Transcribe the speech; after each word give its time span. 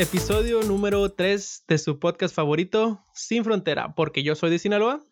episodio 0.00 0.62
número 0.62 1.12
3 1.12 1.64
de 1.68 1.76
su 1.76 1.98
podcast 1.98 2.34
favorito, 2.34 3.04
Sin 3.12 3.44
Frontera, 3.44 3.94
porque 3.94 4.22
yo 4.22 4.34
soy 4.34 4.48
de 4.48 4.58
Sinaloa. 4.58 5.04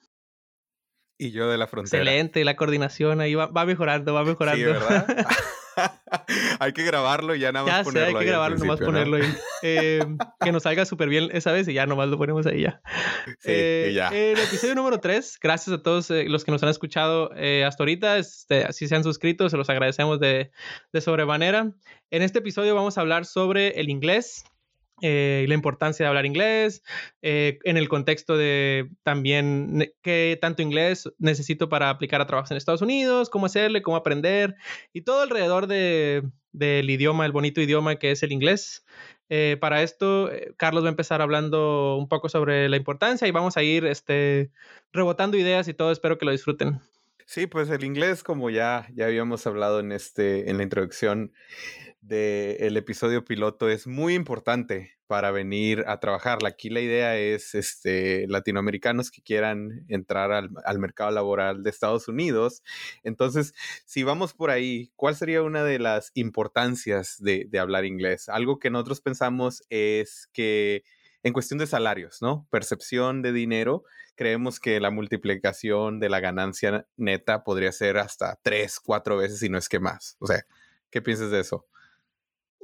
Y 1.18 1.30
yo 1.30 1.50
de 1.50 1.58
la 1.58 1.66
frontera. 1.66 2.02
Excelente, 2.02 2.42
la 2.42 2.56
coordinación 2.56 3.20
ahí 3.20 3.34
va, 3.34 3.48
va 3.48 3.66
mejorando, 3.66 4.14
va 4.14 4.24
mejorando. 4.24 4.64
Sí, 4.64 4.64
¿verdad? 4.64 5.26
hay 6.60 6.72
que 6.72 6.84
grabarlo 6.84 7.34
y 7.34 7.40
ya 7.40 7.52
nada 7.52 7.66
más 7.66 7.76
ya 7.76 7.84
ponerlo. 7.84 8.08
Sé, 8.08 8.16
hay 8.16 8.24
que 8.24 8.30
grabarlo, 8.30 8.56
nomás 8.56 8.80
ponerlo 8.80 9.16
ahí. 9.18 9.34
Eh, 9.62 10.00
que 10.40 10.52
nos 10.52 10.62
salga 10.62 10.86
súper 10.86 11.10
bien 11.10 11.28
esa 11.32 11.52
vez 11.52 11.68
y 11.68 11.74
ya 11.74 11.84
nomás 11.84 12.08
lo 12.08 12.16
ponemos 12.16 12.46
ahí 12.46 12.62
ya. 12.62 12.80
Sí, 13.40 13.52
y 13.90 13.92
ya. 13.92 14.08
Eh, 14.10 14.32
el 14.32 14.38
episodio 14.38 14.74
número 14.74 15.00
3, 15.00 15.38
gracias 15.42 15.76
a 15.76 15.82
todos 15.82 16.10
eh, 16.10 16.24
los 16.28 16.44
que 16.44 16.50
nos 16.50 16.62
han 16.62 16.70
escuchado 16.70 17.30
hasta 17.32 17.82
ahorita. 17.82 18.16
Este, 18.16 18.72
si 18.72 18.88
se 18.88 18.96
han 18.96 19.04
suscrito, 19.04 19.50
se 19.50 19.58
los 19.58 19.68
agradecemos 19.68 20.18
de, 20.18 20.50
de 20.94 21.00
sobremanera. 21.02 21.72
En 22.10 22.22
este 22.22 22.38
episodio 22.38 22.74
vamos 22.74 22.96
a 22.96 23.02
hablar 23.02 23.26
sobre 23.26 23.80
el 23.80 23.90
inglés, 23.90 24.44
eh, 25.02 25.44
la 25.48 25.54
importancia 25.54 26.04
de 26.04 26.08
hablar 26.08 26.26
inglés, 26.26 26.82
eh, 27.22 27.58
en 27.64 27.76
el 27.76 27.88
contexto 27.88 28.36
de 28.36 28.90
también 29.02 29.92
qué 30.02 30.38
tanto 30.40 30.62
inglés 30.62 31.10
necesito 31.18 31.68
para 31.68 31.90
aplicar 31.90 32.20
a 32.20 32.26
trabajos 32.26 32.50
en 32.50 32.56
Estados 32.56 32.82
Unidos, 32.82 33.30
cómo 33.30 33.46
hacerle, 33.46 33.82
cómo 33.82 33.96
aprender 33.96 34.56
y 34.92 35.02
todo 35.02 35.22
alrededor 35.22 35.66
de, 35.66 36.22
del 36.52 36.90
idioma, 36.90 37.26
el 37.26 37.32
bonito 37.32 37.60
idioma 37.60 37.96
que 37.96 38.10
es 38.10 38.22
el 38.22 38.32
inglés. 38.32 38.84
Eh, 39.30 39.58
para 39.60 39.82
esto, 39.82 40.30
Carlos 40.56 40.84
va 40.84 40.88
a 40.88 40.90
empezar 40.90 41.20
hablando 41.20 41.96
un 41.96 42.08
poco 42.08 42.28
sobre 42.28 42.68
la 42.68 42.76
importancia 42.76 43.28
y 43.28 43.30
vamos 43.30 43.56
a 43.56 43.62
ir 43.62 43.84
este, 43.84 44.50
rebotando 44.92 45.36
ideas 45.36 45.68
y 45.68 45.74
todo. 45.74 45.92
Espero 45.92 46.18
que 46.18 46.24
lo 46.24 46.32
disfruten. 46.32 46.80
Sí, 47.30 47.46
pues 47.46 47.68
el 47.68 47.84
inglés, 47.84 48.22
como 48.22 48.48
ya, 48.48 48.88
ya 48.94 49.04
habíamos 49.04 49.46
hablado 49.46 49.80
en, 49.80 49.92
este, 49.92 50.48
en 50.48 50.56
la 50.56 50.62
introducción, 50.62 51.34
del 52.00 52.74
episodio 52.78 53.22
piloto 53.22 53.68
es 53.68 53.86
muy 53.86 54.14
importante 54.14 54.92
para 55.06 55.30
venir 55.30 55.84
a 55.88 56.00
trabajar. 56.00 56.38
Aquí 56.46 56.70
la 56.70 56.80
idea 56.80 57.18
es 57.18 57.54
este, 57.54 58.26
latinoamericanos 58.28 59.10
que 59.10 59.20
quieran 59.20 59.84
entrar 59.88 60.32
al, 60.32 60.78
mercado 60.78 61.10
laboral 61.10 61.62
de 61.62 61.68
Estados 61.68 62.08
Unidos. 62.08 62.62
Entonces, 63.02 63.52
si 63.84 64.04
vamos 64.04 64.32
por 64.32 64.48
ahí, 64.48 64.90
¿cuál 64.96 65.14
sería 65.14 65.42
una 65.42 65.64
de 65.64 65.80
las 65.80 66.12
importancias 66.14 67.16
de, 67.18 67.46
de 67.50 67.58
hablar 67.58 67.84
inglés? 67.84 68.30
Algo 68.30 68.58
que 68.58 68.70
nosotros 68.70 69.02
pensamos 69.02 69.62
es 69.68 70.30
que 70.32 70.82
en 71.22 71.32
cuestión 71.32 71.58
de 71.58 71.66
salarios, 71.66 72.22
¿no? 72.22 72.46
Percepción 72.50 73.22
de 73.22 73.32
dinero, 73.32 73.84
creemos 74.14 74.60
que 74.60 74.80
la 74.80 74.90
multiplicación 74.90 76.00
de 76.00 76.08
la 76.08 76.20
ganancia 76.20 76.86
neta 76.96 77.44
podría 77.44 77.72
ser 77.72 77.98
hasta 77.98 78.38
tres, 78.42 78.80
cuatro 78.80 79.16
veces, 79.16 79.42
y 79.42 79.48
no 79.48 79.58
es 79.58 79.68
que 79.68 79.80
más. 79.80 80.16
O 80.20 80.26
sea, 80.26 80.44
¿qué 80.90 81.02
piensas 81.02 81.30
de 81.30 81.40
eso? 81.40 81.66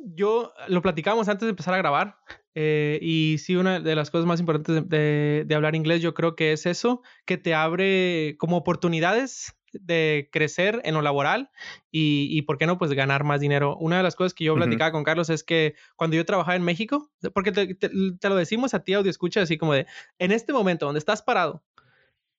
yo 0.05 0.53
lo 0.69 0.83
platicábamos 0.83 1.29
antes 1.29 1.47
de 1.47 1.51
empezar 1.51 1.75
a 1.75 1.79
grabar 1.79 2.19
eh, 2.55 2.99
y 3.03 3.39
sí, 3.39 3.57
una 3.57 3.81
de 3.81 3.97
las 3.97 4.11
cosas 4.11 4.27
más 4.27 4.41
importantes 4.41 4.89
de, 4.89 5.55
hablar 5.55 5.75
inglés 5.75 6.03
yo 6.03 6.15
creo 6.15 6.37
que 6.37 6.53
es 6.53 6.67
eso, 6.67 7.03
que 7.27 7.37
te 7.37 7.55
abre 7.55 8.37
como 8.39 8.57
oportunidades 8.57 9.57
de 9.73 10.29
crecer 10.33 10.81
en 10.85 10.95
lo 10.95 11.03
laboral 11.03 11.51
y, 11.91 12.29
y, 12.31 12.43
¿por 12.43 12.59
qué 12.59 12.67
no? 12.67 12.79
Pues 12.79 12.93
ganar 12.93 13.25
más 13.25 13.41
dinero. 13.41 13.77
Una 13.77 13.97
de 13.97 14.05
las 14.05 14.15
cosas 14.15 14.33
que 14.33 14.45
yo 14.45 14.55
platicaba 14.55 14.93
con 14.93 15.03
Carlos 15.03 15.31
es 15.31 15.43
que 15.43 15.75
cuando 15.97 16.17
yo 16.17 16.25
trabajaba 16.25 16.55
en 16.55 16.63
México, 16.63 17.11
porque 17.33 17.51
te, 17.51 17.75
te, 17.75 17.91
lo 18.29 18.37
decimos 18.37 18.73
a 18.75 18.85
ti, 18.85 18.95
audio 18.95 19.11
escucha, 19.11 19.43
así 19.43 19.59
como 19.59 19.75
de, 19.75 19.87
en 20.21 20.31
este 20.31 20.53
momento 20.53 20.87
donde 20.87 21.01
estás 21.01 21.23
parado, 21.23 21.65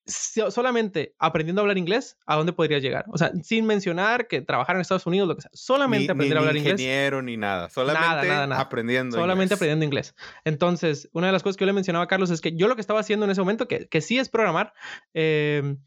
solamente 0.05 1.15
aprendiendo 1.17 1.61
a 1.61 1.63
hablar 1.63 1.77
inglés, 1.77 2.17
¿a 2.25 2.35
dónde 2.35 2.53
podrías 2.53 2.81
llegar? 2.81 3.05
O 3.09 3.17
sea, 3.17 3.31
sin 3.43 3.65
mencionar 3.65 4.27
que 4.27 4.41
trabajar 4.41 4.75
en 4.75 4.81
Estados 4.81 5.05
Unidos, 5.05 5.27
lo 5.27 5.35
que 5.35 5.41
sea, 5.41 5.51
solamente 5.53 6.11
aprender 6.11 6.37
a 6.37 6.41
hablar 6.41 6.55
inglés. 6.57 6.75
Ni 6.75 6.83
ingeniero 6.83 7.21
ni 7.21 7.37
nada, 7.37 7.69
solamente 7.69 8.27
nada, 8.27 8.47
nada, 8.47 8.61
aprendiendo 8.61 9.17
Solamente 9.17 9.55
aprendiendo 9.55 9.85
inglés. 9.85 10.15
Entonces, 10.43 11.09
una 11.13 11.27
de 11.27 11.33
las 11.33 11.43
cosas 11.43 11.57
que 11.57 11.63
yo 11.63 11.67
le 11.67 11.73
mencionaba 11.73 12.05
a 12.05 12.07
Carlos 12.07 12.29
es 12.29 12.41
que 12.41 12.55
yo 12.55 12.67
lo 12.67 12.75
que 12.75 12.81
estaba 12.81 12.99
haciendo 12.99 13.25
en 13.25 13.31
ese 13.31 13.41
momento, 13.41 13.67
que, 13.67 13.87
que 13.87 14.01
sí 14.01 14.19
es 14.19 14.29
programar, 14.29 14.73
eh, 15.13 15.77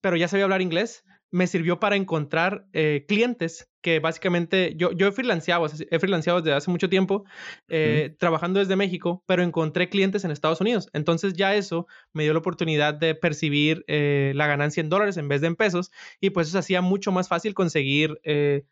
pero 0.00 0.16
ya 0.16 0.28
sabía 0.28 0.44
hablar 0.44 0.62
inglés, 0.62 1.04
me 1.30 1.46
sirvió 1.46 1.78
para 1.78 1.96
encontrar 1.96 2.66
eh, 2.72 3.04
clientes 3.06 3.70
que 3.80 4.00
básicamente 4.00 4.74
yo, 4.76 4.90
yo 4.90 5.06
he 5.06 5.12
freelanceado, 5.12 5.66
he 5.66 5.98
freelanceado 6.00 6.40
desde 6.40 6.56
hace 6.56 6.70
mucho 6.70 6.88
tiempo, 6.88 7.24
eh, 7.68 8.16
trabajando 8.18 8.58
desde 8.58 8.74
México, 8.74 9.22
pero 9.24 9.44
encontré 9.44 9.88
clientes 9.88 10.24
en 10.24 10.32
Estados 10.32 10.60
Unidos. 10.60 10.88
Entonces 10.94 11.34
ya 11.34 11.54
eso 11.54 11.86
me 12.12 12.24
dio 12.24 12.32
la 12.32 12.40
oportunidad 12.40 12.94
de 12.94 13.14
percibir 13.14 13.84
eh, 13.86 14.32
la 14.34 14.48
ganancia 14.48 14.80
en 14.80 14.88
dólares 14.88 15.16
en 15.16 15.28
vez 15.28 15.42
de 15.42 15.46
en 15.46 15.54
pesos 15.54 15.92
y 16.20 16.30
pues 16.30 16.48
eso 16.48 16.58
hacía 16.58 16.82
mucho 16.82 17.12
más 17.12 17.28
fácil 17.28 17.54
conseguir 17.54 18.20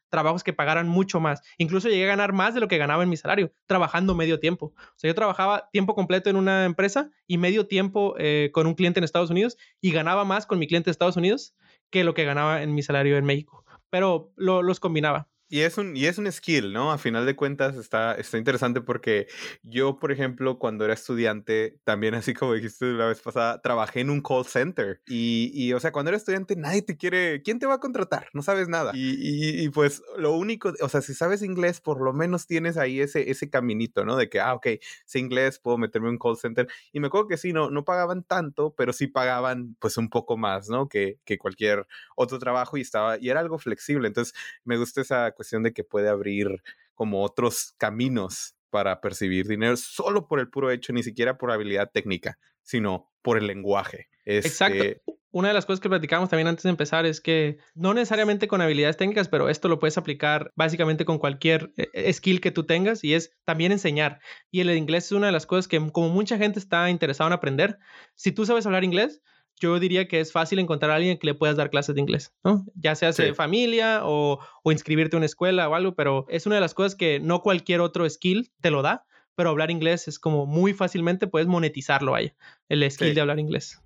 trabajos 0.08 0.42
que 0.42 0.52
pagaran 0.52 0.88
mucho 0.88 1.20
más. 1.20 1.40
Incluso 1.56 1.88
llegué 1.88 2.04
a 2.04 2.08
ganar 2.08 2.32
más 2.32 2.54
de 2.54 2.60
lo 2.60 2.68
que 2.68 2.78
ganaba 2.78 3.02
en 3.02 3.08
mi 3.08 3.16
salario, 3.16 3.52
trabajando 3.66 4.14
medio 4.14 4.40
tiempo. 4.40 4.74
O 4.76 4.98
sea, 4.98 5.08
yo 5.08 5.14
trabajaba 5.14 5.68
tiempo 5.72 5.94
completo 5.94 6.30
en 6.30 6.36
una 6.36 6.64
empresa 6.64 7.10
y 7.26 7.38
medio 7.38 7.66
tiempo 7.66 8.16
con 8.52 8.66
un 8.66 8.74
cliente 8.74 8.98
en 8.98 9.04
Estados 9.04 9.30
Unidos 9.30 9.56
y 9.80 9.92
ganaba 9.92 10.24
más 10.24 10.46
con 10.46 10.58
mi 10.58 10.66
cliente 10.66 10.86
de 10.86 10.92
Estados 10.92 11.16
Unidos 11.16 11.54
que 11.90 12.04
lo 12.04 12.14
que 12.14 12.24
ganaba 12.24 12.62
en 12.62 12.74
mi 12.74 12.82
salario 12.82 13.16
en 13.16 13.24
México. 13.24 13.64
Pero 13.90 14.32
lo, 14.36 14.62
los 14.62 14.80
combinaba. 14.80 15.28
Y 15.48 15.60
es, 15.60 15.78
un, 15.78 15.96
y 15.96 16.06
es 16.06 16.18
un 16.18 16.30
skill, 16.32 16.72
¿no? 16.72 16.90
A 16.90 16.98
final 16.98 17.24
de 17.24 17.36
cuentas 17.36 17.76
está, 17.76 18.16
está 18.16 18.36
interesante 18.36 18.80
porque 18.80 19.28
yo, 19.62 20.00
por 20.00 20.10
ejemplo, 20.10 20.58
cuando 20.58 20.84
era 20.84 20.94
estudiante, 20.94 21.78
también 21.84 22.14
así 22.14 22.34
como 22.34 22.54
dijiste 22.54 22.86
la 22.86 23.06
vez 23.06 23.20
pasada, 23.20 23.62
trabajé 23.62 24.00
en 24.00 24.10
un 24.10 24.22
call 24.22 24.44
center. 24.44 25.00
Y, 25.06 25.52
y 25.54 25.72
o 25.72 25.78
sea, 25.78 25.92
cuando 25.92 26.08
era 26.08 26.16
estudiante, 26.16 26.56
nadie 26.56 26.82
te 26.82 26.96
quiere, 26.96 27.42
¿quién 27.42 27.60
te 27.60 27.66
va 27.66 27.74
a 27.74 27.80
contratar? 27.80 28.26
No 28.32 28.42
sabes 28.42 28.68
nada. 28.68 28.90
Y, 28.92 29.10
y, 29.10 29.64
y, 29.64 29.68
pues 29.68 30.02
lo 30.16 30.32
único, 30.32 30.72
o 30.80 30.88
sea, 30.88 31.00
si 31.00 31.14
sabes 31.14 31.42
inglés, 31.42 31.80
por 31.80 32.02
lo 32.02 32.12
menos 32.12 32.48
tienes 32.48 32.76
ahí 32.76 33.00
ese, 33.00 33.30
ese 33.30 33.48
caminito, 33.48 34.04
¿no? 34.04 34.16
De 34.16 34.28
que, 34.28 34.40
ah, 34.40 34.54
ok, 34.54 34.66
sé 35.04 35.20
inglés, 35.20 35.60
puedo 35.60 35.78
meterme 35.78 36.08
en 36.08 36.14
un 36.14 36.18
call 36.18 36.36
center. 36.36 36.66
Y 36.92 36.98
me 36.98 37.06
acuerdo 37.06 37.28
que 37.28 37.36
sí, 37.36 37.52
no, 37.52 37.70
no 37.70 37.84
pagaban 37.84 38.24
tanto, 38.24 38.74
pero 38.76 38.92
sí 38.92 39.06
pagaban 39.06 39.76
pues 39.78 39.96
un 39.96 40.10
poco 40.10 40.36
más, 40.36 40.68
¿no? 40.68 40.88
Que, 40.88 41.20
que 41.24 41.38
cualquier 41.38 41.86
otro 42.16 42.40
trabajo 42.40 42.76
y 42.76 42.80
estaba, 42.80 43.16
y 43.20 43.28
era 43.28 43.38
algo 43.38 43.58
flexible. 43.58 44.08
Entonces, 44.08 44.34
me 44.64 44.76
gusta 44.76 45.02
esa 45.02 45.35
cuestión 45.36 45.62
de 45.62 45.72
que 45.72 45.84
puede 45.84 46.08
abrir 46.08 46.62
como 46.94 47.22
otros 47.22 47.74
caminos 47.78 48.56
para 48.70 49.00
percibir 49.00 49.46
dinero 49.46 49.76
solo 49.76 50.26
por 50.26 50.40
el 50.40 50.50
puro 50.50 50.70
hecho, 50.70 50.92
ni 50.92 51.02
siquiera 51.02 51.38
por 51.38 51.52
habilidad 51.52 51.90
técnica, 51.92 52.38
sino 52.62 53.12
por 53.22 53.38
el 53.38 53.46
lenguaje. 53.46 54.08
Exacto. 54.24 54.82
Este 54.82 55.02
Una 55.30 55.48
de 55.48 55.54
las 55.54 55.66
cosas 55.66 55.80
que 55.80 55.88
platicamos 55.88 56.28
también 56.28 56.48
antes 56.48 56.64
de 56.64 56.70
empezar 56.70 57.06
es 57.06 57.20
que 57.20 57.58
no 57.74 57.94
necesariamente 57.94 58.48
con 58.48 58.60
habilidades 58.60 58.96
técnicas, 58.96 59.28
pero 59.28 59.48
esto 59.48 59.68
lo 59.68 59.78
puedes 59.78 59.98
aplicar 59.98 60.52
básicamente 60.56 61.04
con 61.04 61.18
cualquier 61.18 61.72
eh, 61.76 62.12
skill 62.12 62.40
que 62.40 62.50
tú 62.50 62.64
tengas 62.64 63.04
y 63.04 63.14
es 63.14 63.36
también 63.44 63.72
enseñar. 63.72 64.20
Y 64.50 64.60
el 64.60 64.70
inglés 64.70 65.06
es 65.06 65.12
una 65.12 65.26
de 65.26 65.32
las 65.32 65.46
cosas 65.46 65.68
que 65.68 65.78
como 65.92 66.08
mucha 66.08 66.38
gente 66.38 66.58
está 66.58 66.90
interesada 66.90 67.28
en 67.28 67.34
aprender, 67.34 67.78
si 68.14 68.32
tú 68.32 68.46
sabes 68.46 68.66
hablar 68.66 68.84
inglés, 68.84 69.22
yo 69.58 69.78
diría 69.78 70.08
que 70.08 70.20
es 70.20 70.32
fácil 70.32 70.58
encontrar 70.58 70.90
a 70.90 70.96
alguien 70.96 71.18
que 71.18 71.26
le 71.26 71.34
puedas 71.34 71.56
dar 71.56 71.70
clases 71.70 71.94
de 71.94 72.00
inglés, 72.00 72.34
¿no? 72.44 72.64
Ya 72.74 72.94
sea 72.94 73.12
de 73.12 73.34
familia 73.34 74.00
o, 74.04 74.38
o, 74.62 74.72
inscribirte 74.72 75.16
a 75.16 75.18
una 75.18 75.26
escuela 75.26 75.68
o 75.68 75.74
algo, 75.74 75.94
pero 75.94 76.26
es 76.28 76.46
una 76.46 76.56
de 76.56 76.60
las 76.60 76.74
cosas 76.74 76.94
que 76.94 77.20
no 77.20 77.42
cualquier 77.42 77.80
otro 77.80 78.08
skill 78.08 78.50
te 78.60 78.70
lo 78.70 78.82
da, 78.82 79.06
pero 79.34 79.50
hablar 79.50 79.70
inglés 79.70 80.08
es 80.08 80.18
como 80.18 80.46
muy 80.46 80.74
fácilmente 80.74 81.26
puedes 81.26 81.48
monetizarlo, 81.48 82.12
vaya, 82.12 82.34
el 82.68 82.90
skill 82.90 83.14
de 83.14 83.20
hablar 83.20 83.38
inglés. 83.38 83.80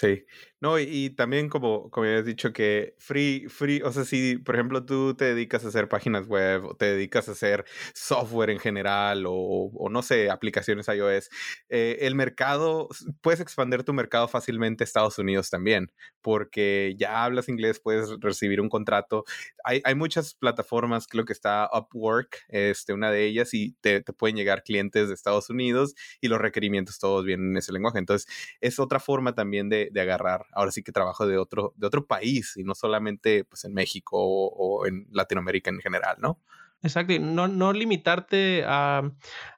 Sí, 0.00 0.24
no, 0.60 0.78
y, 0.78 1.10
también 1.10 1.50
como, 1.50 1.90
como 1.90 2.06
habías 2.06 2.24
dicho 2.24 2.54
que 2.54 2.94
free, 2.98 3.48
free, 3.50 3.82
o 3.82 3.92
sea, 3.92 4.06
si 4.06 4.38
por 4.38 4.54
ejemplo 4.54 4.86
tú 4.86 5.14
te 5.14 5.26
dedicas 5.26 5.62
a 5.66 5.68
hacer 5.68 5.90
páginas 5.90 6.26
web 6.26 6.64
o 6.64 6.74
te 6.74 6.86
dedicas 6.86 7.28
a 7.28 7.32
hacer 7.32 7.66
software 7.92 8.48
en 8.48 8.58
general 8.60 9.26
o, 9.26 9.32
o 9.34 9.90
no 9.90 10.00
sé, 10.00 10.30
aplicaciones 10.30 10.88
iOS, 10.88 11.28
eh, 11.68 11.98
el 12.00 12.14
mercado, 12.14 12.88
puedes 13.20 13.40
expandir 13.40 13.82
tu 13.84 13.92
mercado 13.92 14.26
fácilmente 14.26 14.84
a 14.84 14.86
Estados 14.86 15.18
Unidos 15.18 15.50
también, 15.50 15.92
porque 16.22 16.94
ya 16.98 17.22
hablas 17.24 17.50
inglés, 17.50 17.78
puedes 17.78 18.08
recibir 18.20 18.62
un 18.62 18.70
contrato. 18.70 19.24
Hay, 19.64 19.82
hay 19.84 19.94
muchas 19.94 20.32
plataformas, 20.34 21.06
creo 21.08 21.26
que 21.26 21.34
está 21.34 21.68
Upwork, 21.74 22.38
este, 22.48 22.94
una 22.94 23.10
de 23.10 23.26
ellas, 23.26 23.52
y 23.52 23.72
te, 23.82 24.00
te 24.00 24.12
pueden 24.14 24.36
llegar 24.36 24.62
clientes 24.62 25.08
de 25.08 25.14
Estados 25.14 25.50
Unidos 25.50 25.94
y 26.22 26.28
los 26.28 26.40
requerimientos 26.40 26.98
todos 26.98 27.26
vienen 27.26 27.50
en 27.50 27.56
ese 27.58 27.72
lenguaje. 27.72 27.98
Entonces, 27.98 28.26
es 28.62 28.78
otra 28.78 28.98
forma 29.00 29.34
también 29.34 29.68
de, 29.68 29.89
de 29.90 30.00
agarrar 30.00 30.46
ahora 30.52 30.70
sí 30.70 30.82
que 30.82 30.92
trabajo 30.92 31.26
de 31.26 31.38
otro, 31.38 31.74
de 31.76 31.86
otro 31.86 32.06
país 32.06 32.56
y 32.56 32.64
no 32.64 32.74
solamente 32.74 33.44
pues 33.44 33.64
en 33.64 33.74
México 33.74 34.16
o, 34.20 34.86
en 34.86 35.06
Latinoamérica 35.10 35.70
en 35.70 35.80
general, 35.80 36.16
¿no? 36.18 36.40
Exacto, 36.82 37.12
no, 37.20 37.46
no 37.46 37.72
limitarte 37.74 38.64
a, 38.66 39.10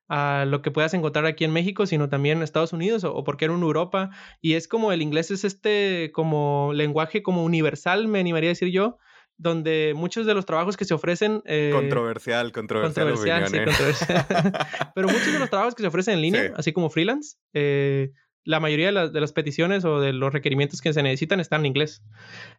a, 0.09 0.45
lo 0.45 0.61
que 0.61 0.73
puedas 0.73 0.93
encontrar 0.95 1.25
aquí 1.27 1.45
en 1.45 1.53
México, 1.53 1.87
sino 1.87 2.09
también 2.09 2.39
en 2.39 2.43
Estados 2.43 2.73
Unidos 2.73 3.05
o, 3.05 3.23
porque 3.23 3.45
era 3.45 3.55
en 3.55 3.63
Europa. 3.63 4.11
Y 4.41 4.55
es 4.55 4.67
como 4.67 4.91
el 4.91 5.03
inglés 5.03 5.31
es 5.31 5.45
este 5.45 6.11
como 6.13 6.73
lenguaje 6.75 7.23
como 7.23 7.45
universal, 7.45 8.09
me 8.09 8.19
animaría 8.19 8.51
a 8.51 8.53
decir 8.55 8.71
yo, 8.71 8.99
donde 9.43 9.93
muchos 9.97 10.27
de 10.27 10.35
los 10.35 10.47
trabajos 10.47 10.77
que 10.77 10.85
se 10.85 10.95
ofrecen... 10.95 11.43
Eh, 11.47 11.71
controversial, 11.73 12.53
controversial. 12.53 13.09
Controversial, 13.09 13.49
sí, 13.49 13.65
controversial. 13.65 14.27
Pero 14.95 15.09
muchos 15.09 15.33
de 15.33 15.39
los 15.39 15.51
trabajos 15.51 15.75
que 15.75 15.83
se 15.83 15.89
ofrecen 15.89 16.15
en 16.15 16.23
línea, 16.23 16.53
así 16.57 16.73
como 16.73 16.91
freelance, 16.91 17.37
eh, 17.53 18.13
la 18.45 18.61
mayoría 18.61 18.93
de, 18.93 19.21
las 19.21 19.33
peticiones 19.33 19.85
o 19.85 20.01
de 20.01 20.13
los 20.13 20.33
requerimientos 20.33 20.81
que 20.81 20.93
se 20.93 21.03
necesitan 21.03 21.41
están 21.41 21.61
en 21.61 21.67
inglés. 21.67 22.03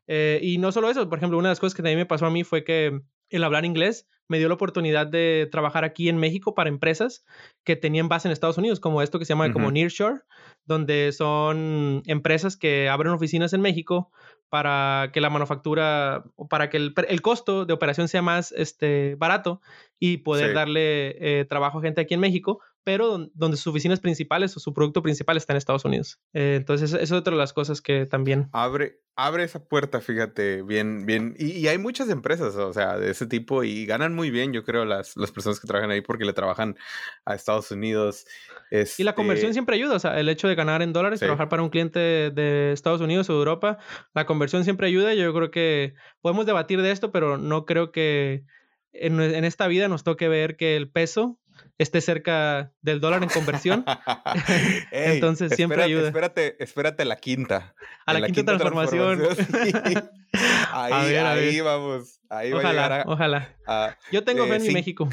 Eh, 0.08 0.40
y 0.42 0.58
no 0.58 0.72
solo 0.72 0.90
eso, 0.90 1.08
por 1.10 1.18
ejemplo, 1.18 1.38
una 1.38 1.50
de 1.50 1.52
las 1.52 1.60
cosas 1.60 1.76
que 1.76 1.82
también 1.82 2.00
me 2.00 2.06
pasó 2.06 2.26
a 2.26 2.32
mí 2.32 2.44
fue 2.44 2.64
que 2.64 3.02
el 3.30 3.44
hablar 3.44 3.66
inglés 3.66 4.08
me 4.30 4.38
dio 4.38 4.48
la 4.48 4.54
oportunidad 4.54 5.08
de 5.08 5.50
trabajar 5.52 5.84
aquí 5.84 6.08
en 6.08 6.18
México 6.18 6.56
para 6.56 6.70
empresas 6.70 7.26
que 7.64 7.76
tenían 7.76 8.08
base 8.08 8.28
en 8.28 8.32
Estados 8.32 8.58
Unidos, 8.58 8.80
como 8.80 9.02
esto 9.02 9.20
que 9.20 9.26
se 9.26 9.34
llama 9.34 9.52
como 9.52 9.70
Nearshore, 9.72 10.22
donde 10.66 11.12
son 11.12 12.04
empresas 12.06 12.56
que 12.56 12.88
abren 12.90 13.14
oficinas 13.14 13.54
en 13.54 13.62
México 13.62 14.12
para 14.50 15.10
que 15.12 15.20
la 15.20 15.30
manufactura 15.30 16.24
o 16.36 16.48
para 16.48 16.70
que 16.70 16.78
el, 16.78 16.94
el, 17.08 17.22
costo 17.22 17.66
de 17.66 17.74
operación 17.74 18.08
sea 18.08 18.22
más 18.22 18.52
este, 18.54 19.16
barato 19.16 19.62
y 20.00 20.18
poder 20.18 20.54
darle 20.54 21.40
eh, 21.40 21.46
trabajo 21.46 21.80
a 21.80 21.82
gente 21.82 22.02
aquí 22.02 22.14
en 22.14 22.20
México, 22.20 22.60
pero 22.84 23.30
donde 23.34 23.58
sus 23.58 23.68
oficinas 23.68 24.00
principales 24.00 24.56
o 24.58 24.60
su 24.60 24.74
producto 24.74 25.02
principal 25.02 25.38
está 25.38 25.54
en 25.54 25.58
Estados 25.58 25.86
Unidos. 25.86 26.20
Eh, 26.34 26.56
entonces, 26.58 26.92
eso 26.92 27.02
es 27.02 27.12
otra 27.12 27.32
de 27.32 27.38
las 27.38 27.54
cosas 27.54 27.82
que 27.82 28.06
también... 28.06 28.50
Abre, 28.52 29.00
abre 29.16 29.44
esa 29.44 29.64
puerta, 29.64 30.02
fíjate, 30.02 30.64
bien, 30.64 31.06
bien. 31.06 31.36
Y, 31.38 31.68
hay 31.68 31.78
muchas 31.78 32.10
empresas, 32.10 32.56
o 32.56 32.74
sea, 32.74 32.98
de 32.98 33.12
ese 33.12 33.26
tipo 33.26 33.64
y 33.64 33.86
ganan 33.86 34.14
muy 34.14 34.32
bien, 34.32 34.52
yo 34.52 34.64
creo, 34.64 34.86
las, 34.86 35.16
las 35.16 35.32
personas 35.32 35.60
que 35.60 35.68
trabajan 35.68 35.92
ahí 35.92 36.02
porque 36.02 36.26
le 36.26 36.34
trabajan 36.34 36.76
a 37.26 37.36
Estados 37.36 37.72
Unidos. 37.72 38.26
Y 38.98 39.04
la 39.04 39.16
conversión 39.16 39.50
este 39.50 39.54
siempre 39.54 39.76
ayuda, 39.76 39.96
o 39.96 40.00
sea, 40.00 40.20
el 40.20 40.28
hecho 40.30 40.48
de 40.48 40.56
ganar 40.56 40.82
en 40.82 40.94
dólares, 40.94 41.20
trabajar 41.20 41.48
para 41.48 41.64
un 41.64 41.70
cliente 41.70 42.00
de 42.00 42.72
Estados 42.74 43.02
Unidos 43.02 43.30
o 43.30 43.34
Europa, 43.34 43.78
la 44.14 44.26
conversión 44.26 44.64
siempre 44.64 44.88
ayuda. 44.88 45.14
Yo 45.14 45.32
creo 45.34 45.52
que 45.52 45.94
podemos 46.22 46.46
debatir 46.46 46.82
de 46.82 46.92
esto, 46.92 47.12
pero 47.12 47.38
no 47.38 47.66
creo 47.66 47.92
que 47.92 48.46
en, 48.92 49.22
en 49.22 49.46
esta 49.46 49.68
vida 49.68 49.88
nos 49.88 50.04
toque 50.04 50.28
ver 50.28 50.58
que 50.58 50.76
el 50.76 50.90
peso 50.90 51.40
esté 51.78 52.02
cerca 52.02 52.74
del 52.82 53.00
dólar 53.00 53.24
en 53.24 53.30
conversión. 53.30 53.86
Entonces 54.92 55.54
siempre 55.56 55.84
ayuda. 55.84 56.08
Espérate, 56.08 56.62
espérate 56.64 57.06
la 57.06 57.18
quinta. 57.18 57.76
A 58.06 58.14
la, 58.14 58.28
quinta, 58.28 58.58
transformación. 58.58 59.22
ahí, 60.72 61.16
ahí 61.16 61.62
vamos. 61.62 62.20
Ahí 62.30 62.54
ojalá, 62.54 62.74
va 62.74 62.86
a 62.86 62.90
llegar 62.90 63.04
ojalá. 63.08 63.58
Yo 64.12 64.24
tengo 64.24 64.46
fe 64.48 64.56
en 64.56 64.64
mi 64.64 64.74
México. 64.74 65.10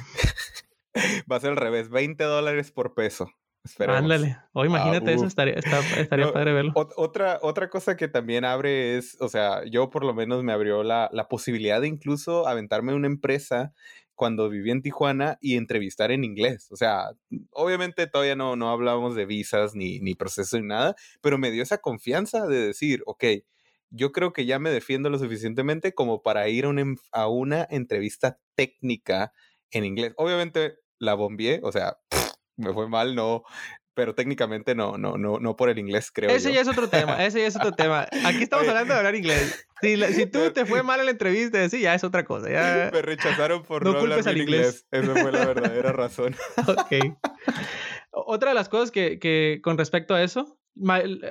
Va 1.31 1.37
a 1.37 1.41
ser 1.41 1.51
al 1.51 1.57
revés, 1.57 1.89
20 1.89 2.25
dólares 2.25 2.73
por 2.73 2.95
peso. 2.95 3.31
Ándale. 3.79 4.39
O 4.53 4.65
imagínate 4.65 5.13
eso, 5.13 5.27
estaría, 5.27 5.55
estaría 5.55 6.33
padre 6.33 6.53
verlo. 6.53 6.73
Otra, 6.75 7.39
otra 7.43 7.69
cosa 7.69 7.97
que 7.97 8.09
también 8.09 8.45
abre 8.45 8.97
es, 8.97 9.17
o 9.21 9.29
sea, 9.29 9.65
yo 9.67 9.91
por 9.91 10.05
lo 10.05 10.15
menos 10.15 10.43
me 10.43 10.53
abrió 10.53 10.83
la, 10.83 11.11
la 11.13 11.29
posibilidad 11.29 11.81
de 11.81 11.89
incluso 11.89 12.49
aventarme 12.49 12.95
una 12.95 13.07
empresa 13.07 13.75
cuando 14.21 14.51
viví 14.51 14.71
en 14.71 14.83
Tijuana 14.83 15.39
y 15.41 15.57
entrevistar 15.57 16.11
en 16.11 16.25
inglés. 16.25 16.69
O 16.71 16.77
sea, 16.77 17.13
obviamente 17.53 18.07
todavía 18.07 18.37
no, 18.37 18.55
no 18.55 18.69
hablábamos 18.69 19.15
de 19.15 19.25
visas 19.25 19.75
ni, 19.75 19.99
ni 20.01 20.15
proceso 20.15 20.61
ni 20.61 20.67
nada, 20.67 20.95
pero 21.23 21.39
me 21.39 21.51
dio 21.51 21.63
esa 21.63 21.79
confianza 21.79 22.47
de 22.47 22.67
decir, 22.67 23.03
ok, 23.07 23.25
yo 23.89 24.13
creo 24.13 24.35
que 24.35 24.45
ya 24.45 24.59
me 24.59 24.69
defiendo 24.69 25.09
lo 25.09 25.19
suficientemente 25.19 25.95
como 25.95 26.21
para 26.21 26.51
ir 26.51 26.67
a 26.67 26.69
una, 26.69 26.85
a 27.13 27.29
una 27.29 27.67
entrevista 27.71 28.39
técnica 28.55 29.33
en 29.71 29.87
inglés. 29.87 30.13
Obviamente 30.19 30.77
la 30.99 31.15
bombié, 31.15 31.61
o 31.63 31.73
sea, 31.73 31.97
me 32.59 32.75
fue 32.75 32.91
mal, 32.91 33.15
no, 33.15 33.43
pero 33.95 34.15
técnicamente 34.15 34.75
no, 34.75 34.99
no, 34.99 35.17
no, 35.17 35.39
no 35.39 35.57
por 35.57 35.71
el 35.71 35.79
inglés, 35.79 36.11
creo. 36.13 36.31
Ese 36.31 36.53
ya 36.53 36.61
es 36.61 36.69
otro 36.69 36.89
tema, 36.89 37.25
ese 37.25 37.41
ya 37.41 37.47
es 37.47 37.57
otro 37.57 37.73
tema. 37.73 38.07
Aquí 38.25 38.43
estamos 38.43 38.67
hablando 38.69 38.95
de 38.95 38.99
hablar 38.99 39.15
inglés. 39.15 39.67
Si, 39.81 39.97
si, 40.13 40.27
tú 40.27 40.51
te 40.53 40.67
fue 40.67 40.83
mal 40.83 41.01
en 41.01 41.07
la 41.07 41.13
entrevista, 41.13 41.69
sí, 41.69 41.81
ya 41.81 41.95
es 41.95 42.05
otra 42.05 42.25
cosa. 42.25 42.51
Ya... 42.51 42.91
Me 42.93 43.03
rechazaron 43.03 43.63
por 43.63 43.85
no, 43.85 43.99
hablar 43.99 44.27
al 44.27 44.39
inglés. 44.39 44.87
Esa 44.91 45.15
fue 45.15 45.33
la 45.33 45.47
verdadera 45.47 45.93
razón. 45.93 46.37
ok. 46.67 47.17
Otra 48.11 48.51
de 48.51 48.55
las 48.55 48.69
cosas 48.69 48.91
que, 48.91 49.19
que 49.19 49.61
con 49.63 49.79
respecto 49.79 50.15
a 50.15 50.23
eso, 50.23 50.59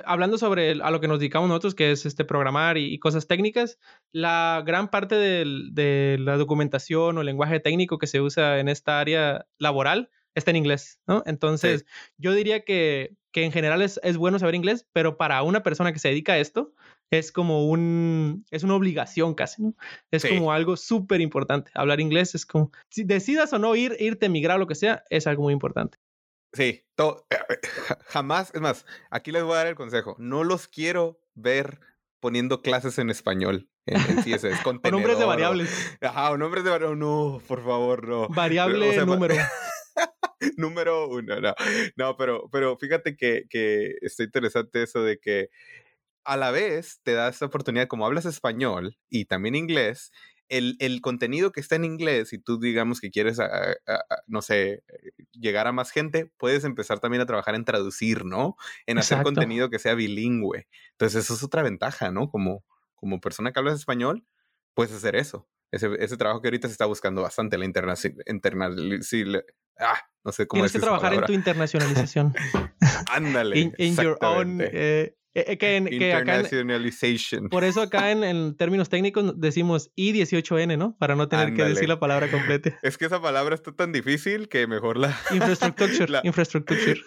hablando 0.04 0.38
sobre 0.38 0.72
a 0.82 0.90
lo 0.90 1.00
que 1.00 1.08
nos 1.08 1.18
dedicamos 1.18 1.48
nosotros, 1.48 1.74
que 1.74 1.92
es 1.92 2.06
este 2.06 2.24
programar 2.24 2.78
y, 2.78 2.98
cosas 2.98 3.26
técnicas, 3.26 3.78
la 4.12 4.62
gran 4.66 4.88
parte 4.90 5.14
de 5.16 6.16
la 6.18 6.36
documentación 6.36 7.18
o 7.18 7.22
lenguaje 7.22 7.60
técnico 7.60 7.98
que 7.98 8.06
se 8.06 8.20
usa 8.20 8.60
en 8.60 8.68
esta 8.68 9.00
área 9.00 9.46
laboral 9.58 10.10
está 10.34 10.50
en 10.50 10.56
inglés, 10.56 11.00
¿no? 11.06 11.22
Entonces, 11.26 11.84
yo 12.18 12.32
diría 12.32 12.64
que, 12.64 13.16
que, 13.32 13.44
en 13.44 13.52
general 13.52 13.82
es, 13.82 14.00
es, 14.02 14.16
bueno 14.16 14.38
saber 14.38 14.54
inglés, 14.54 14.86
pero 14.92 15.16
para 15.16 15.42
una 15.42 15.62
persona 15.62 15.92
que 15.92 15.98
se 15.98 16.08
dedica 16.08 16.34
a 16.34 16.38
esto, 16.38 16.72
es 17.10 17.32
como 17.32 17.68
un, 17.68 18.44
es 18.50 18.62
una 18.62 18.74
obligación 18.74 19.34
casi, 19.34 19.62
¿no? 19.62 19.74
Es 20.10 20.24
como 20.24 20.52
algo 20.52 20.76
súper 20.76 21.20
importante. 21.20 21.70
Hablar 21.74 22.00
inglés 22.00 22.34
es 22.34 22.46
como, 22.46 22.70
si 22.88 23.04
decidas 23.04 23.52
o 23.52 23.58
no 23.58 23.74
ir, 23.74 23.96
irte, 23.98 24.26
emigrar, 24.26 24.58
lo 24.58 24.66
que 24.66 24.74
sea, 24.76 25.04
es 25.10 25.26
algo 25.26 25.42
muy 25.42 25.52
importante. 25.52 25.98
Sí, 26.52 26.84
todo, 26.96 27.26
jamás, 28.06 28.52
es 28.54 28.60
más, 28.60 28.86
aquí 29.10 29.30
les 29.30 29.42
voy 29.42 29.52
a 29.52 29.58
dar 29.58 29.66
el 29.68 29.76
consejo, 29.76 30.16
no 30.18 30.42
los 30.42 30.66
quiero 30.66 31.20
ver 31.34 31.80
poniendo 32.20 32.60
clases 32.60 32.98
en 32.98 33.08
español 33.08 33.68
en, 33.86 34.00
CSS. 34.22 34.60
o 34.66 34.90
nombres 34.90 35.18
de 35.18 35.24
variables. 35.24 35.98
ajá, 36.00 36.30
o 36.30 36.36
nombres 36.36 36.64
de 36.64 36.70
variables, 36.70 36.98
no, 36.98 37.40
por 37.46 37.64
favor, 37.64 38.06
no. 38.06 38.28
Variable 38.28 39.04
número. 39.04 39.34
número 40.56 41.08
uno, 41.08 41.40
no. 41.40 41.54
No, 41.96 42.16
pero, 42.16 42.48
pero 42.50 42.76
fíjate 42.76 43.16
que, 43.16 43.44
que 43.48 43.94
está 44.02 44.24
interesante 44.24 44.82
eso 44.82 45.02
de 45.02 45.18
que 45.18 45.50
a 46.24 46.36
la 46.36 46.50
vez 46.50 47.00
te 47.02 47.12
da 47.12 47.28
esta 47.28 47.46
oportunidad, 47.46 47.88
como 47.88 48.06
hablas 48.06 48.26
español 48.26 48.98
y 49.08 49.24
también 49.24 49.54
inglés, 49.54 50.12
el, 50.48 50.76
el, 50.80 51.00
contenido 51.00 51.52
que 51.52 51.60
está 51.60 51.76
en 51.76 51.84
inglés 51.84 52.32
y 52.32 52.38
tú 52.38 52.58
digamos 52.58 53.00
que 53.00 53.10
quieres, 53.10 53.38
no 54.26 54.42
sé, 54.42 54.82
llegar 55.32 55.68
a 55.68 55.72
más 55.72 55.92
gente, 55.92 56.30
puedes 56.36 56.64
empezar 56.64 56.98
también 56.98 57.22
a 57.22 57.26
trabajar 57.26 57.54
en 57.54 57.64
traducir, 57.64 58.24
¿no? 58.24 58.56
En 58.86 58.98
hacer 58.98 59.22
contenido 59.22 59.70
que 59.70 59.78
sea 59.78 59.94
bilingüe. 59.94 60.66
Entonces 60.92 61.24
eso 61.24 61.34
es 61.34 61.44
otra 61.44 61.62
ventaja, 61.62 62.10
¿no? 62.10 62.28
Como, 62.28 62.64
como 62.96 63.20
persona 63.20 63.52
que 63.52 63.60
hablas 63.60 63.78
español, 63.78 64.26
puedes 64.74 64.92
hacer 64.92 65.14
eso. 65.14 65.48
Ese, 65.72 65.88
ese 65.98 66.16
trabajo 66.16 66.40
que 66.42 66.48
ahorita 66.48 66.68
se 66.68 66.72
está 66.72 66.86
buscando 66.86 67.22
bastante, 67.22 67.56
la 67.56 67.64
internacionalización. 67.64 69.42
Ah, 69.78 69.98
no 70.24 70.32
sé 70.32 70.46
cómo 70.46 70.60
Tienes 70.60 70.72
que 70.72 70.80
trabajar 70.80 71.14
en 71.14 71.24
tu 71.24 71.32
internacionalización. 71.32 72.34
Ándale. 73.10 73.72
in, 73.78 73.96
your 73.96 74.18
own 74.20 74.60
eh, 74.60 75.14
eh, 75.32 75.44
eh, 75.46 75.58
que, 75.58 75.76
Internationalization. 75.76 77.48
por 77.50 77.62
eso 77.62 77.82
acá 77.82 78.10
en, 78.10 78.56
términos 78.56 78.88
técnicos 78.88 79.38
decimos 79.38 79.92
I18N, 79.96 80.76
¿no? 80.76 80.96
Para 80.98 81.14
no 81.14 81.28
tener 81.28 81.54
que 81.54 81.62
decir 81.64 81.88
la 81.88 82.00
palabra 82.00 82.28
completa. 82.30 82.76
Es 82.82 82.98
que 82.98 83.04
esa 83.04 83.22
palabra 83.22 83.54
está 83.54 83.72
tan 83.72 83.92
difícil 83.92 84.48
que 84.48 84.66
mejor 84.66 84.96
la... 84.96 85.16
Infrastructure. 85.30 86.08
la, 86.08 86.20
infrastructure. 86.24 87.00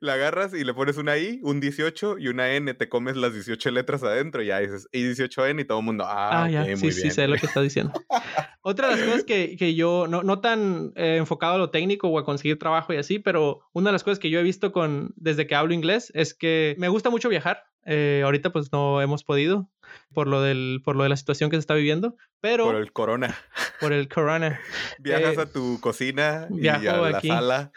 La 0.00 0.14
agarras 0.14 0.54
y 0.54 0.64
le 0.64 0.74
pones 0.74 0.96
una 0.96 1.16
I, 1.16 1.40
un 1.42 1.60
18 1.60 2.18
y 2.18 2.28
una 2.28 2.52
N, 2.52 2.72
te 2.74 2.88
comes 2.88 3.16
las 3.16 3.32
18 3.32 3.70
letras 3.70 4.02
adentro 4.02 4.42
y 4.42 4.46
ya 4.46 4.58
dices 4.60 4.88
I18N 4.92 5.60
y 5.60 5.64
todo 5.64 5.78
el 5.78 5.84
mundo, 5.84 6.04
ah, 6.06 6.44
ah 6.44 6.50
ya, 6.50 6.64
sí, 6.76 6.92
sí, 6.92 7.10
sé 7.10 7.28
lo 7.28 7.36
que 7.36 7.46
estás 7.46 7.62
diciendo. 7.62 7.92
Otra 8.62 8.88
de 8.88 8.96
las 8.96 9.04
cosas 9.04 9.24
que, 9.24 9.56
que 9.56 9.74
yo, 9.74 10.06
no, 10.08 10.22
no 10.22 10.40
tan 10.40 10.92
eh, 10.96 11.16
enfocado 11.16 11.54
a 11.54 11.58
lo 11.58 11.70
técnico 11.70 12.08
o 12.08 12.18
a 12.18 12.24
conseguir 12.24 12.58
trabajo 12.58 12.92
y 12.92 12.96
así, 12.96 13.18
pero 13.18 13.60
una 13.72 13.90
de 13.90 13.92
las 13.92 14.04
cosas 14.04 14.18
que 14.18 14.30
yo 14.30 14.40
he 14.40 14.42
visto 14.42 14.72
con, 14.72 15.12
desde 15.16 15.46
que 15.46 15.54
hablo 15.54 15.74
inglés 15.74 16.12
es 16.14 16.34
que 16.34 16.74
me 16.78 16.88
gusta 16.88 17.10
mucho 17.10 17.28
viajar. 17.28 17.64
Eh, 17.86 18.20
ahorita 18.22 18.52
pues 18.52 18.70
no 18.70 19.00
hemos 19.00 19.24
podido 19.24 19.70
por 20.12 20.26
lo, 20.26 20.42
del, 20.42 20.82
por 20.84 20.96
lo 20.96 21.04
de 21.04 21.08
la 21.08 21.16
situación 21.16 21.48
que 21.48 21.56
se 21.56 21.60
está 21.60 21.74
viviendo, 21.74 22.16
pero... 22.40 22.64
Por 22.64 22.76
el 22.76 22.92
corona. 22.92 23.36
Por 23.80 23.92
el 23.92 24.08
corona. 24.08 24.60
Viajas 24.98 25.38
eh, 25.38 25.40
a 25.40 25.46
tu 25.46 25.80
cocina 25.80 26.48
y 26.50 26.68
a 26.68 26.78
la 26.78 27.20
sala. 27.20 27.72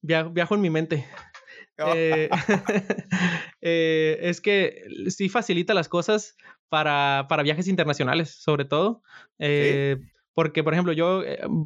Viajo, 0.00 0.54
en 0.54 0.60
mi 0.60 0.70
mente. 0.70 1.06
Eh, 3.64 4.18
es 4.22 4.40
que 4.40 4.82
sí 5.08 5.28
facilita 5.28 5.72
las 5.72 5.88
cosas 5.88 6.36
para, 6.68 7.26
para 7.28 7.44
viajes 7.44 7.68
internacionales, 7.68 8.30
sobre 8.30 8.64
todo. 8.64 9.02
Porque, 10.34 10.64
por 10.64 10.72
ejemplo, 10.72 10.92
yo, 10.92 11.22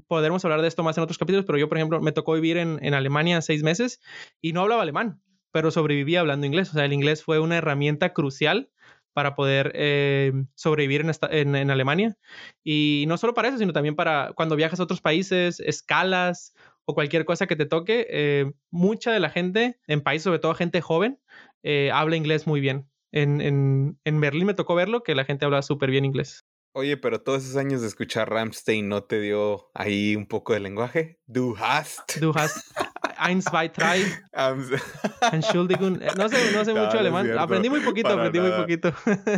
podremos 0.06 0.44
hablar 0.44 0.60
de 0.60 0.68
esto 0.68 0.82
más 0.82 0.96
en 0.98 1.04
otros 1.04 1.18
capítulos, 1.18 1.46
pero 1.46 1.58
yo, 1.58 1.68
por 1.68 1.78
ejemplo, 1.78 2.00
me 2.00 2.12
tocó 2.12 2.34
vivir 2.34 2.58
en, 2.58 2.78
en 2.82 2.94
Alemania 2.94 3.40
seis 3.40 3.62
meses 3.62 4.00
y 4.42 4.52
no 4.52 4.62
hablaba 4.62 4.82
alemán 4.82 5.22
pero 5.56 5.70
sobreviví 5.70 6.16
hablando 6.16 6.44
inglés. 6.44 6.68
O 6.68 6.75
sea, 6.75 6.84
el 6.84 6.92
inglés 6.92 7.25
fue 7.25 7.38
una 7.38 7.56
herramienta 7.56 8.12
crucial 8.12 8.68
para 9.14 9.34
poder 9.34 9.72
eh, 9.75 10.30
sobrevivir 10.54 11.00
en, 11.30 11.56
en, 11.56 11.70
Alemania. 11.70 12.18
Y 12.62 13.06
no 13.08 13.16
solo 13.16 13.32
para 13.32 13.48
eso, 13.48 13.56
sino 13.56 13.72
también 13.72 13.96
para 13.96 14.34
cuando 14.34 14.54
viajas 14.54 14.80
a 14.80 14.82
otros 14.82 15.00
países, 15.00 15.58
escalas 15.60 16.54
o 16.87 16.95
cualquier 16.95 17.25
cosa 17.25 17.47
que 17.47 17.57
te 17.57 17.66
toque. 17.66 18.07
Eh, 18.09 18.52
mucha 18.71 19.12
de 19.12 19.21
la 19.21 19.31
gente 19.31 19.78
en 19.87 20.00
países, 20.00 20.25
sobre 20.25 20.38
todo 20.38 20.55
gente 20.55 20.81
joven, 20.81 21.21
eh, 21.62 21.90
habla 21.93 22.16
inglés 22.16 22.47
muy 22.47 22.61
bien. 22.61 22.88
En, 23.12 23.40
en, 23.40 23.99
en, 24.05 24.21
Berlín 24.21 24.47
me 24.47 24.55
tocó 24.55 24.75
verlo, 24.75 25.02
que 25.02 25.14
la 25.14 25.25
gente 25.25 25.45
habla 25.45 25.62
súper 25.62 25.90
bien 25.90 26.05
inglés. 26.05 26.45
Oye, 26.73 26.97
pero 26.97 27.23
todos 27.23 27.45
esos 27.45 27.57
años 27.57 27.81
de 27.81 27.88
escuchar 27.88 28.31
Ramstein 28.31 28.88
no 28.88 29.05
te 29.05 29.21
dio 29.21 29.71
ahí 29.75 30.14
un 30.14 30.26
poco 30.26 30.52
de 30.52 30.61
lenguaje. 30.61 31.19
Du 31.26 31.57
hast. 31.59 32.19
Du 32.21 32.33
hast. 32.37 32.71
Eins, 33.18 33.44
zwei, 33.44 33.68
drei. 33.68 34.04
Entschuldigung. 35.32 36.00
Eh, 36.02 36.08
no 36.16 36.28
sé, 36.28 36.52
no 36.52 36.64
sé 36.64 36.75
mucho 36.75 36.99
alemán. 36.99 37.38
aprendí 37.38 37.70
muy 37.70 37.80
poquito, 37.80 38.08
aprendí 38.08 38.40
muy 38.40 38.52
poquito. 38.52 38.92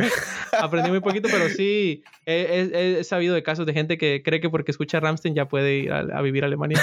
aprendí 0.59 0.89
muy 0.89 0.99
poquito, 0.99 1.29
pero 1.31 1.49
sí 1.49 2.03
he, 2.25 3.03
sabido 3.03 3.33
de 3.33 3.43
casos 3.43 3.65
de 3.65 3.73
gente 3.73 3.97
que 3.97 4.21
cree 4.23 4.39
que 4.39 4.49
porque 4.49 4.71
escucha 4.71 4.99
Ramstein 4.99 5.35
ya 5.35 5.47
puede 5.47 5.77
ir 5.77 5.91
a, 5.91 6.21
vivir 6.21 6.43
a 6.43 6.47
Alemania 6.47 6.81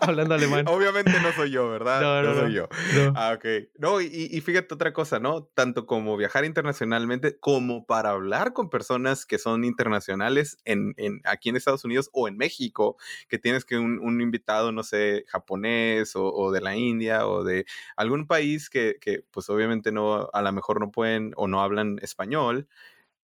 hablando 0.00 0.34
alemán. 0.34 0.66
Obviamente 0.68 1.12
no 1.22 1.32
soy 1.32 1.50
yo, 1.50 1.68
¿verdad? 1.70 2.00
No, 2.00 2.22
no, 2.22 2.40
soy 2.40 2.52
yo. 2.52 2.68
Ah, 3.14 3.34
ok. 3.36 3.68
No, 3.78 4.00
y, 4.00 4.06
y 4.30 4.40
fíjate 4.40 4.74
otra 4.74 4.92
cosa, 4.92 5.18
¿no? 5.18 5.44
Tanto 5.54 5.86
como 5.86 6.16
viajar 6.16 6.44
internacionalmente 6.44 7.38
como 7.38 7.86
para 7.86 8.10
hablar 8.10 8.52
con 8.52 8.70
personas 8.70 9.26
que 9.26 9.38
son 9.38 9.64
internacionales 9.64 10.58
en, 10.64 10.94
en 10.98 11.20
aquí 11.24 11.48
en 11.48 11.56
Estados 11.56 11.84
Unidos 11.84 12.10
o 12.12 12.28
en 12.28 12.36
México, 12.36 12.96
que 13.28 13.38
tienes 13.38 13.64
que 13.64 13.78
un, 13.78 13.98
un 13.98 14.20
invitado, 14.20 14.72
no 14.72 14.82
sé, 14.82 15.24
japonés 15.28 16.09
o, 16.16 16.32
o, 16.32 16.52
de 16.52 16.60
la 16.60 16.76
India 16.76 17.26
o 17.26 17.44
de 17.44 17.66
algún 17.96 18.26
país 18.26 18.70
que, 18.70 18.96
que, 19.00 19.24
pues 19.30 19.48
obviamente 19.50 19.92
no, 19.92 20.28
a 20.32 20.42
lo 20.42 20.52
mejor 20.52 20.80
no 20.80 20.90
pueden 20.90 21.32
o 21.36 21.48
no 21.48 21.62
hablan 21.62 21.98
español, 22.02 22.68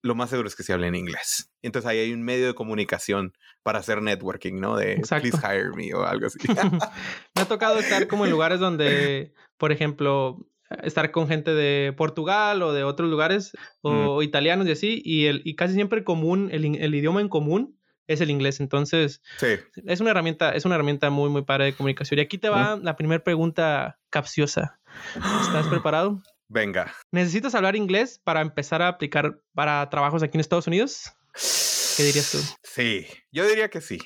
lo 0.03 0.15
más 0.15 0.31
seguro 0.31 0.49
es 0.49 0.57
que 0.57 0.63
se 0.63 0.73
hable 0.73 0.87
en 0.87 0.95
inglés. 0.95 1.51
Entonces 1.63 1.91
ahí 1.91 1.99
hay 1.99 2.13
un 2.13 2.23
medio 2.23 2.47
de 2.47 2.55
comunicación 2.55 3.33
para 3.63 3.81
hacer 3.81 4.01
networking, 4.01 4.55
¿no? 4.55 4.77
De 4.77 5.03
please 5.09 5.39
hire 5.39 5.71
me 5.75 5.93
o 5.95 6.05
algo 6.05 6.27
así. 6.27 6.39
me 7.35 7.43
ha 7.43 7.49
tocado 7.49 7.79
estar 7.79 8.07
como 8.07 8.25
en 8.25 8.31
lugares 8.31 8.61
donde, 8.61 9.35
por 9.59 9.73
ejemplo, 9.73 10.39
estar 10.83 11.11
con 11.11 11.29
gente 11.29 11.53
de 11.55 11.93
Portugal 11.93 12.63
o 12.63 12.73
de 12.73 12.85
otros 12.85 13.11
lugares 13.11 13.53
o, 13.83 14.23
italianos 14.23 14.67
y 14.67 14.73
así, 14.73 15.03
y, 15.05 15.27
el, 15.27 15.43
y 15.45 15.57
casi 15.57 15.75
siempre 15.75 16.05
común, 16.05 16.49
el, 16.53 16.77
el, 16.77 16.95
idioma 16.95 17.21
en 17.21 17.29
común 17.29 17.79
es 18.07 18.21
el 18.21 18.31
inglés. 18.31 18.61
Entonces, 18.61 19.23
es 19.87 20.01
una 20.01 20.11
herramienta, 20.11 20.51
es 20.51 20.65
una 20.65 20.75
herramienta 20.75 21.11
muy, 21.11 21.31
muy 21.31 21.43
padre 21.43 21.67
de 21.67 21.75
comunicación. 21.75 22.19
Y 22.19 22.23
aquí 22.23 22.39
te 22.39 22.49
va 22.49 22.77
la 22.77 22.97
primera 22.97 23.23
pregunta 23.23 23.99
capciosa. 24.11 24.79
¿Estás 25.15 25.67
preparado? 25.69 26.23
Venga. 26.49 26.95
¿Necesitas 27.11 27.55
hablar 27.55 27.75
inglés 27.75 28.21
para 28.23 28.41
empezar 28.41 28.81
a 28.81 28.89
aplicar 28.89 29.41
para 29.55 29.89
trabajos 29.91 30.23
aquí 30.23 30.37
en 30.37 30.41
Estados 30.41 30.69
Unidos? 30.69 31.13
¿Qué 31.97 32.03
dirías 32.05 32.31
tú? 32.31 32.39
Sí, 32.77 33.07
yo 33.33 33.49
diría 33.49 33.71
que 33.71 33.81
sí. 33.81 33.99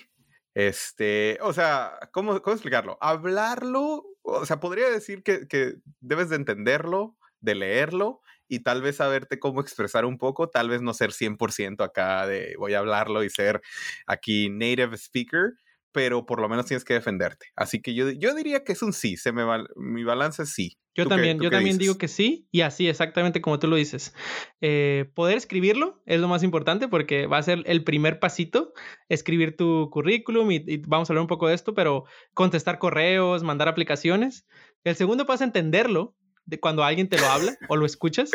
Este, 0.54 1.38
o 1.42 1.52
sea, 1.52 1.99
¿cómo, 2.12 2.40
cómo 2.40 2.54
explicarlo? 2.54 2.97
Hablarlo 3.00 4.11
o 4.23 4.47
sea, 4.47 4.61
podría 4.61 4.88
decir 4.90 5.23
que, 5.23 5.47
que 5.49 5.75
debes 6.00 6.28
de 6.28 6.37
entenderlo, 6.37 7.16
de 7.40 7.54
leerlo 7.54 8.21
y 8.50 8.61
tal 8.61 8.83
vez 8.83 8.97
saberte 8.97 9.38
cómo 9.38 9.61
expresar 9.61 10.04
un 10.04 10.19
poco, 10.19 10.50
tal 10.50 10.69
vez 10.69 10.83
no 10.83 10.92
ser 10.92 11.12
100% 11.12 11.85
acá 11.85 12.26
de 12.26 12.54
voy 12.59 12.75
a 12.75 12.80
hablarlo 12.80 13.23
y 13.25 13.30
ser 13.30 13.62
aquí 14.07 14.50
native 14.50 14.97
speaker, 14.97 15.52
pero 15.92 16.26
por 16.26 16.40
lo 16.40 16.49
menos 16.49 16.66
tienes 16.66 16.85
que 16.85 16.95
defenderte. 16.95 17.47
Así 17.57 17.80
que 17.80 17.95
yo, 17.95 18.11
yo 18.11 18.35
diría 18.35 18.64
que 18.64 18.73
es 18.73 18.83
un 18.83 18.92
sí, 18.92 19.16
se 19.16 19.33
me 19.33 19.45
va, 19.45 19.64
mi 19.76 20.04
balance 20.04 20.42
es 20.42 20.52
sí. 20.52 20.76
Yo 20.97 21.07
también, 21.07 21.38
yo 21.38 21.50
también 21.50 21.78
digo 21.78 21.97
que 21.99 22.09
sí, 22.09 22.49
y 22.50 22.62
así 22.62 22.88
exactamente 22.88 23.40
como 23.40 23.61
tú 23.61 23.69
lo 23.69 23.76
dices. 23.76 24.12
Eh, 24.61 25.09
poder 25.14 25.37
escribirlo 25.37 26.02
es 26.04 26.21
lo 26.21 26.26
más 26.26 26.42
importante 26.42 26.88
porque 26.88 27.26
va 27.26 27.38
a 27.38 27.42
ser 27.42 27.62
el 27.66 27.85
primer 27.85 28.19
pasito, 28.19 28.73
escribir 29.09 29.57
tu 29.57 29.88
currículum 29.90 30.50
y, 30.50 30.78
vamos 30.88 31.09
a 31.09 31.12
hablar 31.12 31.23
un 31.23 31.28
poco 31.28 31.47
de 31.47 31.54
esto, 31.54 31.75
pero 31.75 32.04
contestar 32.35 32.80
correos, 32.80 33.45
mandar 33.45 33.69
aplicaciones. 33.69 34.47
El 34.83 34.97
segundo 34.97 35.26
paso 35.26 35.45
es 35.45 35.49
entenderlo, 35.49 36.16
de 36.50 36.59
cuando 36.59 36.83
alguien 36.85 37.09
te 37.09 37.19
lo 37.19 37.26
habla 37.26 37.57
o 37.69 37.76
lo 37.76 37.87
escuchas. 37.87 38.30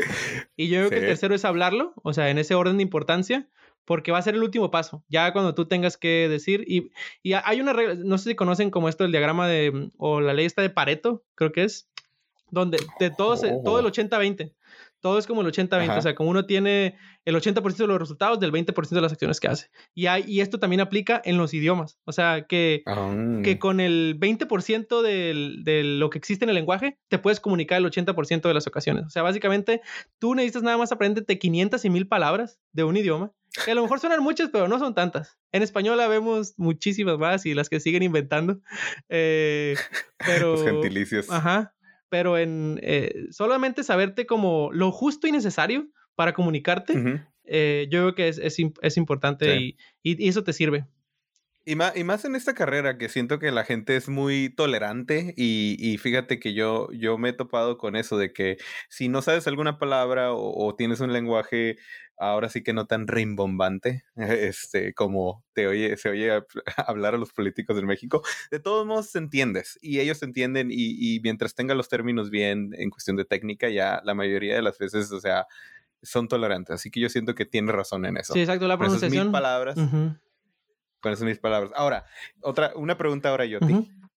Y 0.55 0.69
yo 0.69 0.79
creo 0.79 0.89
que 0.89 0.97
el 0.99 1.05
tercero 1.05 1.35
es 1.35 1.45
hablarlo, 1.45 1.93
o 2.01 2.13
sea, 2.13 2.29
en 2.29 2.37
ese 2.37 2.55
orden 2.55 2.77
de 2.77 2.83
importancia 2.83 3.47
porque 3.83 4.11
va 4.11 4.17
a 4.17 4.23
ser 4.23 4.33
el 4.33 4.41
último 4.41 4.71
paso, 4.71 5.03
ya 5.09 5.31
cuando 5.31 5.53
tú 5.53 5.67
tengas 5.67 5.95
que 5.95 6.27
decir, 6.27 6.63
y, 6.67 6.91
y 7.21 7.33
hay 7.33 7.61
una 7.61 7.71
regla, 7.71 7.93
no 7.93 8.17
sé 8.17 8.31
si 8.31 8.35
conocen 8.35 8.71
como 8.71 8.89
esto, 8.89 9.05
el 9.05 9.11
diagrama 9.11 9.47
de, 9.47 9.91
o 9.97 10.21
la 10.21 10.33
ley 10.33 10.47
esta 10.47 10.63
de 10.63 10.71
Pareto, 10.71 11.23
creo 11.35 11.51
que 11.51 11.65
es, 11.65 11.87
donde 12.49 12.79
de 12.99 13.11
todo, 13.11 13.37
todo 13.63 13.79
el 13.79 13.85
80-20, 13.85 14.53
todo 15.05 15.19
es 15.19 15.27
como 15.27 15.41
el 15.41 15.47
80-20, 15.47 15.99
o 15.99 16.01
sea, 16.01 16.15
como 16.15 16.31
uno 16.31 16.47
tiene 16.47 16.97
el 17.25 17.35
80% 17.35 17.75
de 17.75 17.85
los 17.85 17.99
resultados 17.99 18.39
del 18.39 18.51
20% 18.51 18.89
de 18.89 19.01
las 19.01 19.11
acciones 19.11 19.39
que 19.39 19.47
hace. 19.47 19.69
Y, 19.93 20.07
hay, 20.07 20.23
y 20.25 20.41
esto 20.41 20.57
también 20.57 20.81
aplica 20.81 21.21
en 21.23 21.37
los 21.37 21.53
idiomas, 21.53 21.99
o 22.05 22.11
sea, 22.11 22.47
que, 22.47 22.81
que 23.43 23.51
ah. 23.51 23.59
con 23.59 23.79
el 23.79 24.17
20% 24.19 25.03
de 25.03 25.83
lo 25.83 26.09
que 26.09 26.17
existe 26.17 26.45
en 26.45 26.49
el 26.49 26.55
lenguaje, 26.55 26.97
te 27.07 27.19
puedes 27.19 27.39
comunicar 27.39 27.77
el 27.77 27.85
80% 27.85 28.47
de 28.47 28.53
las 28.55 28.65
ocasiones. 28.65 29.05
O 29.05 29.09
sea, 29.11 29.21
básicamente, 29.21 29.81
tú 30.17 30.33
necesitas 30.33 30.63
nada 30.63 30.77
más 30.77 30.91
aprenderte 30.91 31.37
500 31.37 31.85
y 31.85 31.89
1000 31.91 32.07
palabras 32.07 32.59
de 32.71 32.83
un 32.83 32.97
idioma 32.97 33.31
que 33.63 33.71
a 33.71 33.75
lo 33.75 33.83
mejor 33.83 33.99
suenan 33.99 34.23
muchas, 34.23 34.49
pero 34.51 34.67
no 34.67 34.79
son 34.79 34.95
tantas. 34.95 35.37
En 35.51 35.61
español 35.61 35.97
la 35.97 36.07
vemos 36.07 36.55
muchísimas 36.57 37.19
más 37.19 37.45
y 37.45 37.53
las 37.53 37.69
que 37.69 37.79
siguen 37.79 38.01
inventando. 38.03 38.59
Eh, 39.07 39.75
pero, 40.17 40.53
Los 40.53 40.63
gentilicios. 40.63 41.29
Ajá. 41.29 41.74
Pero 42.09 42.37
en 42.37 42.79
eh, 42.83 43.27
solamente 43.31 43.83
saberte 43.83 44.25
como 44.25 44.71
lo 44.71 44.91
justo 44.91 45.27
y 45.27 45.31
necesario 45.31 45.87
para 46.15 46.33
comunicarte, 46.33 47.25
eh, 47.43 47.87
yo 47.89 48.01
creo 48.01 48.15
que 48.15 48.27
es, 48.27 48.37
es, 48.37 48.97
importante 48.97 49.57
y, 49.57 49.77
y, 50.01 50.27
eso 50.27 50.43
te 50.43 50.53
sirve. 50.53 50.85
Y 51.67 51.75
más, 51.75 51.97
y 51.97 52.03
más, 52.03 52.23
en 52.25 52.35
esta 52.35 52.53
carrera 52.53 52.99
que 52.99 53.09
siento 53.09 53.39
que 53.39 53.51
la 53.51 53.65
gente 53.65 53.95
es 53.95 54.07
muy 54.07 54.49
tolerante 54.49 55.33
y, 55.35 55.75
y, 55.79 55.97
fíjate 55.97 56.39
que 56.39 56.53
yo, 56.53 56.91
yo 56.91 57.17
me 57.17 57.29
he 57.29 57.33
topado 57.33 57.79
con 57.79 57.95
eso 57.95 58.19
de 58.19 58.31
que 58.33 58.57
si 58.87 59.09
no 59.09 59.23
sabes 59.23 59.47
alguna 59.47 59.79
palabra 59.79 60.31
o, 60.31 60.63
o 60.63 60.75
tienes 60.75 60.99
un 60.99 61.11
lenguaje 61.11 61.77
ahora 62.17 62.49
sí 62.49 62.63
que 62.63 62.73
no 62.73 62.85
tan 62.85 63.07
rimbombante, 63.07 64.03
este, 64.15 64.93
como 64.93 65.43
te 65.53 65.67
oye, 65.67 65.97
se 65.97 66.09
oye 66.09 66.43
hablar 66.77 67.15
a 67.15 67.17
los 67.17 67.33
políticos 67.33 67.75
de 67.75 67.83
México, 67.83 68.21
de 68.51 68.59
todos 68.59 68.85
modos 68.85 69.15
entiendes 69.15 69.77
y 69.81 69.99
ellos 69.99 70.21
entienden 70.23 70.69
y, 70.71 71.19
mientras 71.21 71.55
tenga 71.55 71.75
los 71.75 71.89
términos 71.89 72.29
bien 72.29 72.71
en 72.77 72.89
cuestión 72.89 73.15
de 73.15 73.25
técnica, 73.25 73.69
ya 73.69 74.01
la 74.03 74.13
mayoría 74.13 74.55
de 74.55 74.61
las 74.61 74.77
veces, 74.77 75.11
o 75.11 75.19
sea, 75.19 75.47
son 76.01 76.27
tolerantes. 76.27 76.75
Así 76.75 76.91
que 76.91 76.99
yo 76.99 77.09
siento 77.09 77.35
que 77.35 77.45
tiene 77.45 77.71
razón 77.71 78.05
en 78.05 78.17
eso. 78.17 78.33
Sí, 78.33 78.41
exacto, 78.41 78.67
la 78.67 78.77
pronunciación. 78.77 79.25
Con 79.25 79.31
palabras. 79.31 79.75
Con 79.75 81.13
esas 81.13 81.23
mis 81.23 81.39
palabras. 81.39 81.71
Ahora, 81.75 82.05
otra, 82.41 82.73
una 82.75 82.97
pregunta 82.97 83.29
ahora 83.29 83.45
yo, 83.45 83.59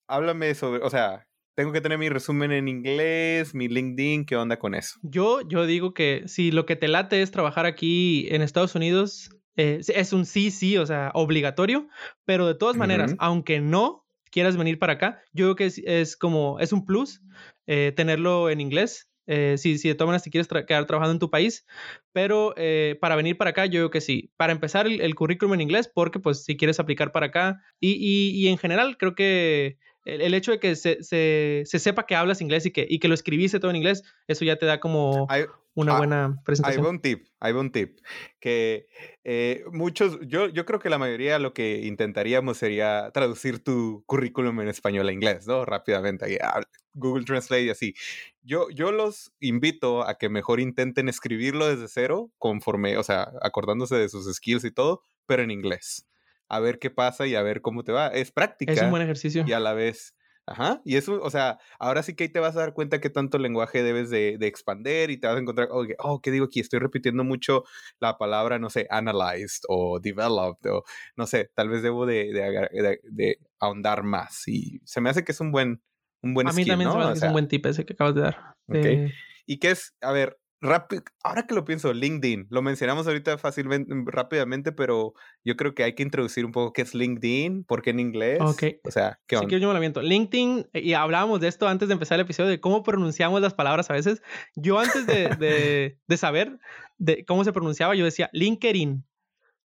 Háblame 0.07 0.55
sobre, 0.55 0.83
o 0.83 0.91
sea, 0.91 1.27
tengo 1.59 1.73
que 1.73 1.81
tener 1.81 1.99
mi 1.99 2.09
resumen 2.09 2.53
en 2.53 2.69
inglés, 2.69 3.53
mi 3.53 3.67
LinkedIn, 3.67 4.27
¿qué 4.27 4.37
onda 4.37 4.61
con 4.61 4.77
eso? 4.77 5.01
Yo, 5.03 5.41
yo 5.41 5.67
digo 5.67 5.93
que 5.93 6.23
si 6.27 6.53
lo 6.53 6.67
que 6.67 6.77
te 6.77 6.87
late 6.87 7.21
es 7.21 7.33
trabajar 7.33 7.67
aquí 7.67 8.29
en 8.31 8.43
Estados 8.43 8.77
Unidos, 8.77 9.31
eh, 9.57 9.81
es 9.89 10.13
un 10.13 10.25
sí, 10.25 10.53
sí, 10.53 10.79
o 10.79 10.87
sea, 10.87 11.11
obligatorio, 11.15 11.89
pero 12.25 12.47
de 12.47 12.55
todas 12.55 12.77
maneras, 12.77 13.17
aunque 13.19 13.61
no 13.61 14.07
quieras 14.31 14.57
venir 14.57 14.79
para 14.79 14.93
acá, 14.93 15.21
yo 15.33 15.47
creo 15.47 15.57
que 15.57 15.67
es, 15.67 15.83
es 15.85 16.17
como, 16.17 16.61
es 16.61 16.73
un 16.73 16.87
plus 16.87 17.23
eh, 17.67 17.93
tenerlo 17.97 18.51
en 18.51 18.61
inglés. 18.61 19.11
Eh, 19.27 19.57
si, 19.59 19.79
si 19.79 19.89
de 19.89 19.97
todas 19.97 20.07
maneras 20.07 20.23
te 20.23 20.31
quieres 20.31 20.47
quedar 20.47 20.87
trabajando 20.87 21.15
en 21.15 21.19
tu 21.19 21.29
país, 21.29 21.67
pero 22.13 22.55
para 23.01 23.17
venir 23.17 23.37
para 23.37 23.51
acá, 23.51 23.67
yo 23.67 23.81
creo 23.81 23.91
que 23.91 24.01
sí. 24.01 24.31
Para 24.37 24.53
empezar 24.53 24.87
el, 24.87 25.15
currículum 25.17 25.55
en 25.55 25.63
inglés, 25.63 25.91
porque 25.93 26.21
pues 26.21 26.45
si 26.45 26.57
quieres 26.57 26.79
aplicar 26.79 27.11
para 27.11 27.27
acá 27.27 27.61
y, 27.81 27.95
y, 27.95 28.31
y 28.45 28.47
en 28.47 28.59
general 28.59 28.97
creo 28.97 29.17
que 29.17 29.77
el, 30.09 30.35
hecho 30.35 30.53
de 30.53 30.61
que 30.61 30.75
se, 30.75 31.03
se, 31.03 31.63
se, 31.67 31.79
sepa 31.79 32.07
que 32.07 32.17
hablas 32.17 32.41
inglés 32.41 32.67
y 32.67 32.71
que, 32.71 32.87
y 32.89 32.99
que 32.99 33.09
lo 33.09 33.15
escribiste 33.15 33.61
todo 33.61 33.71
en 33.71 33.77
inglés, 33.77 34.03
eso 34.27 34.45
ya 34.45 34.57
te 34.57 34.67
da 34.67 34.81
como 34.81 35.29
una 35.75 35.95
ah, 35.95 35.99
buena 35.99 36.43
presentación. 36.45 36.85
Hay 36.85 36.91
un 36.91 37.01
tip, 37.01 37.27
hay 37.41 37.53
un 37.53 37.71
tip, 37.71 37.99
que 38.41 38.89
eh, 39.25 39.65
muchos, 39.71 40.19
yo, 40.27 40.49
yo 40.49 40.65
creo 40.65 40.81
que 40.81 40.91
la 40.91 40.99
mayoría 40.99 41.39
lo 41.39 41.53
que 41.53 41.83
intentaríamos 41.85 42.57
sería 42.57 43.11
traducir 43.13 43.63
tu 43.63 44.03
currículum 44.07 44.61
en 44.61 44.69
español 44.69 45.09
a 45.09 45.13
inglés, 45.13 45.47
¿no? 45.47 45.65
Rápidamente, 45.65 46.39
ah, 46.43 46.63
Google 46.95 47.25
Translate 47.25 47.65
y 47.65 47.71
así. 47.71 47.95
Yo, 48.43 48.71
yo 48.71 48.91
los 48.91 49.33
invito 49.41 50.09
a 50.09 50.17
que 50.17 50.29
mejor 50.29 50.59
intenten 50.59 51.09
escribirlo 51.09 51.69
desde 51.69 51.89
cero, 51.89 52.31
conforme, 52.39 52.97
o 52.97 53.03
sea, 53.03 53.31
acordándose 53.43 53.97
de 53.97 54.09
sus 54.09 54.35
skills 54.35 54.65
y 54.65 54.71
todo, 54.71 55.03
pero 55.27 55.43
en 55.43 55.51
inglés 55.51 56.09
a 56.49 56.61
ver 56.61 56.79
qué 56.79 56.91
pasa 56.91 57.27
y 57.27 57.35
a 57.35 57.43
ver 57.43 57.61
cómo 57.61 57.85
te 57.85 57.93
va. 57.93 58.09
Es 58.09 58.33
práctica. 58.33 58.73
Es 58.73 58.83
un 58.83 58.91
buen 58.91 59.03
ejercicio. 59.03 59.45
Y 59.47 59.53
a 59.53 59.61
la 59.61 59.75
vez, 59.75 60.15
ajá, 60.47 60.81
y 60.85 60.97
eso, 60.97 61.21
o 61.23 61.31
sea, 61.31 61.59
ahora 61.79 62.03
sí 62.03 62.15
que 62.15 62.25
ahí 62.25 62.29
te 62.31 62.41
vas 62.41 62.57
a 62.57 62.61
dar 62.61 62.75
cuenta 62.75 63.01
que 63.01 63.11
tanto 63.11 63.39
lenguaje 63.39 63.83
debes 63.83 64.11
de, 64.11 64.37
de 64.39 64.47
expander 64.47 65.11
y 65.11 65.19
te 65.19 65.27
vas 65.27 65.37
a 65.37 65.41
encontrar, 65.41 65.69
oh, 65.71 66.21
¿qué 66.21 66.31
digo 66.31 66.47
aquí? 66.47 66.61
Estoy 66.61 66.79
repitiendo 66.81 67.25
mucho 67.25 67.65
la 68.01 68.17
palabra, 68.19 68.59
no 68.59 68.71
sé, 68.71 68.87
analyzed 68.91 69.63
o 69.69 70.01
developed 70.01 70.71
o 70.71 70.85
no 71.17 71.27
sé, 71.27 71.51
tal 71.55 71.69
vez 71.69 71.83
debo 71.83 72.07
de, 72.07 72.33
de, 72.33 73.01
de, 73.03 73.39
ahondar 73.61 74.03
más. 74.03 74.47
Y 74.47 74.81
se 74.85 75.01
me 75.01 75.11
hace 75.11 75.25
que 75.25 75.33
es 75.33 75.41
un 75.41 75.53
buen, 75.53 75.83
un 76.23 76.35
buen 76.35 76.49
A 76.49 76.53
mí 76.53 76.65
también 76.65 76.91
se 76.91 76.97
me 76.97 77.05
hace 77.05 77.13
que 77.13 77.19
es 77.19 77.25
un 77.25 77.33
buen 77.33 77.49
tip 77.49 77.67
ese 77.67 77.85
que 77.85 77.93
acabas 77.93 78.15
de 78.15 78.21
dar. 78.23 78.55
Okay. 78.69 79.13
¿Y 79.47 79.59
qué 79.59 79.71
es? 79.71 79.95
A 80.01 80.13
ver, 80.13 80.39
ahora 80.61 81.47
que 81.47 81.55
lo 81.55 81.65
pienso, 81.65 81.93
LinkedIn, 81.93 82.49
lo 82.51 82.63
mencionamos 82.63 83.07
ahorita 83.07 83.39
fácilmente, 83.39 83.95
mm, 83.95 84.07
rápidamente, 84.07 84.73
pero 84.73 85.15
yo 85.45 85.57
creo 85.57 85.75
que 85.75 85.85
hay 85.85 85.95
que 85.95 86.03
introducir 86.03 86.45
un 86.45 86.53
poco 86.53 86.73
qué 86.73 86.83
es 86.83 86.95
LinkedIn, 86.95 87.65
por 87.65 87.83
qué 87.83 87.91
en 87.91 88.01
inglés. 88.01 88.41
Ok. 88.41 88.63
O 88.85 88.91
sea, 88.91 89.21
¿qué 89.27 89.37
onda? 89.37 89.49
Sí, 89.49 89.55
que 89.55 89.61
yo 89.61 89.73
me. 89.73 89.89
LinkedIn, 90.03 90.69
eh, 90.73 90.81
y 90.81 90.95
hablábamos 90.95 91.41
de 91.41 91.49
esto 91.49 91.69
antes 91.69 91.89
de 91.89 91.95
empezar 91.95 92.17
el 92.17 92.25
episodio, 92.25 92.51
de 92.51 92.61
cómo 92.61 92.83
pronunciamos 92.83 93.41
las 93.41 93.55
palabras 93.55 93.91
a 93.91 93.93
veces. 93.93 94.23
Yo 94.57 94.79
antes 94.79 95.07
de, 95.07 95.29
de, 95.37 95.99
de 96.07 96.17
saber 96.17 96.59
de 96.99 97.25
cómo 97.25 97.45
se 97.45 97.53
pronunciaba, 97.53 97.95
yo 97.95 98.05
decía 98.05 98.29
LinkedIn. 98.33 99.05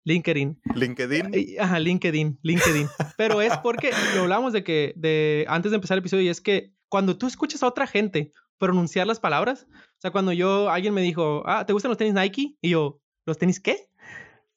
LinkedIn. 0.05 0.59
LinkedIn. 0.75 1.61
Ajá, 1.61 1.79
LinkedIn, 1.79 2.39
LinkedIn. 2.43 2.89
Pero 3.19 3.43
es 3.43 3.57
porque 3.59 3.91
lo 4.15 4.23
hablamos 4.23 4.55
de 4.55 4.65
que, 4.65 4.95
de, 4.97 5.45
antes 5.49 5.71
de 5.71 5.77
empezar 5.77 5.97
el 5.97 6.01
episodio, 6.01 6.25
y 6.25 6.29
es 6.29 6.41
que 6.41 6.73
cuando 6.89 7.19
tú 7.19 7.27
escuchas 7.27 7.63
a 7.63 7.67
otra 7.67 7.87
gente 7.87 8.33
pronunciar 8.59 9.07
las 9.07 9.21
palabras, 9.21 9.67
o 9.71 10.01
sea, 10.01 10.11
cuando 10.11 10.33
yo, 10.33 10.71
alguien 10.71 10.95
me 10.95 11.03
dijo, 11.03 11.43
ah, 11.47 11.65
¿te 11.67 11.73
gustan 11.73 11.91
los 11.91 11.99
tenis 11.99 12.15
Nike? 12.15 12.57
Y 12.61 12.71
yo, 12.71 13.01
¿los 13.27 13.39
tenis 13.39 13.61
qué? 13.61 13.89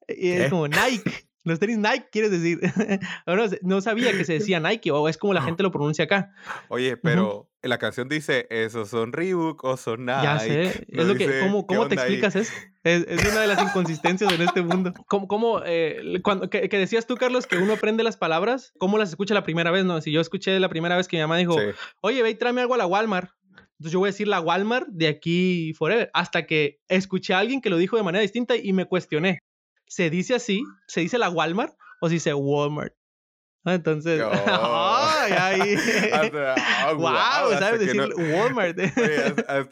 Y 0.07 0.29
es 0.29 0.49
como 0.49 0.67
Nike. 0.67 1.11
Los 1.43 1.59
tenis 1.59 1.77
Nike, 1.77 2.07
quieres 2.11 2.31
decir. 2.31 2.59
no, 3.63 3.81
sabía 3.81 4.11
que 4.11 4.25
se 4.25 4.33
decía 4.33 4.59
Nike 4.59 4.91
o 4.91 5.09
es 5.09 5.17
como 5.17 5.33
la 5.33 5.41
gente 5.41 5.63
lo 5.63 5.71
pronuncia 5.71 6.05
acá. 6.05 6.33
Oye, 6.69 6.97
pero 6.97 7.49
la 7.63 7.79
canción 7.79 8.07
dice, 8.09 8.45
esos 8.51 8.89
son 8.89 9.11
Reebok 9.11 9.63
o 9.63 9.75
son 9.75 10.05
Nike. 10.05 10.21
Ya 10.23 10.39
sé. 10.39 10.85
es 10.87 11.05
lo 11.05 11.15
que, 11.15 11.39
¿Cómo, 11.39 11.65
cómo 11.65 11.87
te 11.87 11.95
explicas 11.95 12.35
eso? 12.35 12.53
Es, 12.83 13.05
es, 13.07 13.31
una 13.31 13.41
de 13.41 13.47
las 13.47 13.61
inconsistencias 13.61 14.31
en 14.31 14.41
este 14.41 14.61
mundo. 14.61 14.93
¿Cómo, 15.07 15.27
cómo 15.27 15.61
eh, 15.65 16.19
cuando, 16.23 16.49
que, 16.49 16.67
decías 16.67 17.07
tú, 17.07 17.15
Carlos, 17.15 17.47
que 17.47 17.57
uno 17.57 17.73
aprende 17.73 18.03
las 18.03 18.17
palabras, 18.17 18.73
¿cómo 18.77 18.99
las 18.99 19.09
escucha 19.09 19.33
la 19.33 19.43
primera 19.43 19.71
vez? 19.71 19.83
No, 19.83 19.99
si 20.01 20.11
yo 20.11 20.21
escuché 20.21 20.59
la 20.59 20.69
primera 20.69 20.95
vez 20.95 21.07
que 21.07 21.17
mi 21.17 21.21
mamá 21.21 21.37
dijo, 21.37 21.55
oye, 22.01 22.21
ve 22.21 22.29
y 22.29 22.35
tráeme 22.35 22.61
algo 22.61 22.75
a 22.75 22.77
la 22.77 22.85
Walmart. 22.85 23.31
Entonces 23.81 23.93
yo 23.93 23.99
voy 23.99 24.09
a 24.09 24.11
decir 24.11 24.27
la 24.27 24.39
Walmart 24.39 24.89
de 24.89 25.07
aquí 25.07 25.73
forever, 25.73 26.11
hasta 26.13 26.45
que 26.45 26.81
escuché 26.87 27.33
a 27.33 27.39
alguien 27.39 27.61
que 27.61 27.71
lo 27.71 27.77
dijo 27.77 27.97
de 27.97 28.03
manera 28.03 28.21
distinta 28.21 28.55
y 28.55 28.73
me 28.73 28.85
cuestioné. 28.85 29.39
¿Se 29.87 30.11
dice 30.11 30.35
así? 30.35 30.63
¿Se 30.85 31.01
dice 31.01 31.17
la 31.17 31.31
Walmart 31.31 31.73
o 31.99 32.07
se 32.07 32.13
dice 32.13 32.31
Walmart? 32.31 32.93
Ah, 33.65 33.73
entonces, 33.73 34.21
¡ay! 34.31 35.31
ay. 35.35 35.75
Hasta, 36.13 36.93
wow, 36.93 37.57
¿sabes 37.57 37.79
decir 37.79 38.01
Walmart? 38.35 38.77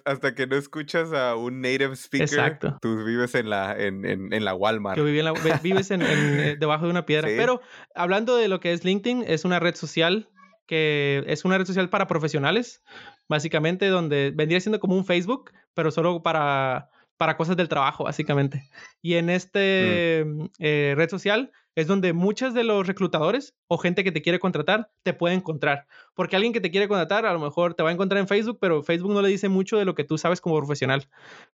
hasta, 0.06 0.34
que 0.34 0.48
no 0.48 0.56
escuchas 0.56 1.14
a 1.14 1.36
un 1.36 1.62
native 1.62 1.94
speaker, 1.94 2.28
Exacto. 2.28 2.78
tú 2.82 3.04
vives 3.06 3.36
en 3.36 3.52
la, 3.52 3.78
en, 3.78 4.06
en, 4.06 4.34
en 4.34 4.44
la 4.44 4.56
Walmart. 4.56 4.98
Yo 4.98 5.06
viví 5.06 5.20
en 5.20 5.26
la, 5.26 5.34
vives 5.62 5.92
en, 5.92 6.02
eh, 6.02 6.56
debajo 6.60 6.86
de 6.86 6.90
una 6.90 7.06
piedra. 7.06 7.28
Pero 7.28 7.62
hablando 7.94 8.38
de 8.38 8.48
lo 8.48 8.60
que 8.60 8.74
es 8.74 8.84
LinkedIn, 8.84 9.24
es 9.28 9.46
una 9.46 9.60
red 9.60 9.76
social 9.76 10.32
que 10.66 11.24
es 11.26 11.46
una 11.46 11.58
red 11.58 11.66
social 11.66 11.90
para 11.90 12.06
profesionales, 12.06 12.84
básicamente, 13.30 13.88
donde 13.88 14.34
vendría 14.36 14.60
siendo 14.60 14.80
como 14.82 14.98
un 14.98 15.06
Facebook, 15.06 15.52
pero 15.74 15.92
solo 15.92 16.22
para, 16.22 16.90
para 17.16 17.38
cosas 17.38 17.56
del 17.56 17.70
trabajo, 17.70 18.04
básicamente. 18.04 18.70
Y 19.02 19.14
en 19.14 19.30
este 19.30 20.26
mm. 20.26 20.46
eh, 20.60 20.94
red 20.98 21.10
social 21.10 21.52
es 21.76 21.88
donde 21.88 22.12
muchos 22.12 22.54
de 22.54 22.66
los 22.66 22.88
reclutadores 22.88 23.56
o 23.68 23.78
gente 23.78 24.04
que 24.04 24.12
te 24.12 24.22
quiere 24.22 24.40
contratar 24.40 24.92
te 25.04 25.14
puede 25.14 25.36
encontrar. 25.36 25.86
Porque 26.14 26.36
alguien 26.36 26.52
que 26.52 26.60
te 26.60 26.72
quiere 26.72 26.90
contratar 26.90 27.26
a 27.26 27.32
lo 27.32 27.40
mejor 27.40 27.76
te 27.76 27.84
va 27.84 27.90
a 27.90 27.94
encontrar 27.94 28.20
en 28.20 28.28
Facebook, 28.28 28.58
pero 28.60 28.84
Facebook 28.84 29.14
no 29.14 29.22
le 29.22 29.30
dice 29.30 29.48
mucho 29.48 29.78
de 29.78 29.86
lo 29.86 29.96
que 29.96 30.04
tú 30.04 30.18
sabes 30.18 30.42
como 30.42 30.58
profesional. 30.58 31.08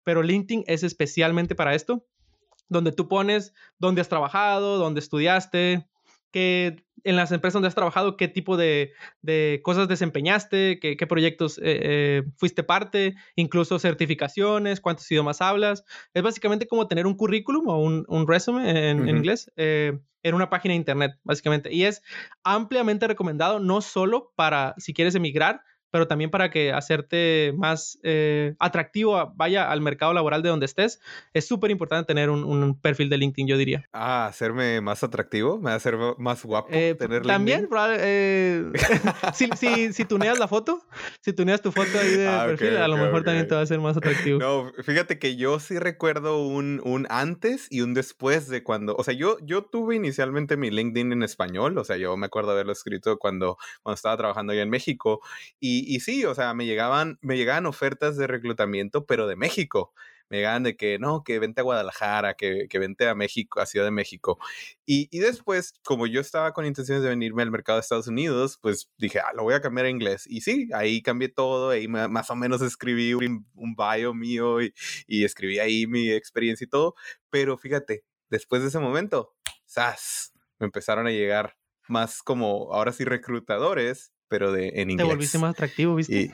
Pero 0.03 0.23
LinkedIn 0.23 0.65
es 0.67 0.83
especialmente 0.83 1.55
para 1.55 1.75
esto, 1.75 2.07
donde 2.69 2.93
tú 2.93 3.09
pones 3.09 3.53
dónde 3.79 4.01
has 4.01 4.09
trabajado, 4.09 4.79
dónde 4.79 5.01
estudiaste, 5.01 5.87
qué 6.35 6.85
en 7.05 7.17
las 7.17 7.31
empresas 7.33 7.55
donde 7.55 7.69
has 7.69 7.75
trabajado, 7.75 8.17
qué 8.17 8.29
tipo 8.29 8.57
de, 8.57 8.93
cosas 9.63 9.89
desempeñaste, 9.89 10.81
qué, 10.81 11.07
proyectos 11.07 11.59
eh, 11.59 11.63
eh, 11.65 12.23
fuiste 12.37 12.63
parte, 12.63 13.15
incluso 13.37 13.79
certificaciones, 13.79 14.81
cuántos 14.81 15.11
idiomas 15.11 15.41
hablas. 15.41 15.85
Es 16.15 16.23
básicamente 16.23 16.67
como 16.67 16.89
tener 16.89 17.07
un 17.07 17.15
currículum 17.15 17.69
o 17.69 17.79
un, 17.79 18.05
un 18.09 18.27
resume 18.27 18.91
en, 18.91 19.09
inglés 19.09 19.53
eh, 19.57 19.99
en 20.23 20.35
una 20.35 20.49
página 20.49 20.73
de 20.73 20.77
internet, 20.77 21.13
básicamente. 21.23 21.73
Y 21.73 21.85
es 21.85 22.03
ampliamente 22.43 23.07
recomendado, 23.07 23.61
no 23.61 23.83
solo 23.83 24.33
para 24.35 24.75
si 24.79 24.95
quieres 24.95 25.15
emigrar, 25.15 25.61
pero 25.95 26.09
también 26.09 26.29
para 26.29 26.51
que 26.51 26.73
hacerte 26.73 27.55
más 27.57 28.01
eh, 28.03 28.57
atractivo, 28.59 29.33
vaya 29.37 29.71
al 29.71 29.81
mercado 29.81 30.13
laboral 30.13 30.43
de 30.43 30.49
donde 30.49 30.67
estés, 30.67 30.99
es 31.33 31.47
súper 31.47 31.71
importante 31.71 32.09
tener 32.09 32.31
un, 32.31 32.81
perfil 32.81 33.09
de 33.09 33.19
LinkedIn, 33.19 33.47
yo 33.47 33.57
diría. 33.57 33.89
Ah, 33.93 34.27
hacerme 34.27 34.81
más 34.81 35.05
atractivo, 35.05 35.59
me 35.59 35.67
va 35.67 35.75
a 35.75 35.77
hacer 35.77 35.97
más 36.19 36.45
guapo 36.45 36.71
eh, 36.73 36.97
tener 36.99 37.23
También, 37.23 37.69
eh, 38.01 38.73
si, 39.35 39.49
si, 39.57 39.93
si, 39.93 40.05
tuneas 40.05 40.41
la 40.41 40.49
foto, 40.49 40.85
si 41.21 41.33
tuneas 41.33 41.63
tu 41.63 41.71
foto 41.71 41.97
ahí 41.97 42.17
de 42.17 42.27
ah, 42.27 42.43
perfil, 42.45 42.77
a 42.79 42.89
lo 42.89 42.97
mejor 42.97 43.23
también 43.23 43.47
te 43.47 43.55
va 43.55 43.61
a 43.61 43.63
hacer 43.63 43.79
más 43.79 43.97
atractivo. 43.97 44.41
No, 44.41 44.73
fíjate 44.83 45.21
que 45.21 45.37
yo 45.37 45.61
sí 45.61 45.79
recuerdo 45.79 46.45
un, 46.45 46.81
un 46.83 47.07
antes 47.09 47.69
y 47.71 47.83
un 47.83 47.95
después 47.95 48.49
de 48.49 48.65
cuando, 48.65 48.97
o 48.97 49.05
sea, 49.05 49.15
yo, 49.15 49.37
yo 49.43 49.63
tuve 49.63 49.95
inicialmente 49.95 50.57
mi 50.57 50.73
LinkedIn 50.73 51.13
en 51.13 51.23
español, 51.23 51.79
o 51.79 51.85
sea, 51.85 51.97
yo 51.99 52.17
me 52.17 52.27
acuerdo 52.27 52.51
haberlo 52.51 52.73
escrito 52.73 53.17
cuando, 53.17 53.59
cuando 53.85 53.95
estaba 53.95 54.17
trabajando 54.17 54.53
allá 54.53 54.63
en 54.63 54.71
México 54.71 55.21
y 55.61 55.84
y, 55.87 56.01
sí, 56.01 56.25
o 56.25 56.35
sea, 56.35 56.55
me 56.55 56.67
llegaban, 56.67 57.19
me 57.23 57.37
llegaban 57.37 57.67
ofertas 57.67 58.17
de 58.17 58.27
reclutamiento, 58.27 59.07
pero 59.07 59.27
de 59.27 59.37
México. 59.37 59.93
Me 60.31 60.39
llegaban 60.39 60.63
de 60.63 60.77
que 60.77 60.99
no, 60.99 61.23
que 61.23 61.39
vente 61.39 61.61
a 61.61 61.65
Guadalajara, 61.65 62.35
que, 62.35 62.67
que 62.69 62.79
vente 62.79 63.07
a 63.09 63.15
México, 63.15 63.61
a 63.61 63.67
Ciudad 63.67 63.85
de 63.87 63.91
México. 63.91 64.39
Y, 64.87 65.09
y, 65.11 65.21
después, 65.21 65.75
como 65.85 66.07
yo 66.07 66.21
estaba 66.21 66.53
con 66.53 66.65
intenciones 66.67 67.03
de 67.03 67.11
venirme 67.11 67.43
al 67.43 67.51
mercado 67.51 67.77
de 67.77 67.83
Estados 67.83 68.09
Unidos, 68.09 68.59
pues 68.61 68.91
dije, 68.99 69.21
ah, 69.21 69.33
lo 69.35 69.43
voy 69.43 69.55
a 69.55 69.61
cambiar 69.61 69.87
a 69.87 69.91
inglés. 69.91 70.25
Y 70.27 70.41
sí, 70.41 70.69
ahí 70.75 71.03
cambié 71.03 71.29
todo, 71.29 71.71
ahí 71.71 71.89
más 71.89 72.31
o 72.31 72.37
menos 72.37 72.63
escribí 72.63 73.15
un, 73.15 73.47
un 73.55 73.77
bio 73.77 74.15
mío 74.15 74.63
y, 74.63 74.75
y 75.07 75.25
escribí 75.25 75.59
ahí 75.59 75.87
mi 75.87 76.11
experiencia 76.11 76.65
y 76.65 76.69
todo. 76.69 76.95
Pero 77.31 77.59
fíjate, 77.59 78.05
después 78.31 78.63
de 78.63 78.69
ese 78.69 78.79
momento, 78.79 79.35
¡zas! 79.69 80.33
Me 80.59 80.67
empezaron 80.67 81.07
a 81.07 81.11
llegar 81.11 81.57
más 81.89 82.23
como 82.23 82.73
ahora 82.73 82.93
sí 82.93 83.05
reclutadores 83.05 84.14
pero 84.29 84.53
de, 84.53 84.69
en 84.75 84.91
inglés. 84.91 85.09
Te 85.09 85.15
volviste 85.15 85.39
más 85.39 85.51
atractivo, 85.51 85.95
¿viste? 85.95 86.31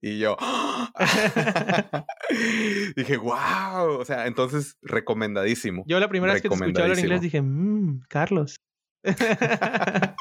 Y, 0.00 0.18
yo 0.18 0.36
dije, 2.96 3.16
wow, 3.16 4.00
o 4.00 4.04
sea, 4.04 4.26
entonces 4.26 4.76
recomendadísimo. 4.82 5.84
Yo 5.86 6.00
la 6.00 6.08
primera 6.08 6.32
vez 6.32 6.42
que 6.42 6.48
te 6.48 6.54
escuché 6.54 6.82
hablar 6.82 6.98
inglés 6.98 7.20
dije, 7.20 7.40
mmm, 7.40 8.00
Carlos. 8.08 8.56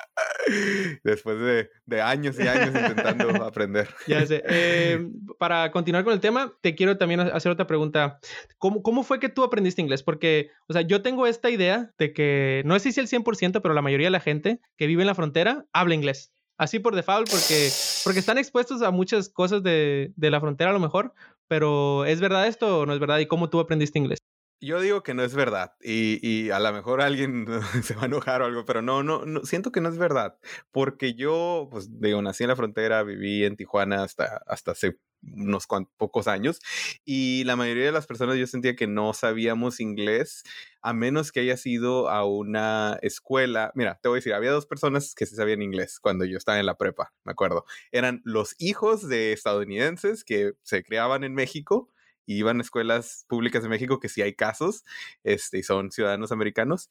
Después 1.03 1.39
de, 1.39 1.69
de, 1.85 2.01
años 2.01 2.37
y 2.39 2.47
años 2.47 2.67
intentando 2.67 3.43
aprender. 3.43 3.89
Ya 4.07 4.25
sé. 4.25 4.43
Eh, 4.47 5.07
para 5.37 5.71
continuar 5.71 6.03
con 6.03 6.13
el 6.13 6.19
tema, 6.19 6.53
te 6.61 6.75
quiero 6.75 6.97
también 6.97 7.19
hacer 7.19 7.51
otra 7.51 7.67
pregunta. 7.67 8.19
¿Cómo, 8.57 8.81
¿Cómo, 8.81 9.03
fue 9.03 9.19
que 9.19 9.29
tú 9.29 9.43
aprendiste 9.43 9.81
inglés? 9.81 10.01
Porque, 10.03 10.49
o 10.67 10.73
sea, 10.73 10.81
yo 10.81 11.03
tengo 11.03 11.27
esta 11.27 11.49
idea 11.49 11.91
de 11.97 12.13
que, 12.13 12.63
no 12.65 12.77
sé 12.79 12.91
si 12.91 12.99
el 12.99 13.07
100%, 13.07 13.61
pero 13.61 13.73
la 13.73 13.81
mayoría 13.81 14.07
de 14.07 14.11
la 14.11 14.19
gente 14.19 14.59
que 14.77 14.87
vive 14.87 15.03
en 15.03 15.07
la 15.07 15.15
frontera 15.15 15.65
habla 15.73 15.95
inglés 15.95 16.33
así 16.61 16.77
por 16.77 16.95
default, 16.95 17.27
porque, 17.27 17.71
porque 18.03 18.19
están 18.19 18.37
expuestos 18.37 18.83
a 18.83 18.91
muchas 18.91 19.29
cosas 19.29 19.63
de, 19.63 20.13
de 20.15 20.29
la 20.29 20.39
frontera 20.39 20.69
a 20.69 20.73
lo 20.73 20.79
mejor, 20.79 21.13
pero 21.47 22.05
¿es 22.05 22.21
verdad 22.21 22.47
esto 22.47 22.81
o 22.81 22.85
no 22.85 22.93
es 22.93 22.99
verdad? 22.99 23.17
¿Y 23.17 23.25
cómo 23.25 23.49
tú 23.49 23.59
aprendiste 23.59 23.97
inglés? 23.97 24.19
Yo 24.63 24.79
digo 24.79 25.01
que 25.01 25.15
no 25.15 25.23
es 25.23 25.33
verdad 25.33 25.73
y, 25.81 26.19
y, 26.21 26.51
a 26.51 26.59
lo 26.59 26.71
mejor 26.71 27.01
alguien 27.01 27.47
se 27.83 27.95
va 27.95 28.03
a 28.03 28.05
enojar 28.05 28.43
o 28.43 28.45
algo, 28.45 28.63
pero 28.63 28.83
no, 28.83 29.01
no, 29.01 29.25
no, 29.25 29.43
siento 29.43 29.71
que 29.71 29.81
no 29.81 29.89
es 29.89 29.97
verdad, 29.97 30.37
porque 30.71 31.15
yo, 31.15 31.67
pues 31.71 31.99
digo, 31.99 32.21
nací 32.21 32.43
en 32.43 32.49
la 32.49 32.55
frontera, 32.55 33.01
viví 33.01 33.43
en 33.43 33.57
Tijuana 33.57 34.03
hasta, 34.03 34.43
hasta 34.45 34.73
hace 34.73 34.99
unos 35.23 35.67
pocos 35.97 36.27
años 36.27 36.59
y 37.05 37.43
la 37.45 37.55
mayoría 37.55 37.85
de 37.85 37.91
las 37.91 38.05
personas 38.05 38.37
yo 38.37 38.45
sentía 38.45 38.75
que 38.75 38.87
no 38.87 39.13
sabíamos 39.13 39.79
inglés 39.79 40.43
a 40.81 40.93
menos 40.93 41.31
que 41.31 41.39
haya 41.39 41.57
sido 41.57 42.09
a 42.09 42.25
una 42.25 42.99
escuela. 43.01 43.71
Mira, 43.73 43.99
te 44.01 44.09
voy 44.09 44.17
a 44.17 44.19
decir, 44.19 44.33
había 44.33 44.51
dos 44.51 44.67
personas 44.67 45.15
que 45.15 45.25
sí 45.25 45.35
sabían 45.35 45.61
inglés 45.63 45.99
cuando 45.99 46.25
yo 46.25 46.37
estaba 46.37 46.59
en 46.59 46.65
la 46.67 46.77
prepa, 46.77 47.13
me 47.23 47.31
acuerdo. 47.31 47.65
Eran 47.91 48.21
los 48.25 48.55
hijos 48.59 49.07
de 49.07 49.33
estadounidenses 49.33 50.23
que 50.23 50.53
se 50.61 50.83
criaban 50.83 51.23
en 51.23 51.33
México 51.33 51.89
iban 52.37 52.59
a 52.59 52.61
escuelas 52.61 53.25
públicas 53.27 53.63
de 53.63 53.69
México, 53.69 53.99
que 53.99 54.09
sí 54.09 54.21
hay 54.21 54.33
casos, 54.35 54.83
este, 55.23 55.59
y 55.59 55.63
son 55.63 55.91
ciudadanos 55.91 56.31
americanos, 56.31 56.89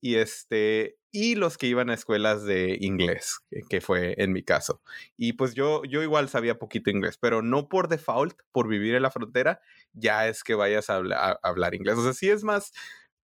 y 0.00 0.16
este, 0.16 0.96
y 1.10 1.34
los 1.34 1.58
que 1.58 1.66
iban 1.66 1.90
a 1.90 1.94
escuelas 1.94 2.44
de 2.44 2.78
inglés, 2.80 3.40
que, 3.68 3.80
fue 3.80 4.14
en 4.18 4.32
mi 4.32 4.42
caso. 4.42 4.82
Y 5.16 5.34
pues 5.34 5.54
yo, 5.54 5.82
yo 5.84 6.02
igual 6.02 6.28
sabía 6.28 6.58
poquito 6.58 6.90
inglés, 6.90 7.18
pero 7.20 7.42
no 7.42 7.68
por 7.68 7.88
default, 7.88 8.38
por 8.50 8.68
vivir 8.68 8.94
en 8.94 9.02
la 9.02 9.10
frontera, 9.10 9.60
ya 9.92 10.28
es 10.28 10.42
que 10.42 10.54
vayas 10.54 10.88
a, 10.90 10.96
a 10.96 11.38
hablar 11.42 11.74
inglés. 11.74 11.98
O 11.98 12.02
sea, 12.02 12.14
sí 12.14 12.30
es 12.30 12.44
más, 12.44 12.72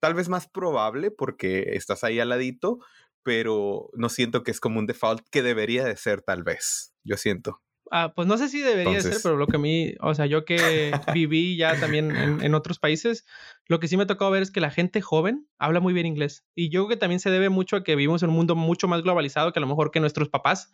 tal 0.01 0.15
vez 0.15 0.29
más 0.29 0.49
probable 0.49 1.11
porque 1.11 1.71
estás 1.75 2.05
ahí 2.05 2.21
al 2.21 2.29
ladito, 2.31 2.79
pero 3.23 3.91
no 3.95 4.09
siento 4.09 4.43
que 4.43 4.51
es 4.51 4.61
como 4.61 4.79
un 4.79 4.87
default 4.87 5.27
que 5.31 5.43
debería 5.43 5.85
de 5.85 5.97
ser 5.97 6.23
tal 6.23 6.43
vez. 6.45 6.95
Yo 7.05 7.17
siento. 7.17 7.63
Ah, 7.91 8.13
pues 8.15 8.29
no 8.29 8.37
sé 8.39 8.49
si 8.49 8.61
debería 8.61 9.01
ser, 9.01 9.17
pero 9.23 9.37
lo 9.37 9.47
que 9.47 9.57
a 9.57 9.61
mí, 9.61 9.95
o 10.01 10.15
sea, 10.15 10.27
yo 10.27 10.45
que 10.45 10.93
viví 11.13 11.57
ya 11.57 11.79
también 11.79 12.15
en, 12.15 12.43
en, 12.43 12.55
otros 12.55 12.79
países, 12.79 13.25
lo 13.69 13.81
que 13.81 13.87
sí 13.87 13.99
me 13.99 14.07
tocó 14.07 14.31
ver 14.31 14.43
es 14.43 14.51
que 14.51 14.61
la 14.61 14.71
gente 14.71 15.03
joven 15.03 15.47
habla 15.59 15.81
muy 15.81 15.93
bien 15.93 16.07
inglés. 16.07 16.45
Y 16.55 16.71
yo 16.71 16.81
creo 16.81 16.89
que 16.89 16.97
también 16.97 17.21
se 17.21 17.31
debe 17.31 17.51
mucho 17.51 17.77
a 17.77 17.85
que 17.85 17.97
vivimos 17.97 18.23
en 18.23 18.31
un 18.31 18.37
mundo 18.37 18.57
mucho 18.57 18.89
más 18.89 19.03
globalizado 19.03 19.53
que 19.53 19.59
a 19.59 19.61
lo 19.61 19.67
mejor 19.67 19.91
que 19.91 20.01
nuestros 20.01 20.31
papás 20.31 20.73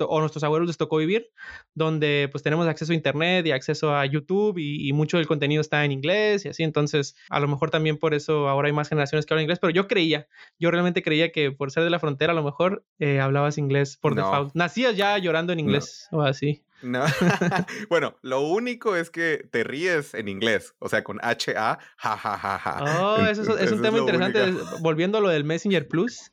o 0.00 0.20
nuestros 0.20 0.44
abuelos 0.44 0.68
les 0.68 0.76
tocó 0.76 0.98
vivir, 0.98 1.30
donde 1.74 2.28
pues 2.30 2.42
tenemos 2.42 2.68
acceso 2.68 2.92
a 2.92 2.94
Internet 2.94 3.46
y 3.46 3.52
acceso 3.52 3.96
a 3.96 4.04
YouTube 4.04 4.58
y, 4.58 4.92
mucho 4.92 5.16
del 5.16 5.26
contenido 5.26 5.60
está 5.60 5.84
en 5.84 5.92
inglés 5.92 6.44
y 6.44 6.48
así. 6.50 6.62
Entonces, 6.62 7.16
a 7.30 7.40
lo 7.40 7.48
mejor 7.48 7.70
también 7.70 7.96
por 7.96 8.12
eso 8.12 8.48
ahora 8.48 8.68
hay 8.68 8.74
más 8.74 8.90
generaciones 8.90 9.24
que 9.24 9.32
hablan 9.32 9.44
inglés, 9.44 9.58
pero 9.58 9.70
yo 9.70 9.88
creía, 9.88 10.28
yo 10.58 10.70
realmente 10.70 11.02
creía 11.02 11.32
que 11.32 11.50
por 11.50 11.70
ser 11.70 11.82
de 11.82 11.90
la 11.90 11.98
frontera 11.98 12.32
a 12.32 12.36
lo 12.36 12.44
mejor 12.44 12.84
eh, 12.98 13.20
hablabas 13.20 13.56
inglés 13.56 13.96
por 13.96 14.14
default. 14.14 14.54
Nacías 14.54 14.96
ya 14.96 15.16
llorando 15.16 15.54
en 15.54 15.60
inglés 15.60 16.08
o 16.12 16.20
así. 16.20 16.62
No. 16.84 17.04
bueno, 17.88 18.16
lo 18.22 18.42
único 18.42 18.94
es 18.94 19.10
que 19.10 19.48
te 19.50 19.64
ríes 19.64 20.14
en 20.14 20.28
inglés, 20.28 20.74
o 20.78 20.88
sea, 20.88 21.02
con 21.02 21.18
H-A, 21.22 21.78
ja, 21.96 22.16
ja, 22.16 22.38
ja, 22.38 22.58
ja. 22.58 22.84
Oh, 23.00 23.24
eso 23.24 23.56
es, 23.58 23.72
un 23.72 23.82
tema 23.82 23.98
interesante. 23.98 24.52
Volviendo 24.80 25.18
a 25.18 25.20
lo 25.20 25.28
del 25.28 25.44
Messenger 25.44 25.88
Plus. 25.88 26.32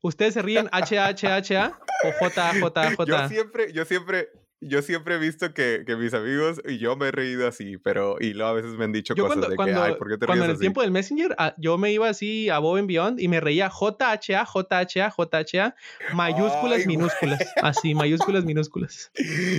¿Ustedes 0.00 0.34
se 0.34 0.42
ríen 0.42 0.68
H-H-H-A 0.70 1.80
o 2.04 2.12
J-J-J? 2.20 3.04
Yo 3.06 3.28
siempre, 3.28 3.72
yo 3.72 3.84
siempre, 3.84 4.30
yo 4.60 4.82
siempre 4.82 5.14
he 5.14 5.18
visto 5.18 5.54
que, 5.54 5.84
que, 5.86 5.96
mis 5.96 6.12
amigos 6.14 6.60
y 6.66 6.78
yo 6.78 6.96
me 6.96 7.08
he 7.08 7.10
reído 7.12 7.46
así, 7.46 7.78
pero 7.78 8.16
y 8.20 8.34
luego 8.34 8.50
a 8.50 8.52
veces 8.54 8.72
me 8.72 8.84
han 8.84 8.92
dicho 8.92 9.14
cosas 9.14 9.48
de 9.48 9.56
que, 9.56 9.72
ay, 9.72 9.94
¿por 9.94 10.08
qué 10.08 10.18
te 10.18 10.26
Cuando 10.26 10.44
en 10.46 10.50
el 10.50 10.58
tiempo 10.58 10.82
del 10.82 10.90
Messenger, 10.90 11.34
ah, 11.38 11.54
yo 11.58 11.78
me 11.78 11.92
iba 11.92 12.08
así 12.08 12.48
a 12.50 12.58
Bob 12.58 12.84
Beyond 12.84 13.20
y 13.20 13.28
me 13.28 13.40
reía 13.40 13.70
JHA, 13.70 14.44
JHA, 14.44 15.14
JHA, 15.16 15.76
mayúsculas, 16.14 16.86
minúsculas, 16.86 17.40
así, 17.62 17.94
mayúsculas, 17.94 18.44
minúsculas. 18.44 19.10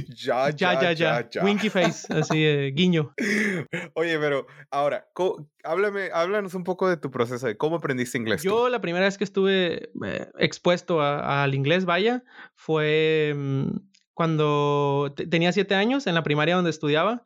Ya, 0.09 0.49
ya, 0.49 0.81
ya, 0.81 0.91
ya. 0.91 1.29
ya, 1.29 1.43
Winky 1.43 1.69
face, 1.69 2.11
así, 2.13 2.43
eh, 2.45 2.71
guiño. 2.73 3.13
Oye, 3.93 4.19
pero 4.19 4.47
ahora, 4.69 5.07
háblame, 5.63 6.09
háblanos 6.13 6.53
un 6.55 6.63
poco 6.63 6.89
de 6.89 6.97
tu 6.97 7.09
proceso, 7.11 7.47
de 7.47 7.57
cómo 7.57 7.77
aprendiste 7.77 8.17
inglés. 8.17 8.43
Yo 8.43 8.69
la 8.69 8.81
primera 8.81 9.05
vez 9.05 9.17
que 9.17 9.23
estuve 9.23 9.91
eh, 10.05 10.29
expuesto 10.37 11.01
al 11.01 11.53
inglés, 11.53 11.85
vaya, 11.85 12.23
fue 12.55 13.33
mm, 13.35 13.88
cuando 14.19 15.13
tenía 15.29 15.53
siete 15.53 15.75
años, 15.75 16.05
en 16.05 16.13
la 16.13 16.23
primaria 16.23 16.55
donde 16.55 16.71
estudiaba, 16.71 17.23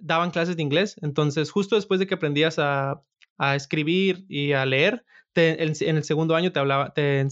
daban 0.00 0.32
clases 0.32 0.56
de 0.56 0.62
inglés. 0.64 0.96
Entonces, 1.00 1.52
justo 1.52 1.76
después 1.76 2.00
de 2.00 2.08
que 2.08 2.14
aprendías 2.14 2.58
a, 2.58 3.04
escribir 3.54 4.24
y 4.28 4.52
a 4.52 4.66
leer, 4.66 5.04
en, 5.36 5.96
el 5.96 6.02
segundo 6.02 6.34
año 6.34 6.50
te, 6.50 6.58
hablaba, 6.58 6.92
te 6.94 7.24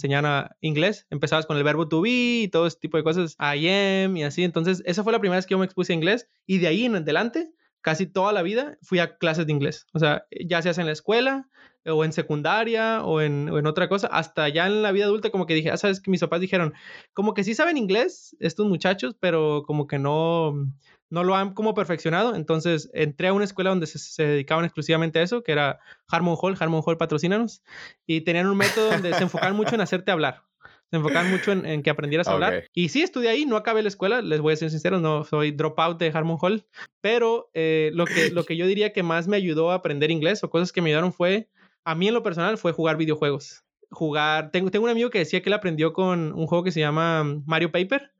inglés. 0.61 1.09
Empezabas 1.11 1.46
con 1.46 1.57
el 1.57 1.64
verbo 1.64 1.88
to 1.88 2.03
be 2.03 2.42
y 2.42 2.49
todo 2.53 2.68
ese 2.68 2.79
tipo 2.79 2.99
de 2.99 3.03
cosas, 3.03 3.37
I 3.40 3.68
am 3.68 4.16
y 4.16 4.23
así. 4.23 4.44
Entonces, 4.44 4.81
esa 4.87 5.03
fue 5.03 5.12
la 5.12 5.18
primera 5.18 5.38
vez 5.38 5.46
que 5.46 5.55
yo 5.55 5.59
me 5.59 5.64
expuse 5.64 5.92
a 5.92 5.96
inglés. 5.96 6.29
Y 6.46 6.59
de 6.59 6.68
ahí 6.68 6.85
en 6.85 6.94
adelante, 6.94 7.51
casi 7.81 8.07
toda 8.07 8.33
la 8.33 8.42
vida 8.42 8.79
fui 8.81 9.01
a 9.01 9.16
clases 9.16 9.44
de 9.44 9.53
inglés. 9.53 9.88
O 9.92 9.99
sea, 9.99 10.25
ya 10.31 10.62
sea 10.62 10.73
en 10.79 10.87
la 10.87 10.92
escuela 10.92 11.49
o 11.87 12.05
en 12.05 12.12
secundaria 12.12 13.03
o 13.05 13.21
en, 13.21 13.49
otra 13.66 13.88
cosa, 13.88 14.09
hasta 14.09 14.49
ya 14.49 14.66
en 14.66 14.83
la 14.83 14.93
vida 14.93 15.07
adulta 15.07 15.31
como 15.31 15.47
que 15.47 15.55
dije, 15.55 15.71
ah, 15.71 15.77
sabes 15.77 16.01
que 16.01 16.11
mis 16.11 16.21
papás 16.21 16.40
dijeron, 16.40 16.75
como 17.12 17.35
que 17.35 17.45
sí 17.45 17.55
saben 17.55 17.77
inglés 17.77 18.37
estos 18.40 18.66
muchachos, 18.66 19.16
pero 19.19 19.62
como 19.66 19.87
que 19.87 19.99
no, 19.99 20.55
no 21.09 21.25
lo 21.25 21.35
han 21.35 21.55
como 21.55 21.75
perfeccionado. 21.75 22.35
Entonces 22.35 22.90
entré 22.93 23.29
a 23.29 23.33
una 23.33 23.45
escuela 23.45 23.71
donde 23.71 23.87
se, 23.87 24.23
dedicaban 24.23 24.64
exclusivamente 24.64 25.19
a 25.19 25.23
eso, 25.23 25.43
que 25.43 25.53
era 25.53 25.81
Harmon 26.09 26.37
Hall, 26.40 26.57
Harmon 26.59 26.83
Hall 26.85 26.99
patrocínanos, 26.99 27.62
y 28.07 28.23
tenían 28.23 28.47
un 28.47 28.57
método 28.57 28.90
donde 28.90 29.14
se 29.14 29.23
enfocaban 29.23 29.57
mucho 29.57 29.75
en 29.75 29.81
hacerte 29.81 30.11
hablar. 30.11 30.43
Se 30.90 30.97
enfocaban 30.97 31.31
mucho 31.31 31.53
en, 31.53 31.83
que 31.85 31.90
aprendieras 31.90 32.27
a 32.27 32.33
hablar. 32.33 32.64
Y 32.75 32.88
sí, 32.88 33.03
estudié 33.03 33.31
ahí, 33.31 33.47
no 33.47 33.57
acabé 33.57 33.81
la 33.83 33.88
escuela, 33.88 34.23
les 34.23 34.40
voy 34.40 34.55
a 34.55 34.57
ser 34.57 34.71
sincero, 34.71 34.99
no 34.99 35.23
soy 35.23 35.53
dropout 35.53 35.99
de 36.01 36.11
Harmon 36.12 36.37
Hall, 36.40 36.66
pero 37.01 37.49
eh, 37.55 37.90
lo, 37.95 38.07
que, 38.07 38.31
lo 38.31 38.45
que 38.45 38.57
yo 38.57 38.66
diría 38.66 38.93
que 38.93 39.05
más 39.05 39.29
me 39.29 39.37
ayudó 39.37 39.71
a 39.71 39.77
aprender 39.77 40.11
inglés 40.11 40.43
o 40.43 40.51
cosas 40.51 40.73
que 40.73 40.83
me 40.83 40.90
ayudaron 40.90 41.12
fue 41.12 41.49
a 41.85 41.95
mí 41.95 42.09
en 42.09 42.14
lo 42.14 42.23
personal 42.23 42.59
fue 42.59 42.73
jugar 42.73 42.97
videojuegos. 42.97 43.64
Jugar, 43.90 44.51
tengo, 44.53 44.71
tengo 44.71 44.85
un 44.85 44.90
amigo 44.90 45.11
que 45.11 45.19
decía 45.19 45.43
que 45.43 45.49
él 45.49 45.55
aprendió 45.55 45.93
con 45.93 46.33
un 46.33 46.47
juego 46.47 46.64
que 46.64 46.73
se 46.73 46.81
llama 46.81 47.25
Mario 47.47 47.73
Paper. 47.73 48.12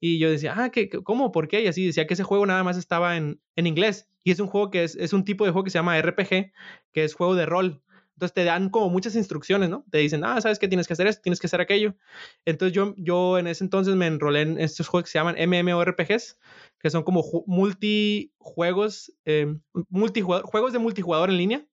Y 0.00 0.18
yo 0.18 0.30
decía, 0.30 0.54
ah, 0.56 0.70
¿qué, 0.70 0.88
¿cómo? 0.90 1.30
¿Por 1.30 1.46
qué? 1.46 1.62
Y 1.62 1.68
así 1.68 1.86
decía 1.86 2.06
que 2.06 2.14
ese 2.14 2.24
juego 2.24 2.44
nada 2.44 2.64
más 2.64 2.76
estaba 2.76 3.16
en, 3.16 3.40
en 3.54 3.66
inglés. 3.68 4.08
Y 4.24 4.32
es 4.32 4.40
un 4.40 4.48
juego 4.48 4.70
que 4.70 4.82
es, 4.82 4.96
es 4.96 5.12
un 5.12 5.24
tipo 5.24 5.44
de 5.44 5.52
juego 5.52 5.64
que 5.64 5.70
se 5.70 5.78
llama 5.78 5.96
RPG, 6.00 6.52
que 6.92 7.04
es 7.04 7.14
juego 7.14 7.36
de 7.36 7.46
rol. 7.46 7.82
Entonces 8.14 8.34
te 8.34 8.44
dan 8.44 8.68
como 8.70 8.88
muchas 8.88 9.16
instrucciones, 9.16 9.70
¿no? 9.70 9.84
Te 9.90 9.98
dicen, 9.98 10.24
ah, 10.24 10.40
¿sabes 10.40 10.58
qué? 10.58 10.68
Tienes 10.68 10.86
que 10.86 10.92
hacer 10.92 11.06
esto, 11.06 11.22
tienes 11.22 11.40
que 11.40 11.46
hacer 11.46 11.60
aquello. 11.60 11.94
Entonces 12.44 12.74
yo, 12.74 12.94
yo 12.96 13.38
en 13.38 13.46
ese 13.46 13.64
entonces 13.64 13.96
me 13.96 14.06
enrolé 14.06 14.42
en 14.42 14.60
estos 14.60 14.86
juegos 14.88 15.08
que 15.08 15.12
se 15.12 15.18
llaman 15.18 15.36
MMORPGs, 15.36 16.38
que 16.82 16.90
son 16.90 17.04
como 17.04 17.24
multijuegos, 17.46 19.12
eh, 19.24 19.54
juegos 20.44 20.72
de 20.72 20.78
multijugador 20.80 21.30
en 21.30 21.36
línea, 21.36 21.66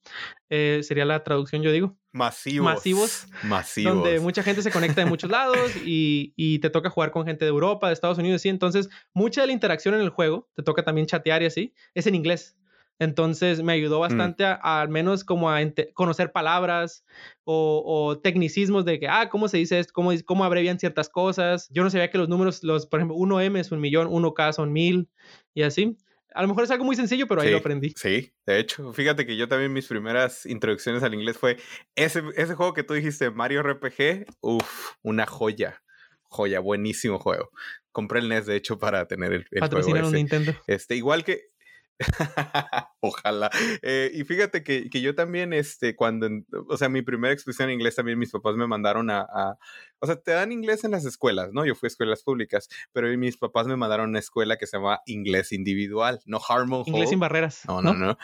eh, 0.49 0.81
sería 0.83 1.03
la 1.03 1.23
traducción, 1.23 1.63
yo 1.63 1.71
digo. 1.71 1.97
Masivos. 2.11 2.65
Masivos. 2.65 3.27
Masivos. 3.43 3.95
Donde 3.95 4.19
mucha 4.19 4.43
gente 4.43 4.61
se 4.61 4.71
conecta 4.71 5.03
de 5.03 5.09
muchos 5.09 5.29
lados 5.31 5.75
y, 5.83 6.33
y, 6.35 6.59
te 6.59 6.69
toca 6.69 6.91
jugar 6.91 7.11
con 7.11 7.25
gente 7.25 7.43
de 7.43 7.49
Europa, 7.49 7.87
de 7.87 7.93
Estados 7.93 8.19
Unidos, 8.19 8.45
y 8.45 8.49
entonces 8.49 8.89
mucha 9.13 9.41
de 9.41 9.47
la 9.47 9.53
interacción 9.53 9.95
en 9.95 10.01
el 10.01 10.09
juego, 10.09 10.47
te 10.55 10.61
toca 10.61 10.83
también 10.83 11.07
chatear 11.07 11.41
y 11.41 11.47
así, 11.47 11.73
es 11.95 12.05
en 12.05 12.13
inglés. 12.13 12.55
Entonces 12.99 13.63
me 13.63 13.73
ayudó 13.73 13.97
mm. 13.97 14.01
bastante 14.01 14.43
a, 14.43 14.81
al 14.81 14.89
menos 14.89 15.23
como 15.23 15.49
a 15.49 15.59
conocer 15.93 16.31
palabras 16.33 17.05
o, 17.45 18.19
tecnicismos 18.21 18.85
de 18.85 18.99
que, 18.99 19.07
ah, 19.07 19.29
¿cómo 19.29 19.47
se 19.47 19.57
dice 19.57 19.79
esto? 19.79 19.93
¿Cómo, 19.93 20.11
¿Cómo 20.25 20.43
abrevian 20.43 20.79
ciertas 20.79 21.09
cosas? 21.09 21.69
Yo 21.71 21.83
no 21.83 21.89
sabía 21.89 22.11
que 22.11 22.17
los 22.17 22.29
números, 22.29 22.63
los, 22.63 22.85
por 22.85 22.99
ejemplo, 22.99 23.17
1M 23.17 23.57
es 23.57 23.71
un 23.71 23.79
millón, 23.79 24.09
1K 24.09 24.53
son 24.53 24.73
mil 24.73 25.09
y 25.53 25.63
así. 25.63 25.97
A 26.35 26.43
lo 26.43 26.47
mejor 26.47 26.63
es 26.65 26.71
algo 26.71 26.85
muy 26.85 26.95
sencillo, 26.95 27.27
pero 27.27 27.41
ahí 27.41 27.49
lo 27.49 27.57
aprendí. 27.57 27.93
Sí, 27.95 28.31
de 28.45 28.59
hecho, 28.59 28.93
fíjate 28.93 29.25
que 29.25 29.35
yo 29.35 29.47
también 29.47 29.73
mis 29.73 29.87
primeras 29.87 30.45
introducciones 30.45 31.01
al 31.01 31.13
inglés 31.13 31.37
fue 31.37 31.57
ese, 31.95 32.21
ese 32.35 32.53
juego 32.53 32.73
que 32.73 32.83
tú 32.83 32.93
dijiste, 32.93 33.31
Mario 33.31 33.63
RPG, 33.63 34.25
uff, 34.41 34.91
una 35.01 35.25
joya, 35.25 35.81
joya, 36.23 36.59
buenísimo 36.59 37.17
juego. 37.17 37.49
Compré 37.91 38.19
el 38.19 38.29
NES, 38.29 38.45
de 38.45 38.57
hecho, 38.57 38.77
para 38.77 39.07
tener 39.07 39.33
el, 39.33 39.47
el 39.49 39.69
juego 39.69 39.95
ese. 39.95 40.15
Nintendo. 40.15 40.53
Este, 40.67 40.95
igual 40.95 41.23
que, 41.23 41.49
Ojalá. 43.01 43.49
Eh, 43.81 44.11
y 44.13 44.23
fíjate 44.23 44.63
que, 44.63 44.89
que, 44.89 45.01
yo 45.01 45.15
también, 45.15 45.53
este, 45.53 45.95
cuando, 45.95 46.29
o 46.67 46.77
sea, 46.77 46.89
mi 46.89 47.01
primera 47.01 47.33
exposición 47.33 47.69
en 47.69 47.75
inglés 47.75 47.95
también 47.95 48.19
mis 48.19 48.31
papás 48.31 48.55
me 48.55 48.67
mandaron 48.67 49.09
a, 49.09 49.21
a, 49.21 49.57
o 49.99 50.05
sea, 50.05 50.15
te 50.15 50.31
dan 50.31 50.51
inglés 50.51 50.83
en 50.83 50.91
las 50.91 51.05
escuelas, 51.05 51.51
¿no? 51.51 51.65
Yo 51.65 51.75
fui 51.75 51.87
a 51.87 51.89
escuelas 51.89 52.23
públicas, 52.23 52.69
pero 52.93 53.07
mis 53.17 53.37
papás 53.37 53.67
me 53.67 53.75
mandaron 53.75 54.07
a 54.07 54.09
una 54.09 54.19
escuela 54.19 54.57
que 54.57 54.67
se 54.67 54.77
llama 54.77 55.01
inglés 55.05 55.51
individual, 55.51 56.21
no 56.25 56.39
Harmon 56.47 56.83
Inglés 56.85 57.09
sin 57.09 57.19
barreras. 57.19 57.63
No, 57.67 57.81
no, 57.81 57.93
no. 57.93 58.17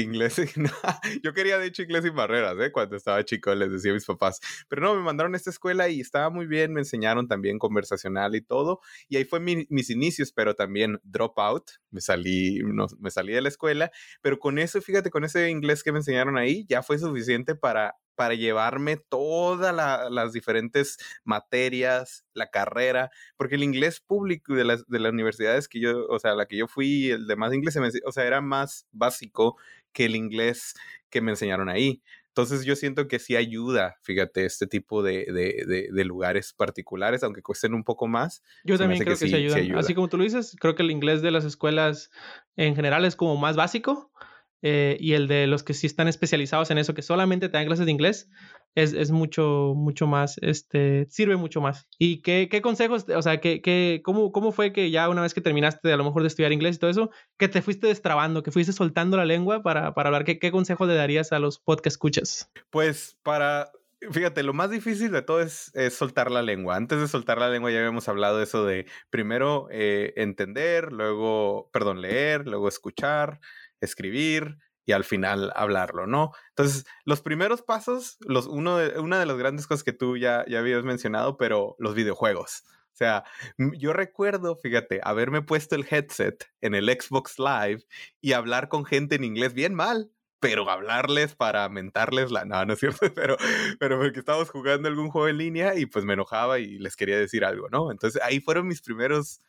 Inglés, 0.00 0.36
yo 1.22 1.32
quería 1.32 1.58
de 1.58 1.66
hecho 1.66 1.82
inglés 1.82 2.04
sin 2.04 2.14
barreras, 2.14 2.56
¿eh? 2.60 2.70
Cuando 2.72 2.96
estaba 2.96 3.24
chico 3.24 3.54
les 3.54 3.70
decía 3.70 3.92
a 3.92 3.94
mis 3.94 4.04
papás, 4.04 4.40
pero 4.68 4.82
no, 4.82 4.94
me 4.94 5.02
mandaron 5.02 5.34
a 5.34 5.36
esta 5.36 5.50
escuela 5.50 5.88
y 5.88 6.00
estaba 6.00 6.30
muy 6.30 6.46
bien, 6.46 6.72
me 6.72 6.80
enseñaron 6.80 7.28
también 7.28 7.58
conversacional 7.58 8.34
y 8.34 8.42
todo, 8.42 8.80
y 9.08 9.16
ahí 9.16 9.24
fue 9.24 9.40
mis 9.40 9.90
inicios, 9.90 10.32
pero 10.32 10.54
también 10.54 11.00
drop 11.02 11.38
out, 11.38 11.70
me 11.90 12.00
salí, 12.00 12.60
no, 12.64 12.86
me 12.98 13.10
salí 13.10 13.32
de 13.32 13.40
la 13.42 13.48
escuela, 13.48 13.90
pero 14.20 14.38
con 14.38 14.58
eso, 14.58 14.80
fíjate, 14.80 15.10
con 15.10 15.24
ese 15.24 15.50
inglés 15.50 15.82
que 15.82 15.92
me 15.92 15.98
enseñaron 15.98 16.36
ahí, 16.36 16.66
ya 16.68 16.82
fue 16.82 16.98
suficiente 16.98 17.54
para 17.54 17.96
para 18.16 18.34
llevarme 18.34 18.96
todas 18.96 19.74
las 20.10 20.32
diferentes 20.32 20.96
materias, 21.24 22.24
la 22.32 22.48
carrera, 22.48 23.10
porque 23.36 23.54
el 23.54 23.62
inglés 23.62 24.00
público 24.00 24.54
de 24.54 24.64
las, 24.64 24.86
de 24.88 24.98
las 24.98 25.12
universidades 25.12 25.68
que 25.68 25.80
yo, 25.80 26.06
o 26.08 26.18
sea, 26.18 26.34
la 26.34 26.46
que 26.46 26.56
yo 26.56 26.66
fui, 26.66 27.10
el 27.10 27.26
de 27.26 27.36
más 27.36 27.52
inglés, 27.52 27.78
o 28.04 28.12
sea, 28.12 28.24
era 28.24 28.40
más 28.40 28.86
básico 28.90 29.56
que 29.92 30.06
el 30.06 30.16
inglés 30.16 30.74
que 31.10 31.20
me 31.20 31.30
enseñaron 31.30 31.68
ahí. 31.68 32.02
Entonces 32.28 32.66
yo 32.66 32.76
siento 32.76 33.08
que 33.08 33.18
sí 33.18 33.34
ayuda, 33.34 33.96
fíjate, 34.02 34.44
este 34.44 34.66
tipo 34.66 35.02
de, 35.02 35.24
de, 35.32 35.88
de, 35.90 36.04
lugares 36.04 36.52
particulares, 36.52 37.22
aunque 37.22 37.40
cuesten 37.40 37.72
un 37.72 37.82
poco 37.82 38.08
más. 38.08 38.42
Yo 38.62 38.76
también 38.76 39.02
creo 39.02 39.16
que, 39.16 39.26
sí, 39.26 39.34
ayuda. 39.34 39.78
Así 39.78 39.94
como 39.94 40.08
tú 40.08 40.18
lo 40.18 40.24
dices, 40.24 40.54
creo 40.60 40.74
que 40.74 40.82
el 40.82 40.90
inglés 40.90 41.22
de 41.22 41.30
las 41.30 41.46
escuelas 41.46 42.10
en 42.56 42.76
general 42.76 43.06
es 43.06 43.16
como 43.16 43.38
más 43.38 43.56
básico 43.56 44.12
eh, 44.62 44.96
y 45.00 45.12
el 45.12 45.28
de 45.28 45.46
los 45.46 45.62
que 45.62 45.74
sí 45.74 45.86
están 45.86 46.08
especializados 46.08 46.70
en 46.70 46.78
eso, 46.78 46.94
que 46.94 47.02
solamente 47.02 47.48
te 47.48 47.56
dan 47.56 47.66
clases 47.66 47.86
de 47.86 47.92
inglés, 47.92 48.30
es, 48.74 48.92
es 48.92 49.10
mucho, 49.10 49.72
mucho 49.74 50.06
más, 50.06 50.36
este, 50.42 51.06
sirve 51.08 51.36
mucho 51.36 51.60
más. 51.60 51.86
¿Y 51.98 52.20
qué, 52.22 52.48
qué 52.50 52.60
consejos, 52.60 53.06
o 53.08 53.22
sea, 53.22 53.40
qué, 53.40 53.62
qué, 53.62 54.02
cómo, 54.04 54.32
cómo 54.32 54.52
fue 54.52 54.72
que 54.72 54.90
ya 54.90 55.08
una 55.08 55.22
vez 55.22 55.34
que 55.34 55.40
terminaste 55.40 55.92
a 55.92 55.96
lo 55.96 56.04
mejor 56.04 56.22
de 56.22 56.28
estudiar 56.28 56.52
inglés 56.52 56.76
y 56.76 56.78
todo 56.78 56.90
eso, 56.90 57.10
que 57.38 57.48
te 57.48 57.62
fuiste 57.62 57.86
destrabando, 57.86 58.42
que 58.42 58.52
fuiste 58.52 58.72
soltando 58.72 59.16
la 59.16 59.24
lengua 59.24 59.62
para, 59.62 59.94
para 59.94 60.08
hablar? 60.08 60.24
¿Qué, 60.24 60.38
¿Qué 60.38 60.50
consejo 60.50 60.86
le 60.86 60.94
darías 60.94 61.32
a 61.32 61.38
los 61.38 61.58
podcast 61.58 61.94
escuchas? 61.94 62.50
Pues 62.70 63.16
para 63.22 63.70
Fíjate, 64.10 64.42
lo 64.42 64.52
más 64.52 64.70
difícil 64.70 65.10
de 65.10 65.22
todo 65.22 65.40
es, 65.40 65.72
soltar 65.90 66.30
la 66.30 66.42
lengua. 66.42 66.76
Antes 66.76 67.00
de 67.00 67.08
soltar 67.08 67.38
la 67.38 67.48
lengua 67.48 67.70
ya 67.70 67.78
habíamos 67.78 68.08
hablado 68.08 68.38
de 68.38 68.44
eso 68.44 68.64
de 68.64 68.86
primero 69.10 69.68
eh, 69.70 70.12
entender, 70.16 70.92
luego, 70.92 71.70
perdón, 71.72 72.02
leer, 72.02 72.46
luego 72.46 72.68
escuchar, 72.68 73.40
escribir 73.80 74.58
y 74.86 74.92
al 74.92 75.04
final 75.04 75.52
hablarlo, 75.56 76.06
¿no? 76.06 76.30
Entonces, 76.50 76.86
los 77.04 77.20
primeros 77.20 77.62
pasos, 77.62 78.16
los, 78.20 78.46
uno 78.46 78.78
de, 78.78 79.00
una 79.00 79.18
de 79.18 79.26
las 79.26 79.36
grandes 79.36 79.66
cosas 79.66 79.82
que 79.82 79.92
tú 79.92 80.16
ya, 80.16 80.44
ya 80.48 80.60
habías 80.60 80.84
mencionado, 80.84 81.36
pero 81.36 81.74
los 81.78 81.94
videojuegos. 81.94 82.62
O 82.68 82.96
sea, 82.96 83.24
yo 83.58 83.92
recuerdo, 83.92 84.56
fíjate, 84.56 85.00
haberme 85.02 85.42
puesto 85.42 85.74
el 85.74 85.86
headset 85.90 86.46
en 86.62 86.74
el 86.74 86.88
Xbox 86.88 87.38
Live 87.38 87.84
y 88.22 88.32
hablar 88.32 88.68
con 88.68 88.86
gente 88.86 89.16
en 89.16 89.24
inglés 89.24 89.52
bien 89.52 89.74
mal, 89.74 90.10
pero 90.40 90.70
hablarles 90.70 91.34
para 91.34 91.68
mentarles 91.68 92.30
la... 92.30 92.44
No, 92.44 92.64
no 92.64 92.72
es 92.72 92.78
cierto, 92.78 92.98
pero, 93.14 93.36
pero 93.78 93.98
porque 93.98 94.20
estábamos 94.20 94.50
jugando 94.50 94.88
algún 94.88 95.10
juego 95.10 95.28
en 95.28 95.38
línea 95.38 95.74
y 95.74 95.86
pues 95.86 96.04
me 96.04 96.14
enojaba 96.14 96.58
y 96.58 96.78
les 96.78 96.96
quería 96.96 97.18
decir 97.18 97.44
algo, 97.44 97.68
¿no? 97.68 97.90
Entonces 97.90 98.22
ahí 98.22 98.40
fueron 98.40 98.66
mis 98.66 98.80
primeros 98.80 99.42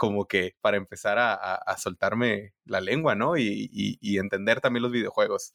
como 0.00 0.24
que 0.24 0.54
para 0.62 0.78
empezar 0.78 1.18
a, 1.18 1.34
a, 1.34 1.76
soltarme 1.76 2.54
la 2.64 2.80
lengua, 2.80 3.14
¿no? 3.14 3.36
Y, 3.36 3.68
y, 3.70 4.16
entender 4.16 4.62
también 4.62 4.82
los 4.82 4.92
videojuegos, 4.92 5.52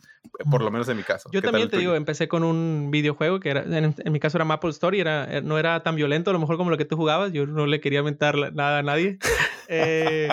por 0.51 0.62
lo 0.62 0.69
menos 0.69 0.88
en 0.88 0.97
mi 0.97 1.01
caso. 1.01 1.31
Yo 1.34 1.41
también 1.41 1.67
te 1.67 1.79
digo, 1.79 1.95
empecé 1.95 2.27
con 2.27 2.43
un 2.43 2.91
videojuego 2.91 3.39
que 3.39 3.49
era, 3.49 3.63
en, 3.63 3.95
mi 4.12 4.19
caso 4.19 4.38
era 4.38 4.45
Maple 4.45 4.69
Story, 4.69 4.99
era, 4.99 5.25
eh, 5.36 5.41
no 5.41 5.58
era 5.58 5.81
tan 5.81 5.95
violento, 5.95 6.29
a 6.29 6.34
lo 6.34 6.39
mejor 6.39 6.58
como 6.58 6.69
lo 6.69 6.77
que 6.77 6.86
tú 6.86 6.95
jugabas, 6.95 7.34
yo 7.34 7.47
no 7.47 7.65
le 7.65 7.81
quería 7.81 8.03
mentar 8.03 8.53
nada 8.53 8.77
a 8.77 8.84
nadie. 8.84 9.17
Eh, 9.67 10.29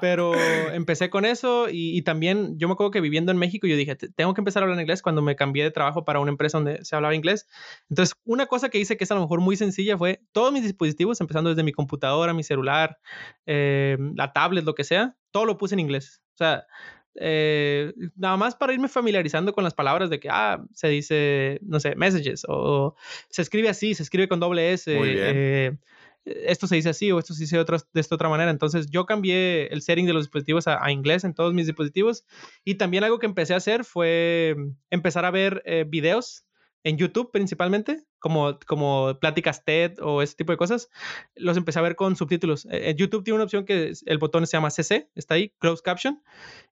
pero 0.00 0.34
empecé 0.72 1.08
con 1.08 1.24
eso 1.24 1.68
y, 1.68 1.96
y, 1.96 2.02
también 2.02 2.58
yo 2.58 2.66
me 2.66 2.74
acuerdo 2.74 2.90
que 2.90 3.00
viviendo 3.00 3.30
en 3.30 3.38
México 3.38 3.68
yo 3.68 3.76
dije, 3.76 3.94
tengo 3.94 4.34
que 4.34 4.40
empezar 4.40 4.60
a 4.60 4.64
hablar 4.64 4.80
inglés 4.80 5.02
cuando 5.02 5.22
me 5.22 5.36
cambié 5.36 5.62
de 5.62 5.70
trabajo 5.70 6.04
para 6.04 6.18
una 6.18 6.32
empresa 6.32 6.58
donde 6.58 6.84
se 6.84 6.96
hablaba 6.96 7.14
inglés. 7.14 7.46
Entonces, 7.88 8.16
una 8.24 8.46
cosa 8.46 8.70
que 8.70 8.78
hice 8.78 8.96
que 8.96 9.04
es 9.04 9.10
a 9.12 9.14
lo 9.14 9.20
mejor 9.20 9.40
muy 9.40 9.54
sencilla 9.54 9.96
fue 9.96 10.20
todos 10.32 10.52
mis 10.52 10.64
dispositivos, 10.64 11.20
empezando 11.20 11.50
desde 11.50 11.62
mi 11.62 11.70
computadora, 11.70 12.34
mi 12.34 12.42
celular, 12.42 12.98
eh, 13.46 13.51
la 14.14 14.32
tablet, 14.32 14.64
lo 14.64 14.74
que 14.74 14.84
sea, 14.84 15.16
todo 15.30 15.44
lo 15.44 15.58
puse 15.58 15.74
en 15.74 15.80
inglés. 15.80 16.22
O 16.34 16.36
sea, 16.36 16.66
eh, 17.14 17.92
nada 18.16 18.36
más 18.36 18.54
para 18.54 18.72
irme 18.72 18.88
familiarizando 18.88 19.52
con 19.52 19.64
las 19.64 19.74
palabras 19.74 20.10
de 20.10 20.18
que, 20.18 20.28
ah, 20.30 20.64
se 20.72 20.88
dice, 20.88 21.58
no 21.62 21.80
sé, 21.80 21.94
messages, 21.96 22.44
o, 22.48 22.94
se 23.28 23.42
escribe 23.42 23.68
así, 23.68 23.94
se 23.94 24.02
escribe 24.02 24.28
con 24.28 24.40
doble 24.40 24.72
S. 24.72 24.90
Eh, 24.94 25.76
esto 26.24 26.68
se 26.68 26.76
dice 26.76 26.88
así 26.88 27.10
o 27.10 27.18
esto 27.18 27.34
se 27.34 27.42
dice 27.42 27.58
de, 27.58 27.64
de 27.64 28.00
esta 28.00 28.14
otra 28.14 28.28
manera. 28.28 28.50
Entonces 28.50 28.86
yo 28.88 29.06
cambié 29.06 29.66
el 29.72 29.82
setting 29.82 30.06
de 30.06 30.12
los 30.12 30.24
dispositivos 30.24 30.68
a, 30.68 30.90
inglés 30.90 31.24
en 31.24 31.34
todos 31.34 31.52
mis 31.52 31.66
dispositivos 31.66 32.24
y 32.64 32.76
también 32.76 33.02
algo 33.02 33.18
que 33.18 33.26
empecé 33.26 33.54
a 33.54 33.56
hacer 33.56 33.84
fue 33.84 34.54
empezar 34.90 35.24
a 35.24 35.32
ver 35.32 35.64
videos 35.88 36.44
en 36.84 36.96
YouTube 36.98 37.30
principalmente, 37.32 38.04
como, 38.18 38.58
como 38.66 39.18
pláticas 39.20 39.64
TED 39.64 39.98
o 40.00 40.22
ese 40.22 40.34
tipo 40.36 40.52
de 40.52 40.58
cosas, 40.58 40.88
los 41.34 41.56
empecé 41.56 41.78
a 41.78 41.82
ver 41.82 41.96
con 41.96 42.16
subtítulos. 42.16 42.66
En 42.70 42.96
YouTube 42.96 43.24
tiene 43.24 43.36
una 43.36 43.44
opción 43.44 43.64
que 43.64 43.92
el 44.06 44.18
botón 44.18 44.46
se 44.46 44.56
llama 44.56 44.70
CC, 44.70 45.08
está 45.14 45.34
ahí, 45.34 45.54
Closed 45.58 45.82
Caption, 45.82 46.22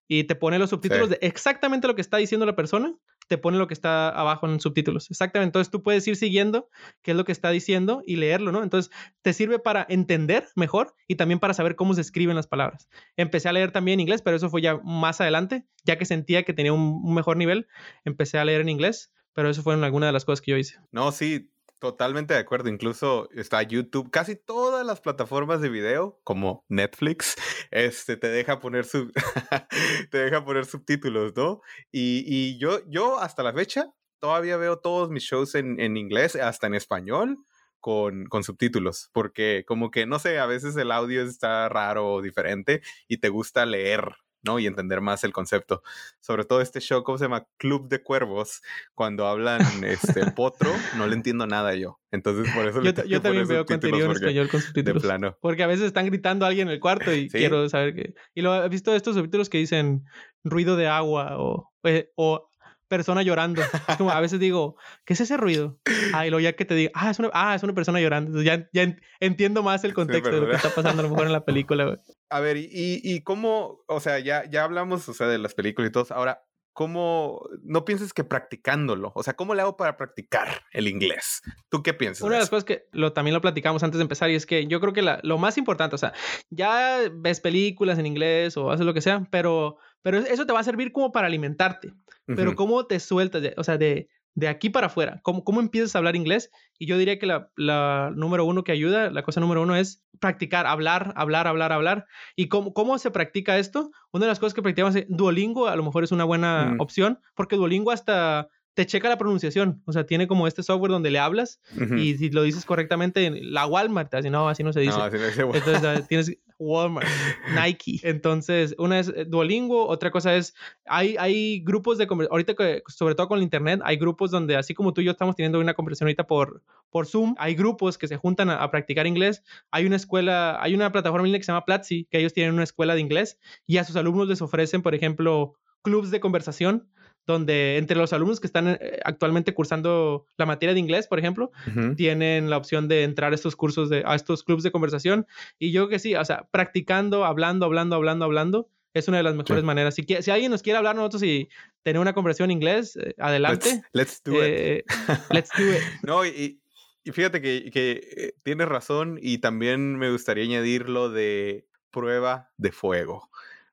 y 0.08 0.24
te 0.24 0.34
pone 0.34 0.58
los 0.58 0.70
subtítulos 0.70 1.10
de 1.10 1.18
exactamente 1.22 1.86
lo 1.86 1.94
que 1.94 2.02
está 2.02 2.16
diciendo 2.16 2.44
la 2.44 2.56
persona, 2.56 2.94
te 3.28 3.38
pone 3.38 3.58
lo 3.58 3.68
que 3.68 3.74
está 3.74 4.08
abajo 4.08 4.48
en 4.48 4.58
subtítulos. 4.58 5.08
Exactamente. 5.08 5.50
Entonces 5.50 5.70
tú 5.70 5.84
puedes 5.84 6.06
ir 6.08 6.16
siguiendo 6.16 6.68
qué 7.02 7.12
es 7.12 7.16
lo 7.16 7.24
que 7.24 7.30
está 7.30 7.50
diciendo 7.50 8.02
y 8.04 8.16
leerlo, 8.16 8.50
¿no? 8.50 8.64
Entonces 8.64 8.92
te 9.22 9.32
sirve 9.32 9.60
para 9.60 9.86
entender 9.88 10.48
mejor 10.56 10.94
y 11.06 11.14
también 11.14 11.38
para 11.38 11.54
saber 11.54 11.76
cómo 11.76 11.94
se 11.94 12.00
escriben 12.00 12.34
las 12.34 12.48
palabras. 12.48 12.88
Empecé 13.16 13.48
a 13.48 13.52
leer 13.52 13.70
también 13.70 13.94
en 13.94 14.00
inglés, 14.00 14.20
pero 14.20 14.36
eso 14.36 14.50
fue 14.50 14.62
ya 14.62 14.78
más 14.82 15.20
adelante, 15.20 15.64
ya 15.84 15.96
que 15.96 16.06
sentía 16.06 16.42
que 16.42 16.54
tenía 16.54 16.72
un 16.72 17.14
mejor 17.14 17.36
nivel, 17.36 17.68
empecé 18.04 18.38
a 18.38 18.44
leer 18.44 18.62
en 18.62 18.68
inglés 18.68 19.12
pero 19.32 19.50
eso 19.50 19.62
fueron 19.62 19.84
algunas 19.84 20.08
de 20.08 20.12
las 20.12 20.24
cosas 20.24 20.40
que 20.40 20.52
yo 20.52 20.56
hice. 20.56 20.78
No, 20.92 21.12
sí, 21.12 21.50
totalmente 21.80 22.34
de 22.34 22.40
acuerdo. 22.40 22.68
Incluso 22.68 23.28
está 23.32 23.62
YouTube, 23.62 24.10
casi 24.10 24.36
todas 24.36 24.86
las 24.86 25.00
plataformas 25.00 25.60
de 25.60 25.70
video, 25.70 26.20
como 26.22 26.64
Netflix, 26.68 27.34
este, 27.72 28.16
te 28.16 28.28
deja 28.28 28.60
poner 28.60 28.84
sub 28.84 29.12
te 30.10 30.18
deja 30.18 30.44
poner 30.44 30.66
subtítulos, 30.66 31.34
¿no? 31.34 31.60
Y, 31.90 32.22
y, 32.26 32.58
yo, 32.58 32.80
yo 32.88 33.18
hasta 33.18 33.42
la 33.42 33.52
fecha 33.52 33.92
todavía 34.20 34.56
veo 34.58 34.78
todos 34.78 35.10
mis 35.10 35.24
shows 35.24 35.54
en, 35.54 35.80
en 35.80 35.96
inglés, 35.96 36.36
hasta 36.36 36.68
en 36.68 36.74
español. 36.74 37.38
Con, 37.82 38.26
con, 38.26 38.44
subtítulos, 38.44 39.08
porque 39.14 39.64
como 39.66 39.90
que, 39.90 40.04
no 40.04 40.18
sé, 40.18 40.38
a 40.38 40.44
veces 40.44 40.76
el 40.76 40.92
audio 40.92 41.22
está 41.22 41.66
raro 41.70 42.12
o 42.12 42.20
diferente 42.20 42.82
y 43.08 43.20
te 43.20 43.30
gusta 43.30 43.64
leer 43.64 44.16
¿no? 44.42 44.58
Y 44.58 44.66
entender 44.66 45.00
más 45.00 45.24
el 45.24 45.32
concepto. 45.32 45.82
Sobre 46.20 46.44
todo 46.44 46.60
este 46.60 46.80
show, 46.80 47.02
¿cómo 47.02 47.18
se 47.18 47.24
llama? 47.24 47.46
Club 47.56 47.88
de 47.88 48.02
Cuervos. 48.02 48.62
Cuando 48.94 49.26
hablan 49.26 49.62
este 49.84 50.30
potro, 50.36 50.70
no 50.96 51.06
le 51.06 51.14
entiendo 51.14 51.46
nada 51.46 51.74
yo. 51.74 52.00
Entonces, 52.10 52.52
por 52.54 52.66
eso 52.66 52.82
Yo, 52.82 53.04
yo 53.04 53.20
también 53.20 53.46
veo 53.46 53.64
contenido 53.64 54.06
en 54.06 54.12
español 54.12 54.48
con 54.48 54.60
subtítulos. 54.60 55.02
De 55.02 55.08
plano. 55.08 55.38
Porque 55.40 55.62
a 55.62 55.66
veces 55.66 55.86
están 55.86 56.06
gritando 56.06 56.44
a 56.44 56.48
alguien 56.48 56.68
en 56.68 56.74
el 56.74 56.80
cuarto 56.80 57.12
y 57.12 57.28
quiero 57.28 57.68
saber 57.68 57.94
qué. 57.94 58.14
Y 58.34 58.42
lo 58.42 58.64
he 58.64 58.68
visto 58.68 58.94
estos 58.94 59.14
subtítulos 59.14 59.48
que 59.48 59.58
dicen 59.58 60.04
ruido 60.44 60.76
de 60.76 60.88
agua 60.88 61.36
o, 61.38 61.70
eh, 61.84 62.10
o 62.16 62.49
persona 62.90 63.22
llorando. 63.22 63.62
como 63.96 64.10
a 64.10 64.20
veces 64.20 64.38
digo, 64.38 64.76
¿qué 65.06 65.14
es 65.14 65.20
ese 65.22 65.38
ruido? 65.38 65.78
Ah, 66.12 66.26
y 66.26 66.30
luego 66.30 66.40
ya 66.40 66.52
que 66.54 66.64
te 66.64 66.74
digo, 66.74 66.90
ah, 66.94 67.10
es 67.10 67.18
una, 67.18 67.30
ah, 67.32 67.54
es 67.54 67.62
una 67.62 67.72
persona 67.72 68.00
llorando. 68.00 68.42
ya, 68.42 68.68
ya 68.72 68.96
entiendo 69.20 69.62
más 69.62 69.84
el 69.84 69.94
contexto 69.94 70.30
de 70.30 70.40
lo 70.40 70.48
que 70.48 70.56
está 70.56 70.74
pasando 70.74 71.00
a 71.00 71.04
lo 71.04 71.10
mejor 71.10 71.26
en 71.26 71.32
la 71.32 71.44
película. 71.44 72.00
A 72.28 72.40
ver, 72.40 72.58
y, 72.58 72.68
y 72.70 73.22
cómo, 73.22 73.82
o 73.86 74.00
sea, 74.00 74.18
ya, 74.18 74.44
ya 74.50 74.64
hablamos, 74.64 75.08
o 75.08 75.14
sea, 75.14 75.28
de 75.28 75.38
las 75.38 75.54
películas 75.54 75.88
y 75.88 75.92
todo. 75.92 76.06
Ahora, 76.10 76.42
¿cómo 76.72 77.42
no 77.62 77.84
piensas 77.84 78.12
que 78.12 78.24
practicándolo? 78.24 79.12
O 79.14 79.22
sea, 79.22 79.34
¿cómo 79.34 79.54
le 79.54 79.62
hago 79.62 79.76
para 79.76 79.96
practicar 79.96 80.62
el 80.72 80.88
inglés? 80.88 81.42
¿Tú 81.68 81.82
qué 81.82 81.94
piensas? 81.94 82.22
Una 82.22 82.36
de, 82.36 82.40
las 82.40 82.50
cosas 82.50 82.64
que 82.64 82.86
lo, 82.92 83.12
también 83.12 83.34
lo 83.34 83.40
platicamos 83.40 83.82
antes 83.82 83.98
de 83.98 84.02
empezar 84.02 84.30
y 84.30 84.34
es 84.34 84.46
que 84.46 84.66
yo 84.66 84.80
creo 84.80 84.92
que 84.92 85.02
la, 85.02 85.20
lo 85.22 85.38
más 85.38 85.58
importante, 85.58 85.94
o 85.94 85.98
sea, 85.98 86.12
ya 86.48 87.00
ves 87.12 87.40
películas 87.40 87.98
en 87.98 88.06
inglés 88.06 88.56
o 88.56 88.70
haces 88.70 88.86
lo 88.86 88.94
que 88.94 89.00
sea, 89.00 89.26
pero, 89.30 89.76
pero 90.02 90.18
eso 90.18 90.46
te 90.46 90.52
va 90.52 90.60
a 90.60 90.64
servir 90.64 90.92
como 90.92 91.12
para 91.12 91.26
alimentarte. 91.26 91.92
Pero 92.36 92.56
¿cómo 92.56 92.86
te 92.86 93.00
sueltas? 93.00 93.42
o 93.56 93.64
sea, 93.64 93.78
de, 93.78 94.08
de 94.34 94.48
aquí 94.48 94.70
para 94.70 94.86
afuera, 94.86 95.20
¿cómo, 95.22 95.44
¿cómo 95.44 95.60
empiezas 95.60 95.94
a 95.94 95.98
hablar 95.98 96.16
inglés? 96.16 96.50
Y 96.78 96.86
yo 96.86 96.98
diría 96.98 97.18
que 97.18 97.26
la, 97.26 97.50
la, 97.56 98.12
número 98.14 98.44
uno 98.44 98.64
que 98.64 98.72
ayuda, 98.72 99.10
la 99.10 99.22
cosa 99.22 99.40
número 99.40 99.62
uno 99.62 99.76
es 99.76 100.02
practicar, 100.18 100.66
hablar, 100.66 101.12
hablar, 101.16 101.46
hablar, 101.46 101.72
hablar. 101.72 102.06
¿Y 102.36 102.48
cómo, 102.48 102.72
cómo 102.72 102.98
se 102.98 103.10
practica 103.10 103.58
esto? 103.58 103.90
Una 104.12 104.26
de 104.26 104.30
las 104.30 104.38
cosas 104.38 104.54
que 104.54 104.62
practicamos 104.62 104.94
es 104.96 105.06
Duolingo, 105.08 105.68
a 105.68 105.76
lo 105.76 105.82
mejor 105.82 106.04
es 106.04 106.12
una 106.12 106.24
buena 106.24 106.74
mm. 106.74 106.80
opción, 106.80 107.20
porque 107.34 107.56
Duolingo 107.56 107.90
hasta 107.90 108.48
te 108.74 108.86
checa 108.86 109.08
la 109.08 109.18
pronunciación. 109.18 109.82
O 109.84 109.92
sea, 109.92 110.06
tiene 110.06 110.26
como 110.26 110.46
este 110.46 110.62
software 110.62 110.92
donde 110.92 111.10
le 111.10 111.18
hablas 111.18 111.60
y 111.96 112.16
si 112.16 112.30
lo 112.30 112.42
dices 112.42 112.64
correctamente, 112.64 113.30
la 113.42 113.66
Walmart, 113.66 114.14
así 114.14 114.30
no, 114.30 114.48
así 114.48 114.62
no 114.62 114.72
se 114.72 114.80
dice. 114.80 114.96
No, 114.96 115.04
así 115.04 115.16
no 115.18 115.26
dice 115.26 115.42
Entonces 115.42 115.84
ah, 115.84 116.06
tienes 116.08 116.38
Walmart, 116.60 117.08
Nike. 117.54 117.98
Entonces, 118.02 118.74
una 118.78 119.00
es 119.00 119.08
eh, 119.08 119.24
Duolingo, 119.24 119.88
otra 119.88 120.10
cosa 120.10 120.36
es, 120.36 120.54
hay, 120.84 121.16
hay 121.18 121.60
grupos 121.60 121.98
de 121.98 122.06
conversación, 122.06 122.32
ahorita 122.32 122.54
que, 122.54 122.82
sobre 122.86 123.14
todo 123.14 123.28
con 123.28 123.38
el 123.38 123.44
Internet, 123.44 123.80
hay 123.82 123.96
grupos 123.96 124.30
donde, 124.30 124.56
así 124.56 124.74
como 124.74 124.92
tú 124.92 125.00
y 125.00 125.04
yo 125.04 125.12
estamos 125.12 125.34
teniendo 125.34 125.58
una 125.58 125.74
conversación 125.74 126.06
ahorita 126.06 126.26
por, 126.26 126.62
por 126.90 127.06
Zoom, 127.06 127.34
hay 127.38 127.54
grupos 127.54 127.98
que 127.98 128.06
se 128.06 128.16
juntan 128.16 128.50
a, 128.50 128.70
practicar 128.70 129.06
inglés. 129.06 129.42
Hay 129.70 129.86
una 129.86 129.96
escuela, 129.96 130.62
hay 130.62 130.74
una 130.74 130.92
plataforma 130.92 131.26
que 131.26 131.42
se 131.42 131.50
llama 131.50 131.64
Platzi, 131.64 132.06
que 132.10 132.18
ellos 132.18 132.32
tienen 132.32 132.54
una 132.54 132.64
escuela 132.64 132.94
de 132.94 133.00
inglés 133.00 133.38
y 133.66 133.78
a 133.78 133.84
sus 133.84 133.96
alumnos 133.96 134.28
les 134.28 134.42
ofrecen, 134.42 134.82
por 134.82 134.94
ejemplo, 134.94 135.54
clubs 135.82 136.10
de 136.10 136.20
conversación 136.20 136.88
donde 137.26 137.76
entre 137.76 137.96
los 137.96 138.12
alumnos 138.12 138.40
que 138.40 138.46
están 138.46 138.68
eh, 138.68 139.00
actualmente 139.04 139.54
cursando 139.54 140.26
la 140.36 140.46
materia 140.46 140.74
de 140.74 140.80
inglés, 140.80 141.06
por 141.06 141.18
ejemplo, 141.18 141.52
tienen 141.96 142.50
la 142.50 142.56
opción 142.56 142.88
de 142.88 143.04
entrar 143.04 143.32
a 143.32 143.34
estos 143.34 143.56
cursos, 143.56 143.88
de, 143.88 144.02
a 144.06 144.14
estos 144.14 144.42
clubes 144.42 144.64
de 144.64 144.72
conversación. 144.72 145.26
Y 145.58 145.72
yo 145.72 145.88
que 145.88 145.98
sí, 145.98 146.14
o 146.14 146.24
sea, 146.24 146.48
practicando, 146.50 147.24
hablando, 147.24 147.66
hablando, 147.66 147.96
hablando, 147.96 148.24
hablando, 148.24 148.68
es 148.94 149.06
una 149.08 149.18
de 149.18 149.22
las 149.22 149.36
mejores 149.36 149.62
maneras. 149.62 149.94
Si, 149.94 150.04
si 150.04 150.30
alguien 150.30 150.50
nos 150.50 150.62
quiere 150.62 150.78
hablar 150.78 150.96
nosotros 150.96 151.22
y 151.22 151.48
tener 151.82 152.00
una 152.00 152.12
conversación 152.12 152.50
en 152.50 152.56
inglés, 152.56 152.96
eh, 152.96 153.14
adelante. 153.18 153.82
Let's, 153.92 154.22
do 154.24 154.34
it. 154.34 154.42
Eh, 154.42 154.84
let's 155.30 155.50
do 155.56 155.72
it. 155.72 155.80
no, 156.02 156.24
y, 156.24 156.60
y 157.04 157.12
fíjate 157.12 157.40
que, 157.40 157.70
que 157.70 158.34
tienes 158.42 158.68
razón 158.68 159.18
y 159.22 159.38
también 159.38 159.96
me 159.96 160.10
gustaría 160.10 160.44
añadir 160.44 160.88
lo 160.88 161.10
de 161.10 161.66
prueba 161.90 162.50
de 162.56 162.72
fuego. 162.72 163.30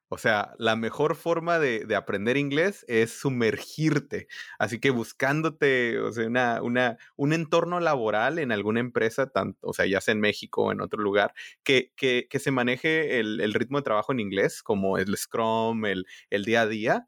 O 0.10 0.18
sea, 0.18 0.54
la 0.58 0.76
mejor 0.78 1.16
forma 1.16 1.60
de, 1.60 1.86
aprender 1.96 2.38
inglés 2.38 2.86
es 2.88 3.12
sumergirte. 3.12 4.28
Así 4.58 4.80
que 4.80 4.90
buscándote, 4.90 6.00
o 6.00 6.12
sea, 6.14 6.28
una, 6.28 6.62
una, 6.62 6.98
un 7.18 7.34
entorno 7.34 7.80
laboral 7.80 8.40
en 8.40 8.52
alguna 8.52 8.80
empresa, 8.80 9.30
tanto, 9.30 9.60
o 9.68 9.74
sea, 9.74 9.86
ya 9.86 10.00
sea 10.00 10.14
en 10.14 10.22
México 10.22 10.64
o 10.64 10.72
en 10.72 10.82
otro 10.82 11.02
lugar, 11.02 11.34
que, 11.64 11.92
que, 11.98 12.28
que 12.30 12.40
se 12.40 12.52
maneje 12.52 13.20
el, 13.20 13.42
el, 13.42 13.54
ritmo 13.54 13.80
de 13.80 13.84
trabajo 13.84 14.14
en 14.14 14.22
inglés, 14.22 14.64
como 14.64 14.98
el 14.98 15.16
Scrum, 15.18 15.86
el, 15.86 16.06
el 16.30 16.46
día 16.46 16.62
a 16.62 16.68
día. 16.68 17.08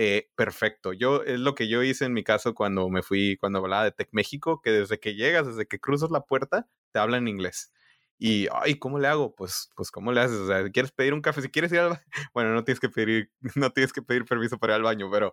Eh, 0.00 0.30
perfecto. 0.36 0.92
Yo 0.92 1.24
es 1.24 1.40
lo 1.40 1.54
que 1.56 1.68
yo 1.68 1.82
hice 1.82 2.04
en 2.04 2.12
mi 2.12 2.22
caso 2.22 2.54
cuando 2.54 2.88
me 2.88 3.02
fui, 3.02 3.36
cuando 3.38 3.58
hablaba 3.58 3.84
de 3.84 3.92
Tech 3.92 4.08
México, 4.12 4.60
que 4.62 4.70
desde 4.70 5.00
que 5.00 5.16
llegas, 5.16 5.46
desde 5.46 5.66
que 5.66 5.80
cruzas 5.80 6.10
la 6.10 6.20
puerta, 6.24 6.68
te 6.92 7.00
hablan 7.00 7.26
inglés. 7.28 7.72
Y, 8.18 8.48
ay, 8.52 8.74
¿cómo 8.78 8.98
le 8.98 9.06
hago? 9.06 9.34
Pues, 9.34 9.70
pues, 9.76 9.90
¿cómo 9.90 10.10
le 10.12 10.20
haces? 10.20 10.38
O 10.38 10.46
sea, 10.46 10.68
¿quieres 10.70 10.90
pedir 10.90 11.14
un 11.14 11.22
café? 11.22 11.40
Si 11.40 11.48
quieres 11.48 11.72
ir 11.72 11.78
al 11.78 11.90
baño, 11.90 12.02
bueno, 12.34 12.52
no 12.52 12.64
tienes 12.64 12.80
que 12.80 12.88
pedir, 12.88 13.30
no 13.54 13.70
tienes 13.70 13.92
que 13.92 14.02
pedir 14.02 14.24
permiso 14.24 14.58
para 14.58 14.74
ir 14.74 14.76
al 14.76 14.82
baño, 14.82 15.08
pero 15.10 15.32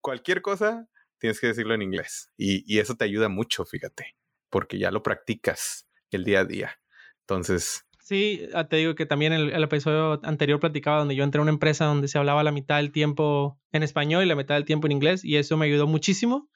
cualquier 0.00 0.42
cosa 0.42 0.88
tienes 1.18 1.40
que 1.40 1.46
decirlo 1.48 1.74
en 1.74 1.82
inglés. 1.82 2.30
Y, 2.36 2.64
y 2.72 2.80
eso 2.80 2.96
te 2.96 3.04
ayuda 3.04 3.28
mucho, 3.28 3.64
fíjate, 3.64 4.16
porque 4.50 4.78
ya 4.78 4.90
lo 4.90 5.02
practicas 5.02 5.86
el 6.10 6.24
día 6.24 6.40
a 6.40 6.44
día. 6.44 6.80
Entonces, 7.20 7.86
Sí, 8.04 8.46
ah, 8.52 8.68
te 8.68 8.76
digo 8.76 8.94
que 8.94 9.06
también 9.06 9.32
el, 9.32 9.50
el, 9.50 9.62
episodio 9.62 10.20
anterior 10.24 10.60
platicaba 10.60 10.98
donde 10.98 11.14
yo 11.14 11.24
entré 11.24 11.38
a 11.38 11.42
una 11.42 11.50
empresa 11.50 11.86
donde 11.86 12.06
se 12.06 12.18
hablaba 12.18 12.44
la 12.44 12.52
mitad 12.52 12.76
del 12.76 12.92
tiempo 12.92 13.58
en 13.72 13.82
español 13.82 14.22
y 14.22 14.26
la 14.26 14.34
mitad 14.36 14.56
del 14.56 14.66
tiempo 14.66 14.86
en 14.86 14.92
inglés 14.92 15.24
y 15.24 15.36
eso 15.36 15.56
me 15.56 15.64
ayudó 15.64 15.86
muchísimo 15.86 16.50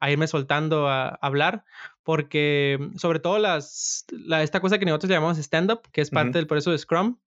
a 0.00 0.10
irme 0.10 0.26
soltando 0.26 0.88
a, 0.88 1.08
hablar, 1.22 1.64
porque 2.02 2.78
mm, 2.78 2.96
sobre 2.96 3.20
todo 3.20 3.38
las, 3.38 4.06
esta 4.40 4.60
cosa 4.60 4.78
que 4.78 4.84
nosotros 4.84 5.10
llamamos 5.10 5.38
stand-up, 5.38 5.82
que 5.92 6.00
es 6.00 6.10
parte 6.10 6.38
del 6.38 6.46
proceso 6.46 6.70
de 6.70 6.78
Scrum, 6.78 7.18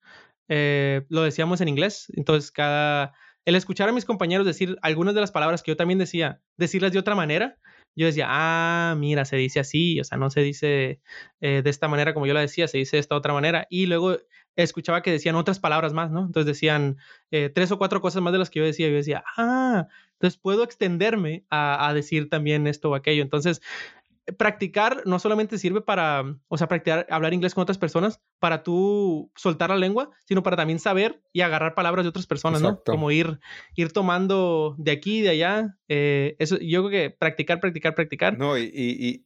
eh, 0.50 1.06
lo 1.10 1.24
decíamos 1.24 1.62
en 1.62 1.68
inglés. 1.68 2.12
Entonces, 2.16 2.52
cada, 2.52 3.14
el 3.46 3.56
escuchar 3.56 3.90
a 3.90 3.94
mis 3.94 4.06
compañeros 4.06 4.46
decir 4.46 4.78
algunas 4.82 5.14
de 5.16 5.22
las 5.22 5.32
palabras 5.32 5.64
que 5.64 5.72
yo 5.72 5.78
también 5.78 6.00
decía, 6.00 6.42
decirlas 6.58 6.92
de 6.92 7.00
otra 7.00 7.16
manera, 7.16 7.58
yo 7.98 8.06
decía, 8.06 8.28
ah, 8.30 8.96
mira, 8.96 9.26
se 9.26 9.38
dice 9.38 9.60
así, 9.60 10.00
o 10.00 10.04
sea, 10.04 10.20
no 10.20 10.30
se 10.30 10.42
dice 10.42 11.02
eh, 11.42 11.62
de 11.64 11.70
esta 11.70 11.88
manera 11.88 12.14
como 12.14 12.28
yo 12.28 12.34
la 12.36 12.42
decía, 12.42 12.68
se 12.68 12.78
dice 12.78 12.98
de 12.98 13.02
esta 13.02 13.16
otra 13.16 13.34
manera. 13.34 13.66
Y 13.72 13.88
luego 13.88 14.18
escuchaba 14.56 15.02
que 15.02 15.12
decían 15.12 15.36
otras 15.36 15.60
palabras 15.60 15.94
más, 15.94 16.12
¿no? 16.12 16.26
Entonces 16.26 16.46
decían 16.46 16.98
eh, 17.32 17.50
tres 17.50 17.72
o 17.72 17.80
cuatro 17.80 18.00
cosas 18.00 18.22
más 18.22 18.34
de 18.34 18.40
las 18.40 18.52
que 18.52 18.60
yo 18.60 18.66
decía. 18.66 18.88
Yo 18.88 18.96
decía, 18.96 19.24
ah, 19.36 19.88
entonces 20.18 20.40
puedo 20.40 20.64
extenderme 20.64 21.46
a, 21.50 21.88
a 21.88 21.94
decir 21.94 22.30
también 22.30 22.68
esto 22.68 22.90
o 22.90 22.96
aquello. 22.96 23.22
Entonces, 23.22 23.62
practicar 24.36 25.04
no 25.06 25.20
solamente 25.20 25.58
sirve 25.58 25.82
para, 25.82 26.36
o 26.48 26.58
sea, 26.58 26.68
practicar 26.68 27.08
hablar 27.10 27.34
inglés 27.34 27.54
con 27.54 27.62
otras 27.62 27.78
personas 27.78 28.20
para 28.40 28.62
tú 28.62 29.32
soltar 29.36 29.70
la 29.70 29.78
lengua, 29.78 30.10
sino 30.26 30.44
para 30.44 30.58
también 30.58 30.80
saber 30.80 31.22
y 31.32 31.42
agarrar 31.42 31.76
palabras 31.76 32.04
de 32.04 32.10
otras 32.10 32.28
personas, 32.28 32.62
¿no? 32.62 32.82
Como 32.84 33.12
ir, 33.12 33.40
ir 33.76 33.94
tomando 33.94 34.76
de 34.78 34.92
aquí 34.92 35.20
y 35.20 35.22
de 35.22 35.30
allá. 35.30 35.78
Eh, 35.88 36.36
eso, 36.40 36.58
yo 36.60 36.86
creo 36.86 36.90
que 36.90 37.16
practicar, 37.16 37.60
practicar, 37.60 37.96
practicar. 37.96 38.38
No, 38.38 38.58
y, 38.58 38.64
y, 38.66 39.26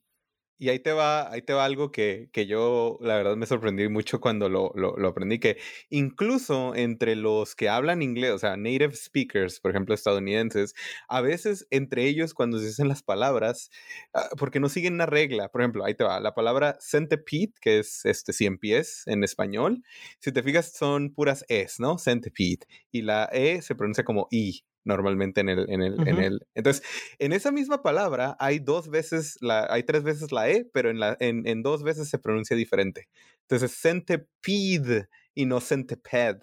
y 0.62 0.69
ahí 0.69 0.78
te 0.78 0.91
va, 0.91 1.32
ahí 1.32 1.41
te 1.41 1.54
va 1.54 1.65
algo 1.65 1.91
que, 1.91 2.30
que 2.32 2.45
yo, 2.45 3.00
la 3.02 3.15
verdad, 3.15 3.36
me 3.36 3.47
sorprendí 3.47 3.89
mucho 3.89 4.21
cuando 4.21 4.47
lo, 4.47 4.71
lo, 4.76 4.95
lo, 4.95 5.08
aprendí, 5.08 5.39
que 5.39 5.58
incluso 5.89 6.76
entre 6.76 7.15
los 7.15 7.56
que 7.56 7.67
hablan 7.67 8.04
inglés, 8.04 8.30
o 8.30 8.38
sea, 8.38 8.58
native 8.58 8.93
speakers, 8.93 9.60
por 9.60 9.71
ejemplo, 9.71 9.95
estadounidenses, 9.95 10.76
a 11.08 11.21
veces 11.21 11.65
entre 11.71 12.06
ellos 12.06 12.36
cuando 12.36 12.60
se 12.60 12.67
dicen 12.67 12.89
las 12.89 13.02
palabras, 13.02 13.71
ah, 14.13 14.30
porque 14.38 14.60
no 14.60 14.69
siguen 14.69 14.93
una 14.93 15.08
regla, 15.08 15.50
por 15.50 15.62
ejemplo, 15.62 15.84
ahí 15.84 15.95
te 15.95 16.04
va, 16.04 16.19
la 16.19 16.36
palabra 16.36 16.78
centipede, 16.80 17.54
que 17.60 17.80
es 17.80 18.06
este 18.06 18.32
cien 18.32 18.60
pies 18.60 19.02
en 19.08 19.24
español, 19.24 19.82
si 20.19 20.32
te 20.32 20.43
fijas 20.43 20.74
son 20.74 21.12
puras 21.12 21.43
es, 21.47 21.80
¿no? 21.80 21.97
Centipede, 21.97 22.67
y 22.91 23.02
la 23.02 23.26
e 23.34 23.63
se 23.63 23.74
pronuncia 23.74 24.04
como 24.04 24.28
i, 24.30 24.63
normalmente 24.84 25.41
en 25.41 25.50
el, 25.50 25.70
en 25.70 25.82
el, 25.82 26.08
en 26.08 26.17
el. 26.20 26.39
Entonces, 26.56 26.84
en 27.20 27.34
esa 27.34 27.52
misma 27.52 27.82
palabra 27.82 28.36
hay 28.39 28.60
dos 28.60 28.89
veces, 28.89 29.38
la, 29.41 29.67
hay 29.70 29.84
tres 29.84 30.04
veces 30.04 30.32
la 30.32 30.50
E, 30.50 30.65
pero 30.74 30.89
en, 30.89 31.00
la, 31.00 31.17
en, 31.20 31.48
en 31.48 31.62
dos 31.62 31.84
veces 31.84 32.10
se 32.10 32.20
pronuncia 32.20 32.56
diferente. 32.56 33.08
Entonces, 33.41 33.78
centipede 33.78 35.08
y 35.34 35.46
no 35.46 35.60
centipede 35.62 36.41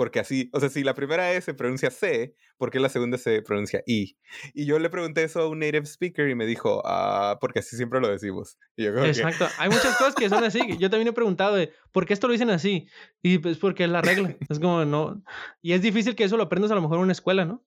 porque 0.00 0.18
así, 0.18 0.48
o 0.54 0.60
sea, 0.60 0.70
si 0.70 0.82
la 0.82 0.94
primera 0.94 1.30
E 1.30 1.42
se 1.42 1.52
pronuncia 1.52 1.90
C, 1.90 2.34
¿por 2.56 2.70
qué 2.70 2.80
la 2.80 2.88
segunda 2.88 3.18
se 3.18 3.42
pronuncia 3.42 3.82
I? 3.84 4.16
Y 4.54 4.64
yo 4.64 4.78
le 4.78 4.88
pregunté 4.88 5.24
eso 5.24 5.40
a 5.40 5.46
un 5.46 5.58
native 5.58 5.84
speaker 5.84 6.26
y 6.30 6.34
me 6.34 6.46
dijo, 6.46 6.80
ah, 6.86 7.36
porque 7.38 7.58
así 7.58 7.76
siempre 7.76 8.00
lo 8.00 8.08
decimos. 8.08 8.56
Exacto, 8.78 9.46
hay 9.58 9.68
muchas 9.68 9.98
cosas 9.98 10.14
que 10.14 10.30
son 10.30 10.42
así. 10.42 10.58
Yo 10.78 10.88
también 10.88 11.08
he 11.08 11.12
preguntado 11.12 11.54
de, 11.54 11.74
¿por 11.92 12.06
qué 12.06 12.14
esto 12.14 12.28
lo 12.28 12.32
dicen 12.32 12.48
así? 12.48 12.88
Y 13.20 13.40
pues 13.40 13.58
porque 13.58 13.84
es 13.84 13.90
la 13.90 14.00
regla. 14.00 14.34
Es 14.48 14.58
como, 14.58 14.86
no. 14.86 15.22
Y 15.60 15.74
es 15.74 15.82
difícil 15.82 16.16
que 16.16 16.24
eso 16.24 16.38
lo 16.38 16.44
aprendas 16.44 16.70
a 16.70 16.76
lo 16.76 16.80
mejor 16.80 16.96
en 16.96 17.02
una 17.02 17.12
escuela, 17.12 17.44
¿no? 17.44 17.62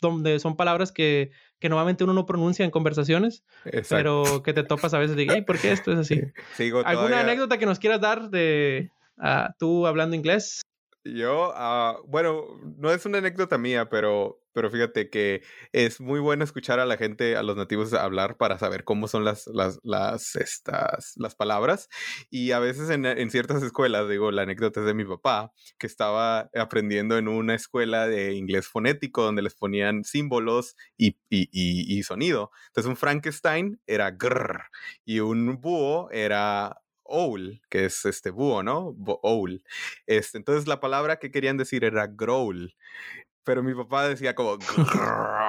donde 0.00 0.40
son 0.40 0.56
palabras 0.56 0.90
que, 0.90 1.30
que 1.60 1.68
normalmente 1.68 2.02
uno 2.02 2.14
no 2.14 2.26
pronuncia 2.26 2.64
en 2.64 2.72
conversaciones, 2.72 3.44
pero 3.88 4.42
que 4.42 4.52
te 4.52 4.64
topas 4.64 4.92
a 4.92 4.98
veces 4.98 5.14
de, 5.14 5.44
¿por 5.46 5.56
qué 5.60 5.70
esto 5.70 5.92
es 5.92 5.98
así? 6.00 6.20
¿Alguna 6.84 7.20
anécdota 7.20 7.58
que 7.58 7.66
nos 7.66 7.78
quieras 7.78 8.00
dar 8.00 8.28
de 8.28 8.90
uh, 9.18 9.52
tú 9.56 9.86
hablando 9.86 10.16
inglés? 10.16 10.62
Yo, 11.04 11.54
uh, 11.56 12.06
bueno, 12.06 12.44
no 12.76 12.92
es 12.92 13.06
una 13.06 13.18
anécdota 13.18 13.56
mía, 13.56 13.88
pero, 13.88 14.38
pero 14.52 14.70
fíjate 14.70 15.08
que 15.08 15.42
es 15.72 15.98
muy 15.98 16.20
bueno 16.20 16.44
escuchar 16.44 16.78
a 16.78 16.84
la 16.84 16.98
gente, 16.98 17.36
a 17.36 17.42
los 17.42 17.56
nativos 17.56 17.94
hablar 17.94 18.36
para 18.36 18.58
saber 18.58 18.84
cómo 18.84 19.08
son 19.08 19.24
las, 19.24 19.46
las, 19.46 20.36
estas, 20.36 21.14
las 21.16 21.34
palabras. 21.34 21.88
Y 22.28 22.52
a 22.52 22.58
veces 22.58 22.90
en, 22.90 23.06
en 23.06 23.30
ciertas 23.30 23.62
escuelas, 23.62 24.10
digo, 24.10 24.30
la 24.30 24.42
anécdota 24.42 24.80
es 24.80 24.86
de 24.86 24.92
mi 24.92 25.06
papá, 25.06 25.52
que 25.78 25.86
estaba 25.86 26.50
aprendiendo 26.54 27.16
en 27.16 27.28
una 27.28 27.54
escuela 27.54 28.06
de 28.06 28.34
inglés 28.34 28.68
fonético 28.68 29.22
donde 29.22 29.40
les 29.40 29.54
ponían 29.54 30.04
símbolos 30.04 30.76
y, 30.98 31.16
y, 31.30 31.48
y, 31.50 32.02
sonido. 32.02 32.50
Entonces 32.66 32.90
un 32.90 32.96
Frankenstein 32.96 33.80
era 33.86 34.10
grrr 34.10 34.64
y 35.06 35.20
un 35.20 35.60
búho 35.62 36.10
era 36.10 36.79
owl, 37.10 37.60
que 37.68 37.84
es 37.86 38.04
este 38.04 38.30
búho, 38.30 38.62
¿no? 38.62 38.94
owl. 39.22 39.62
Este, 40.06 40.38
entonces 40.38 40.66
la 40.66 40.80
palabra 40.80 41.18
que 41.18 41.30
querían 41.30 41.56
decir 41.56 41.84
era 41.84 42.06
growl. 42.06 42.74
Pero 43.44 43.62
mi 43.62 43.74
papá 43.74 44.08
decía 44.08 44.34
como 44.34 44.58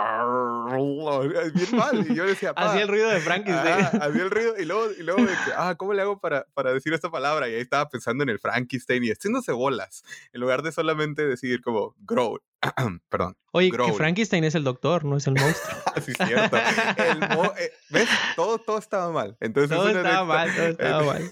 bien 0.82 1.76
mal. 1.76 2.06
Y 2.10 2.15
yo 2.15 2.26
decía, 2.26 2.52
hacía 2.56 2.84
el 2.84 2.88
ruido 2.88 3.10
de 3.10 3.20
Frankenstein. 3.20 3.86
hacía 4.02 4.24
el 4.24 4.30
ruido 4.30 4.56
y 4.58 4.65
luego, 4.65 4.91
y 4.98 5.04
luego 5.04 5.22
de 5.22 5.28
que, 5.28 5.52
ah, 5.56 5.76
¿cómo 5.76 5.94
le 5.94 6.02
hago 6.02 6.20
para, 6.20 6.46
para 6.54 6.74
decir 6.74 6.94
esta 6.94 7.10
palabra? 7.10 7.50
Y 7.50 7.54
ahí 7.56 7.62
estaba 7.62 7.89
pensando 7.89 8.24
en 8.24 8.30
el 8.30 8.39
Frankenstein 8.39 9.04
y 9.04 9.10
haciéndose 9.10 9.52
bolas, 9.52 10.04
en 10.34 10.41
lugar 10.41 10.62
de 10.62 10.72
solamente 10.72 11.26
decir 11.26 11.62
como 11.62 11.96
growl. 12.00 12.41
Perdón. 13.10 13.38
Oye, 13.54 13.72
que 13.72 13.94
Frankenstein 13.94 14.44
es 14.44 14.56
el 14.56 14.63
doctor, 14.63 15.04
no 15.04 15.17
es 15.17 15.28
el 15.28 15.34
monstruo. 15.34 15.78
sí, 16.06 16.13
cierto. 16.13 16.58
Eh, 16.58 17.72
¿Ves? 17.89 18.08
Todo, 18.36 18.60
todo 18.60 18.78
estaba 18.78 19.12
mal. 19.12 19.36
Entonces, 19.39 19.76
todo 19.76 19.89
estaba 19.96 20.26
mal, 20.26 20.56
todo 20.56 20.67
estaba 20.67 21.04
mal. 21.04 21.30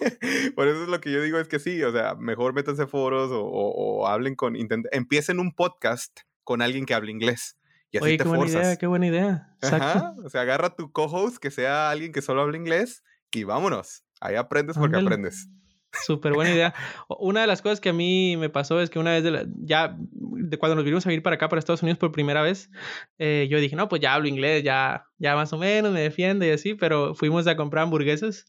Por 0.55 0.67
eso 0.67 0.83
es 0.83 0.89
lo 0.89 0.99
que 0.99 1.11
yo 1.11 1.21
digo 1.21 1.37
es 1.37 1.47
que 1.47 1.59
sí, 1.59 1.81
o 1.83 1.91
sea, 1.91 2.15
mejor 2.15 2.53
métanse 2.53 2.87
foros 2.87 3.31
o, 3.31 3.41
o, 3.41 4.01
o 4.01 4.07
hablen 4.07 4.35
con, 4.35 4.57
empiecen 4.91 5.39
un 5.39 5.53
podcast 5.53 6.21
con 6.43 6.61
alguien 6.61 6.85
que 6.85 6.95
hable 6.95 7.11
inglés. 7.11 7.57
Y 7.91 7.97
así 7.97 8.05
Oye, 8.05 8.17
te 8.17 8.23
qué 8.23 8.29
buena 8.29 8.45
idea, 8.47 8.75
qué 8.77 8.87
buena 8.87 9.07
idea. 9.07 9.55
Ajá. 9.61 10.13
O 10.23 10.29
sea, 10.29 10.41
agarra 10.41 10.75
tu 10.75 10.91
co-host 10.91 11.37
que 11.37 11.51
sea 11.51 11.89
alguien 11.89 12.11
que 12.11 12.21
solo 12.21 12.41
hable 12.41 12.57
inglés 12.57 13.03
y 13.31 13.43
vámonos. 13.43 14.03
Ahí 14.21 14.35
aprendes 14.35 14.77
porque 14.77 14.97
Ándale. 14.97 15.15
aprendes. 15.15 15.49
Súper 15.91 16.33
buena 16.33 16.51
idea. 16.51 16.73
Una 17.19 17.41
de 17.41 17.47
las 17.47 17.61
cosas 17.63 17.79
que 17.79 17.89
a 17.89 17.93
mí 17.93 18.37
me 18.37 18.49
pasó 18.49 18.79
es 18.79 18.91
que 18.91 18.99
una 18.99 19.11
vez, 19.11 19.23
de 19.23 19.31
la, 19.31 19.45
ya 19.63 19.95
de 19.97 20.57
cuando 20.59 20.75
nos 20.75 20.85
vinimos 20.85 21.05
a 21.05 21.09
vivir 21.09 21.23
para 21.23 21.35
acá, 21.37 21.49
para 21.49 21.59
Estados 21.59 21.81
Unidos 21.81 21.97
por 21.97 22.11
primera 22.11 22.43
vez, 22.43 22.69
eh, 23.17 23.47
yo 23.49 23.59
dije, 23.59 23.75
no, 23.75 23.89
pues 23.89 24.01
ya 24.01 24.13
hablo 24.13 24.27
inglés, 24.27 24.63
ya, 24.63 25.05
ya 25.17 25.35
más 25.35 25.51
o 25.51 25.57
menos 25.57 25.91
me 25.91 26.01
defiendo 26.01 26.45
y 26.45 26.51
así, 26.51 26.75
pero 26.75 27.15
fuimos 27.15 27.47
a 27.47 27.55
comprar 27.55 27.83
hamburguesas 27.83 28.45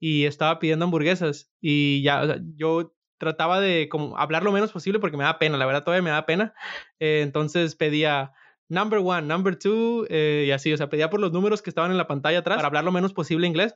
y 0.00 0.24
estaba 0.24 0.58
pidiendo 0.58 0.84
hamburguesas 0.84 1.48
y 1.60 2.02
ya, 2.02 2.22
o 2.22 2.26
sea, 2.26 2.40
yo 2.56 2.92
trataba 3.18 3.60
de 3.60 3.88
como 3.88 4.18
hablar 4.18 4.42
lo 4.42 4.50
menos 4.50 4.72
posible 4.72 4.98
porque 4.98 5.16
me 5.16 5.24
da 5.24 5.38
pena, 5.38 5.58
la 5.58 5.66
verdad 5.66 5.84
todavía 5.84 6.02
me 6.02 6.10
da 6.10 6.26
pena. 6.26 6.54
Eh, 6.98 7.20
entonces 7.22 7.76
pedía 7.76 8.32
number 8.70 9.00
one, 9.00 9.22
number 9.22 9.56
two, 9.56 10.06
eh, 10.08 10.44
y 10.46 10.50
así, 10.52 10.72
o 10.72 10.76
sea, 10.76 10.88
pedía 10.88 11.10
por 11.10 11.20
los 11.20 11.32
números 11.32 11.60
que 11.60 11.70
estaban 11.70 11.90
en 11.90 11.98
la 11.98 12.06
pantalla 12.06 12.38
atrás 12.38 12.56
para 12.56 12.68
hablar 12.68 12.84
lo 12.84 12.92
menos 12.92 13.12
posible 13.12 13.46
inglés. 13.46 13.74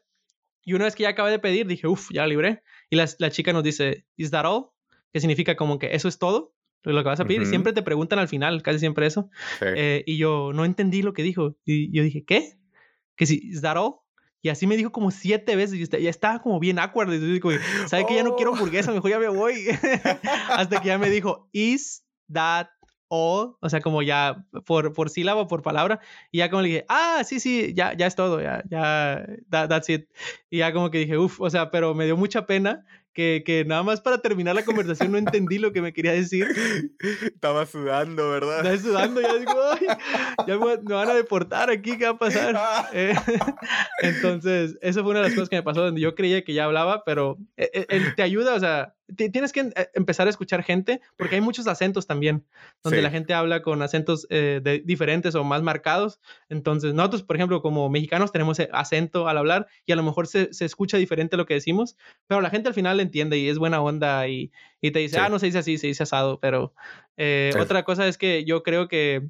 Y 0.64 0.72
una 0.72 0.86
vez 0.86 0.94
que 0.94 1.02
ya 1.02 1.10
acabé 1.10 1.30
de 1.30 1.38
pedir, 1.38 1.66
dije, 1.66 1.86
uff, 1.86 2.10
ya 2.10 2.26
libré. 2.26 2.62
Y 2.88 2.96
la, 2.96 3.06
la, 3.18 3.30
chica 3.30 3.52
nos 3.52 3.62
dice, 3.62 4.06
¿is 4.16 4.30
that 4.30 4.46
all? 4.46 4.70
Que 5.12 5.20
significa 5.20 5.56
como 5.56 5.78
que 5.78 5.94
eso 5.94 6.08
es 6.08 6.18
todo, 6.18 6.54
lo 6.82 7.02
que 7.02 7.08
vas 7.08 7.20
a 7.20 7.26
pedir. 7.26 7.42
Uh 7.42 7.44
-huh. 7.44 7.50
Siempre 7.50 7.72
te 7.72 7.82
preguntan 7.82 8.18
al 8.18 8.28
final, 8.28 8.62
casi 8.62 8.78
siempre 8.78 9.06
eso. 9.06 9.30
Sí. 9.58 9.66
Eh, 9.76 10.04
y 10.06 10.16
yo 10.16 10.52
no 10.54 10.64
entendí 10.64 11.02
lo 11.02 11.12
que 11.12 11.22
dijo. 11.22 11.56
Y 11.64 11.94
yo 11.94 12.02
dije, 12.02 12.24
¿qué? 12.24 12.56
Que 13.16 13.26
si, 13.26 13.40
¿is 13.42 13.60
that 13.60 13.76
all? 13.76 13.96
Y 14.42 14.50
así 14.50 14.66
me 14.66 14.76
dijo 14.76 14.92
como 14.92 15.10
siete 15.10 15.56
veces. 15.56 15.78
Y 15.78 16.02
ya 16.02 16.10
estaba 16.10 16.40
como 16.40 16.60
bien 16.60 16.78
awkward. 16.78 17.12
Y 17.12 17.20
yo 17.20 17.26
digo, 17.26 17.50
¿sabe 17.86 18.04
oh. 18.04 18.06
que 18.06 18.14
ya 18.14 18.22
no 18.22 18.36
quiero 18.36 18.52
hamburguesa? 18.54 18.92
Mejor 18.92 19.10
ya 19.10 19.18
me 19.18 19.28
voy. 19.28 19.54
Hasta 20.48 20.80
que 20.80 20.88
ya 20.88 20.98
me 20.98 21.10
dijo, 21.10 21.48
¿is 21.52 22.04
that 22.32 22.68
all? 23.14 23.56
O 23.60 23.68
sea, 23.68 23.80
como 23.80 24.02
ya 24.02 24.44
por, 24.66 24.92
por 24.92 25.10
sílaba, 25.10 25.46
por 25.46 25.62
palabra. 25.62 26.00
Y 26.30 26.38
ya 26.38 26.50
como 26.50 26.62
le 26.62 26.68
dije, 26.68 26.84
ah, 26.88 27.22
sí, 27.24 27.40
sí, 27.40 27.72
ya, 27.74 27.94
ya 27.94 28.06
es 28.06 28.14
todo. 28.16 28.40
Ya, 28.42 28.62
ya, 28.70 29.26
that, 29.50 29.68
that's 29.68 29.88
it. 29.88 30.08
Y 30.50 30.58
ya 30.58 30.72
como 30.72 30.90
que 30.90 30.98
dije, 30.98 31.18
uff, 31.18 31.40
o 31.40 31.50
sea, 31.50 31.70
pero 31.70 31.94
me 31.94 32.04
dio 32.06 32.16
mucha 32.16 32.46
pena 32.46 32.84
que, 33.14 33.42
que, 33.46 33.64
nada 33.64 33.82
más 33.82 34.00
para 34.00 34.18
terminar 34.18 34.54
la 34.54 34.64
conversación 34.64 35.12
no 35.12 35.18
entendí 35.18 35.58
lo 35.58 35.72
que 35.72 35.80
me 35.80 35.92
quería 35.92 36.12
decir. 36.12 36.48
Estaba 37.22 37.64
sudando, 37.66 38.30
¿verdad? 38.30 38.58
Estaba 38.58 38.78
sudando, 38.78 39.20
ya 39.20 39.34
digo, 39.34 39.52
ay, 39.72 39.86
ya 40.46 40.58
me, 40.58 40.76
me, 40.78 40.94
van 40.94 41.10
a 41.10 41.14
deportar 41.14 41.70
aquí, 41.70 41.96
¿qué 41.96 42.04
va 42.04 42.10
a 42.10 42.18
pasar? 42.18 42.56
Eh, 42.92 43.14
entonces, 44.02 44.76
eso 44.82 45.02
fue 45.02 45.12
una 45.12 45.20
de 45.20 45.26
las 45.26 45.34
cosas 45.34 45.48
que 45.48 45.56
me 45.56 45.62
pasó, 45.62 45.82
donde 45.82 46.00
yo 46.00 46.14
creía 46.14 46.44
que 46.44 46.52
ya 46.52 46.64
hablaba, 46.64 47.04
pero 47.04 47.38
él, 47.56 47.70
eh, 47.72 47.86
eh, 47.88 48.12
te 48.16 48.22
ayuda, 48.22 48.54
o 48.54 48.60
sea, 48.60 48.94
tienes 49.16 49.52
que 49.52 49.60
eh, 49.60 49.90
empezar 49.94 50.26
a 50.26 50.30
escuchar 50.30 50.62
gente, 50.62 51.00
porque 51.16 51.36
hay 51.36 51.40
muchos 51.40 51.66
acentos 51.66 52.06
también, 52.06 52.44
donde 52.82 52.98
sí. 52.98 53.02
la 53.02 53.10
gente 53.10 53.34
habla 53.34 53.62
con 53.62 53.82
acentos 53.82 54.26
eh, 54.30 54.60
de, 54.62 54.80
diferentes 54.80 55.34
o 55.34 55.44
más 55.44 55.62
marcados. 55.62 56.20
Entonces, 56.48 56.94
nosotros, 56.94 57.22
por 57.22 57.36
ejemplo, 57.36 57.62
como 57.62 57.88
mexicanos, 57.88 58.32
tenemos 58.32 58.58
acento 58.72 59.28
al 59.28 59.38
hablar 59.38 59.66
y 59.86 59.92
a 59.92 59.96
lo 59.96 60.02
mejor 60.02 60.26
se, 60.26 60.52
se 60.52 60.64
escucha 60.64 60.96
diferente 60.96 61.36
lo 61.36 61.46
que 61.46 61.54
decimos, 61.54 61.96
pero 62.26 62.40
la 62.40 62.50
gente 62.50 62.68
al 62.68 62.74
final 62.74 63.00
entiende 63.04 63.38
y 63.38 63.48
es 63.48 63.58
buena 63.58 63.80
onda 63.80 64.26
y, 64.28 64.50
y 64.80 64.90
te 64.90 64.98
dice, 64.98 65.16
sí. 65.16 65.22
ah, 65.22 65.28
no 65.28 65.38
se 65.38 65.46
dice 65.46 65.58
así, 65.58 65.78
se 65.78 65.86
dice 65.86 66.02
asado. 66.02 66.40
Pero 66.40 66.74
eh, 67.16 67.50
sí. 67.52 67.58
otra 67.58 67.84
cosa 67.84 68.06
es 68.08 68.18
que 68.18 68.44
yo 68.44 68.62
creo 68.62 68.88
que 68.88 69.22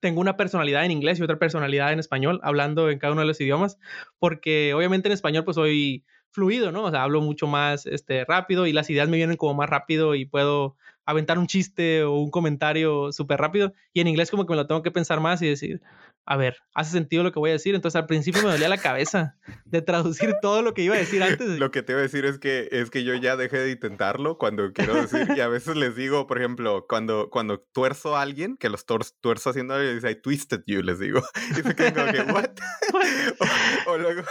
tengo 0.00 0.20
una 0.20 0.36
personalidad 0.36 0.84
en 0.84 0.90
inglés 0.90 1.18
y 1.18 1.22
otra 1.22 1.38
personalidad 1.38 1.92
en 1.92 1.98
español, 1.98 2.40
hablando 2.42 2.90
en 2.90 2.98
cada 2.98 3.12
uno 3.12 3.22
de 3.22 3.26
los 3.26 3.40
idiomas, 3.40 3.78
porque 4.18 4.74
obviamente 4.74 5.08
en 5.08 5.12
español 5.12 5.44
pues 5.44 5.54
soy 5.54 6.04
fluido, 6.30 6.70
¿no? 6.70 6.84
O 6.84 6.90
sea, 6.90 7.02
hablo 7.02 7.22
mucho 7.22 7.46
más 7.46 7.86
este, 7.86 8.24
rápido 8.24 8.66
y 8.66 8.72
las 8.72 8.90
ideas 8.90 9.08
me 9.08 9.16
vienen 9.16 9.36
como 9.36 9.54
más 9.54 9.70
rápido 9.70 10.14
y 10.14 10.26
puedo 10.26 10.76
aventar 11.06 11.38
un 11.38 11.46
chiste 11.46 12.02
o 12.02 12.14
un 12.14 12.30
comentario 12.30 13.12
súper 13.12 13.40
rápido. 13.40 13.72
Y 13.92 14.00
en 14.00 14.08
inglés 14.08 14.30
como 14.30 14.44
que 14.44 14.50
me 14.50 14.56
lo 14.56 14.66
tengo 14.66 14.82
que 14.82 14.90
pensar 14.90 15.20
más 15.20 15.40
y 15.40 15.48
decir, 15.48 15.80
a 16.26 16.36
ver, 16.36 16.58
hace 16.74 16.90
sentido 16.90 17.22
lo 17.22 17.30
que 17.32 17.38
voy 17.38 17.50
a 17.50 17.54
decir. 17.54 17.76
Entonces 17.76 17.96
al 17.96 18.06
principio 18.06 18.42
me 18.42 18.50
dolía 18.50 18.68
la 18.68 18.78
cabeza 18.78 19.36
de 19.64 19.80
traducir 19.80 20.34
todo 20.42 20.60
lo 20.60 20.74
que 20.74 20.82
iba 20.82 20.96
a 20.96 20.98
decir 20.98 21.22
antes. 21.22 21.58
Lo 21.60 21.70
que 21.70 21.82
te 21.82 21.92
iba 21.92 22.00
a 22.00 22.02
decir 22.02 22.24
es 22.24 22.38
que, 22.38 22.68
es 22.72 22.90
que 22.90 23.04
yo 23.04 23.14
ya 23.14 23.36
dejé 23.36 23.58
de 23.58 23.70
intentarlo 23.70 24.36
cuando 24.36 24.72
quiero 24.72 24.94
decir, 24.94 25.28
y 25.36 25.40
a 25.40 25.48
veces 25.48 25.76
les 25.76 25.94
digo, 25.94 26.26
por 26.26 26.38
ejemplo, 26.38 26.86
cuando, 26.88 27.30
cuando 27.30 27.60
tuerzo 27.60 28.16
a 28.16 28.22
alguien, 28.22 28.56
que 28.56 28.68
los 28.68 28.84
tuerzo 28.84 29.50
haciendo 29.50 29.74
algo, 29.74 29.94
dice, 29.94 30.10
I 30.10 30.20
twisted 30.20 30.62
you, 30.66 30.82
les 30.82 30.98
digo. 30.98 31.22
Y 31.56 31.62
se 31.62 31.74
quedan 31.76 31.94
como 31.94 32.12
que, 32.12 32.32
what? 32.32 32.50
o, 33.86 33.96
luego, 33.96 34.22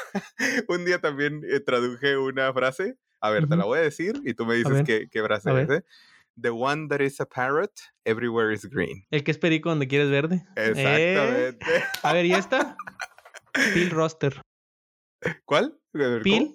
un 0.67 0.83
día 0.83 0.99
también 0.99 1.41
eh, 1.49 1.61
traduje 1.61 2.17
una 2.17 2.51
frase, 2.53 2.97
a 3.21 3.29
ver, 3.29 3.47
te 3.47 3.55
la 3.55 3.63
voy 3.63 3.79
a 3.79 3.81
decir, 3.81 4.21
y 4.25 4.33
tú 4.33 4.45
me 4.45 4.55
dices 4.55 4.83
qué, 4.85 5.07
qué 5.09 5.23
frase 5.23 5.49
es, 5.61 5.69
¿eh? 5.69 5.85
The 6.41 6.49
one 6.51 6.87
that 6.89 6.99
is 7.01 7.19
a 7.21 7.25
parrot, 7.25 7.71
everywhere 8.05 8.51
is 8.53 8.65
green. 8.65 9.05
El 9.11 9.23
que 9.23 9.31
es 9.31 9.37
perico 9.37 9.69
donde 9.69 9.87
quieres 9.87 10.09
verde. 10.09 10.43
Exactamente. 10.55 11.65
Eh, 11.77 11.83
a 12.03 12.13
ver, 12.13 12.25
¿y 12.25 12.33
esta? 12.33 12.75
Peel 13.53 13.89
Roster. 13.91 14.41
¿Cuál? 15.45 15.79
Peel, 15.93 16.51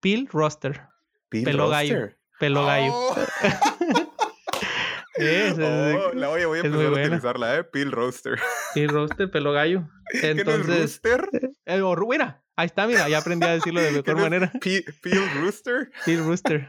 Peel 0.00 0.28
Roster. 0.30 0.82
Peel 1.28 1.44
Pelo 1.44 1.68
gallo. 1.68 2.10
Pelo 2.38 2.64
gallo. 2.66 2.92
Oh. 2.94 3.16
Es, 5.16 5.52
oh, 5.56 6.12
la 6.12 6.26
voy, 6.26 6.44
voy 6.44 6.58
a 6.58 6.62
empezar 6.62 6.86
a 6.86 6.90
utilizarla, 6.90 7.56
¿eh? 7.58 7.62
Peel 7.64 7.92
roaster. 7.92 8.36
Peel 8.74 8.88
Roster, 8.88 9.30
pelo 9.30 9.52
gallo. 9.52 9.88
¿Qué 10.10 10.34
no 10.34 10.40
es 10.40 10.48
Entonces, 10.58 10.80
rooster? 10.80 11.28
eh, 11.66 11.82
mira, 12.08 12.42
ahí 12.56 12.66
está, 12.66 12.88
mira, 12.88 13.08
ya 13.08 13.18
aprendí 13.18 13.46
a 13.46 13.52
decirlo 13.52 13.80
de 13.80 14.02
¿Qué 14.02 14.12
mejor 14.12 14.22
manera. 14.22 14.52
pe- 14.60 14.84
Peel 15.02 15.22
rooster. 15.36 15.92
Peel 16.04 16.24
Rooster. 16.24 16.66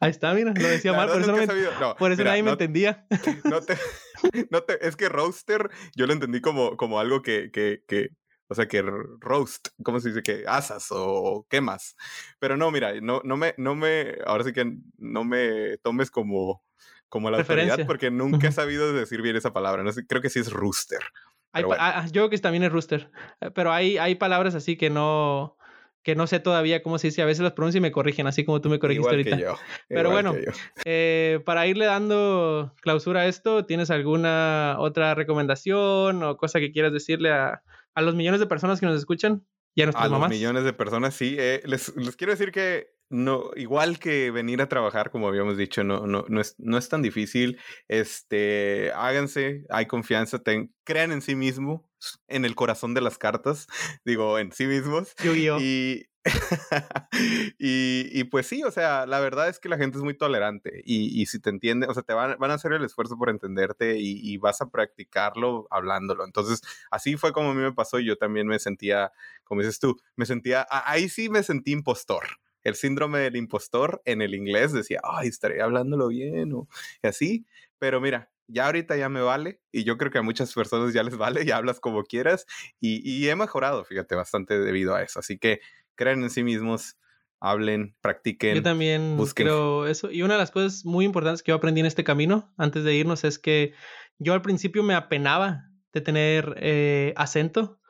Ahí 0.00 0.10
está, 0.10 0.32
mira, 0.32 0.52
lo 0.54 0.68
decía 0.68 0.92
mal, 0.96 1.08
por 1.08 1.20
eso, 1.20 1.32
no 1.32 1.36
me, 1.36 1.46
no, 1.46 1.96
por 1.96 2.12
eso 2.12 2.20
mira, 2.20 2.30
nadie 2.30 2.42
me 2.42 2.50
entendía. 2.50 3.06
no 3.44 3.60
te, 3.60 3.76
no 4.50 4.62
te, 4.62 4.86
es 4.86 4.96
que 4.96 5.08
roaster, 5.08 5.70
yo 5.94 6.06
lo 6.06 6.12
entendí 6.12 6.40
como, 6.40 6.76
como 6.76 7.00
algo 7.00 7.22
que, 7.22 7.50
que, 7.50 7.82
que, 7.86 8.10
o 8.48 8.54
sea, 8.54 8.66
que 8.66 8.82
roast, 9.20 9.68
¿cómo 9.82 10.00
se 10.00 10.08
dice? 10.08 10.22
Que 10.22 10.44
asas 10.46 10.86
o 10.90 11.46
quemas. 11.50 11.96
Pero 12.38 12.56
no, 12.56 12.70
mira, 12.70 13.00
no, 13.00 13.20
no 13.24 13.36
me, 13.36 13.54
no 13.58 13.74
me, 13.74 14.16
ahora 14.24 14.44
sí 14.44 14.52
que 14.52 14.72
no 14.96 15.24
me 15.24 15.78
tomes 15.78 16.10
como, 16.10 16.62
como 17.08 17.30
la 17.30 17.38
autoridad 17.38 17.86
porque 17.86 18.10
nunca 18.10 18.48
he 18.48 18.52
sabido 18.52 18.92
decir 18.92 19.20
bien 19.22 19.36
esa 19.36 19.52
palabra. 19.52 19.82
No 19.82 19.92
sé, 19.92 20.06
creo 20.06 20.22
que 20.22 20.30
sí 20.30 20.38
es 20.38 20.52
rooster. 20.52 21.02
Hay 21.52 21.64
bueno. 21.64 21.82
ah, 21.82 22.00
ah, 22.00 22.06
yo 22.06 22.12
creo 22.12 22.30
que 22.30 22.38
también 22.38 22.62
es 22.62 22.72
Rooster. 22.72 23.10
Eh, 23.40 23.50
Pero 23.50 23.72
hay, 23.72 23.98
hay 23.98 24.14
palabras 24.16 24.54
así 24.54 24.76
que 24.76 24.90
no, 24.90 25.56
que 26.08 26.14
no 26.16 26.26
sé 26.26 26.40
todavía 26.40 26.82
cómo 26.82 26.98
se 26.98 27.08
dice. 27.08 27.20
A 27.20 27.26
veces 27.26 27.42
las 27.42 27.52
pronuncio 27.52 27.76
y 27.80 27.82
me 27.82 27.92
corrigen, 27.92 28.26
así 28.26 28.42
como 28.42 28.62
tú 28.62 28.70
me 28.70 28.78
corregiste 28.78 29.02
Igual 29.02 29.14
ahorita. 29.16 29.36
que 29.36 29.42
yo. 29.42 29.56
Pero 29.88 30.08
igual 30.08 30.24
bueno, 30.24 30.42
yo. 30.42 30.52
Eh, 30.86 31.40
para 31.44 31.66
irle 31.66 31.84
dando 31.84 32.74
clausura 32.80 33.20
a 33.20 33.26
esto, 33.26 33.66
¿tienes 33.66 33.90
alguna 33.90 34.76
otra 34.78 35.14
recomendación 35.14 36.22
o 36.22 36.38
cosa 36.38 36.60
que 36.60 36.72
quieras 36.72 36.94
decirle 36.94 37.30
a, 37.30 37.62
a 37.94 38.00
los 38.00 38.14
millones 38.14 38.40
de 38.40 38.46
personas 38.46 38.80
que 38.80 38.86
nos 38.86 38.96
escuchan 38.96 39.44
y 39.74 39.82
a 39.82 39.84
nuestras 39.84 40.06
A 40.06 40.08
los 40.08 40.12
mamás? 40.12 40.30
millones 40.30 40.64
de 40.64 40.72
personas, 40.72 41.12
sí. 41.14 41.36
eh, 41.38 41.60
les, 41.66 41.94
les 41.94 42.16
quiero 42.16 42.32
decir 42.32 42.52
que 42.52 42.88
no, 43.10 43.50
igual 43.56 43.98
que 43.98 44.30
venir 44.30 44.60
a 44.62 44.68
trabajar, 44.68 45.10
como 45.10 45.28
habíamos 45.28 45.56
dicho, 45.56 45.82
no, 45.84 46.06
no, 46.06 46.24
no, 46.28 46.40
es, 46.40 46.54
no 46.58 46.76
es 46.78 46.88
tan 46.88 47.02
difícil. 47.02 47.58
Este, 47.88 48.92
háganse, 48.94 49.64
hay 49.70 49.86
confianza, 49.86 50.38
ten- 50.42 50.74
crean 50.84 51.12
en 51.12 51.22
sí 51.22 51.34
mismo, 51.34 51.88
en 52.28 52.44
el 52.44 52.54
corazón 52.54 52.94
de 52.94 53.00
las 53.00 53.18
cartas, 53.18 53.66
digo, 54.04 54.38
en 54.38 54.52
sí 54.52 54.66
mismos. 54.66 55.14
Yu-Gi-Oh. 55.22 55.58
Y, 55.60 56.06
y, 57.58 58.08
y 58.20 58.24
pues 58.24 58.46
sí, 58.46 58.62
o 58.62 58.70
sea, 58.70 59.06
la 59.06 59.20
verdad 59.20 59.48
es 59.48 59.58
que 59.58 59.68
la 59.68 59.78
gente 59.78 59.98
es 59.98 60.04
muy 60.04 60.14
tolerante 60.16 60.82
y, 60.84 61.20
y 61.20 61.26
si 61.26 61.40
te 61.40 61.50
entienden, 61.50 61.88
o 61.90 61.94
sea, 61.94 62.02
te 62.02 62.12
van, 62.12 62.36
van 62.38 62.50
a 62.50 62.54
hacer 62.54 62.72
el 62.72 62.84
esfuerzo 62.84 63.16
por 63.16 63.30
entenderte 63.30 63.98
y, 63.98 64.20
y 64.22 64.36
vas 64.38 64.60
a 64.60 64.68
practicarlo 64.70 65.66
hablándolo. 65.70 66.24
Entonces, 66.24 66.60
así 66.90 67.16
fue 67.16 67.32
como 67.32 67.50
a 67.50 67.54
mí 67.54 67.62
me 67.62 67.72
pasó. 67.72 67.98
Yo 67.98 68.16
también 68.16 68.46
me 68.46 68.58
sentía, 68.58 69.12
como 69.44 69.60
dices 69.62 69.78
tú, 69.78 70.00
me 70.16 70.26
sentía, 70.26 70.66
ahí 70.70 71.08
sí 71.08 71.28
me 71.28 71.42
sentí 71.42 71.72
impostor. 71.72 72.24
El 72.68 72.74
síndrome 72.74 73.18
del 73.18 73.36
impostor 73.36 74.02
en 74.04 74.22
el 74.22 74.34
inglés 74.34 74.72
decía, 74.72 75.00
ay, 75.02 75.28
estaré 75.28 75.60
hablándolo 75.62 76.08
bien 76.08 76.52
o 76.52 76.68
y 77.02 77.06
así. 77.06 77.46
Pero 77.78 78.00
mira, 78.00 78.30
ya 78.48 78.66
ahorita 78.66 78.96
ya 78.96 79.08
me 79.08 79.20
vale 79.20 79.60
y 79.70 79.84
yo 79.84 79.98
creo 79.98 80.10
que 80.10 80.18
a 80.18 80.22
muchas 80.22 80.52
personas 80.52 80.94
ya 80.94 81.02
les 81.02 81.16
vale 81.16 81.44
y 81.44 81.50
hablas 81.50 81.80
como 81.80 82.02
quieras 82.04 82.46
y, 82.80 83.08
y 83.08 83.28
he 83.28 83.36
mejorado, 83.36 83.84
fíjate, 83.84 84.14
bastante 84.14 84.58
debido 84.58 84.94
a 84.94 85.02
eso. 85.02 85.20
Así 85.20 85.38
que 85.38 85.60
crean 85.94 86.22
en 86.22 86.30
sí 86.30 86.42
mismos, 86.42 86.96
hablen, 87.40 87.94
practiquen. 88.00 88.56
Yo 88.56 88.62
también 88.62 89.16
busquen. 89.16 89.46
creo 89.46 89.86
eso. 89.86 90.10
Y 90.10 90.22
una 90.22 90.34
de 90.34 90.40
las 90.40 90.50
cosas 90.50 90.84
muy 90.84 91.04
importantes 91.04 91.42
que 91.42 91.52
yo 91.52 91.56
aprendí 91.56 91.80
en 91.80 91.86
este 91.86 92.04
camino, 92.04 92.52
antes 92.56 92.84
de 92.84 92.94
irnos, 92.94 93.24
es 93.24 93.38
que 93.38 93.74
yo 94.18 94.32
al 94.32 94.42
principio 94.42 94.82
me 94.82 94.94
apenaba 94.94 95.64
de 95.92 96.00
tener 96.00 96.56
eh, 96.58 97.12
acento. 97.16 97.80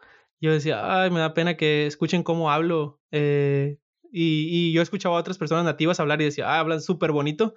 Yo 0.40 0.52
decía, 0.52 1.02
ay, 1.02 1.10
me 1.10 1.20
da 1.20 1.34
pena 1.34 1.56
que 1.56 1.86
escuchen 1.86 2.22
cómo 2.22 2.50
hablo. 2.50 3.00
eh, 3.10 3.78
y, 4.12 4.48
y 4.50 4.72
yo 4.72 4.82
escuchaba 4.82 5.16
a 5.16 5.20
otras 5.20 5.38
personas 5.38 5.64
nativas 5.64 6.00
hablar 6.00 6.20
y 6.20 6.24
decía, 6.24 6.48
ah, 6.48 6.60
hablan 6.60 6.80
súper 6.80 7.12
bonito. 7.12 7.54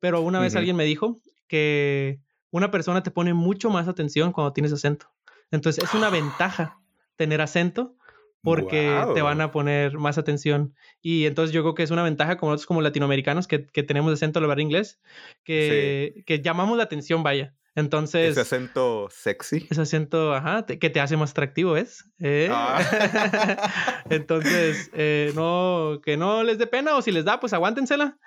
Pero 0.00 0.20
una 0.20 0.40
vez 0.40 0.56
alguien 0.56 0.76
me 0.76 0.84
dijo 0.84 1.16
que 1.48 2.20
una 2.50 2.70
persona 2.70 3.02
te 3.02 3.10
pone 3.10 3.34
mucho 3.34 3.70
más 3.70 3.88
atención 3.88 4.32
cuando 4.32 4.52
tienes 4.52 4.72
acento. 4.72 5.10
Entonces 5.50 5.84
es 5.84 5.94
una 5.94 6.10
ventaja 6.10 6.78
tener 7.16 7.40
acento 7.40 7.96
porque 8.42 9.02
te 9.14 9.22
van 9.22 9.40
a 9.40 9.50
poner 9.50 9.98
más 9.98 10.18
atención. 10.18 10.74
Y 11.02 11.26
entonces 11.26 11.52
yo 11.52 11.62
creo 11.62 11.74
que 11.74 11.82
es 11.82 11.90
una 11.90 12.04
ventaja 12.04 12.36
como 12.36 12.52
nosotros 12.52 12.66
como 12.66 12.80
latinoamericanos 12.80 13.48
que, 13.48 13.66
que 13.66 13.82
tenemos 13.82 14.12
acento 14.12 14.38
al 14.38 14.44
hablar 14.44 14.60
inglés, 14.60 15.00
que, 15.42 16.22
que 16.26 16.40
llamamos 16.40 16.76
la 16.76 16.84
atención, 16.84 17.24
vaya. 17.24 17.54
Entonces, 17.76 18.32
Ese 18.32 18.40
acento 18.40 19.08
sexy. 19.10 19.66
ese 19.70 19.82
acento, 19.82 20.34
ajá, 20.34 20.66
te- 20.66 20.78
que 20.80 20.90
te 20.90 20.98
hace 20.98 21.16
más 21.16 21.30
atractivo, 21.30 21.72
¿ves? 21.72 22.04
¿Eh? 22.18 22.48
Ah. 22.50 22.80
Entonces, 24.10 24.90
eh, 24.94 25.30
no, 25.34 26.00
que 26.02 26.16
no 26.16 26.42
les 26.42 26.58
dé 26.58 26.66
pena 26.66 26.96
o 26.96 27.02
si 27.02 27.12
les 27.12 27.24
da, 27.24 27.38
pues 27.38 27.52
aguántensela. 27.52 28.18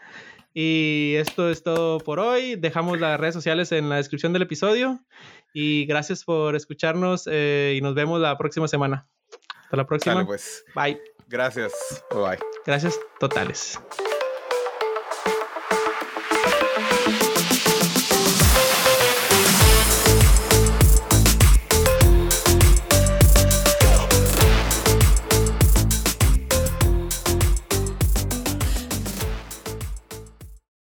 Y 0.53 1.13
esto 1.17 1.49
es 1.49 1.63
todo 1.63 1.99
por 1.99 2.19
hoy. 2.19 2.55
Dejamos 2.55 2.99
las 2.99 3.19
redes 3.19 3.33
sociales 3.35 3.71
en 3.71 3.89
la 3.89 3.97
descripción 3.97 4.33
del 4.33 4.43
episodio. 4.43 4.99
Y 5.53 5.85
gracias 5.85 6.23
por 6.23 6.55
escucharnos 6.55 7.27
eh, 7.31 7.75
y 7.77 7.81
nos 7.81 7.95
vemos 7.95 8.19
la 8.21 8.37
próxima 8.37 8.67
semana. 8.67 9.07
Hasta 9.63 9.77
la 9.77 9.85
próxima. 9.85 10.13
Sale 10.15 10.25
pues. 10.25 10.63
Bye. 10.75 10.99
Gracias. 11.27 11.73
Bye. 12.11 12.39
Gracias 12.65 12.99
totales. 13.19 13.79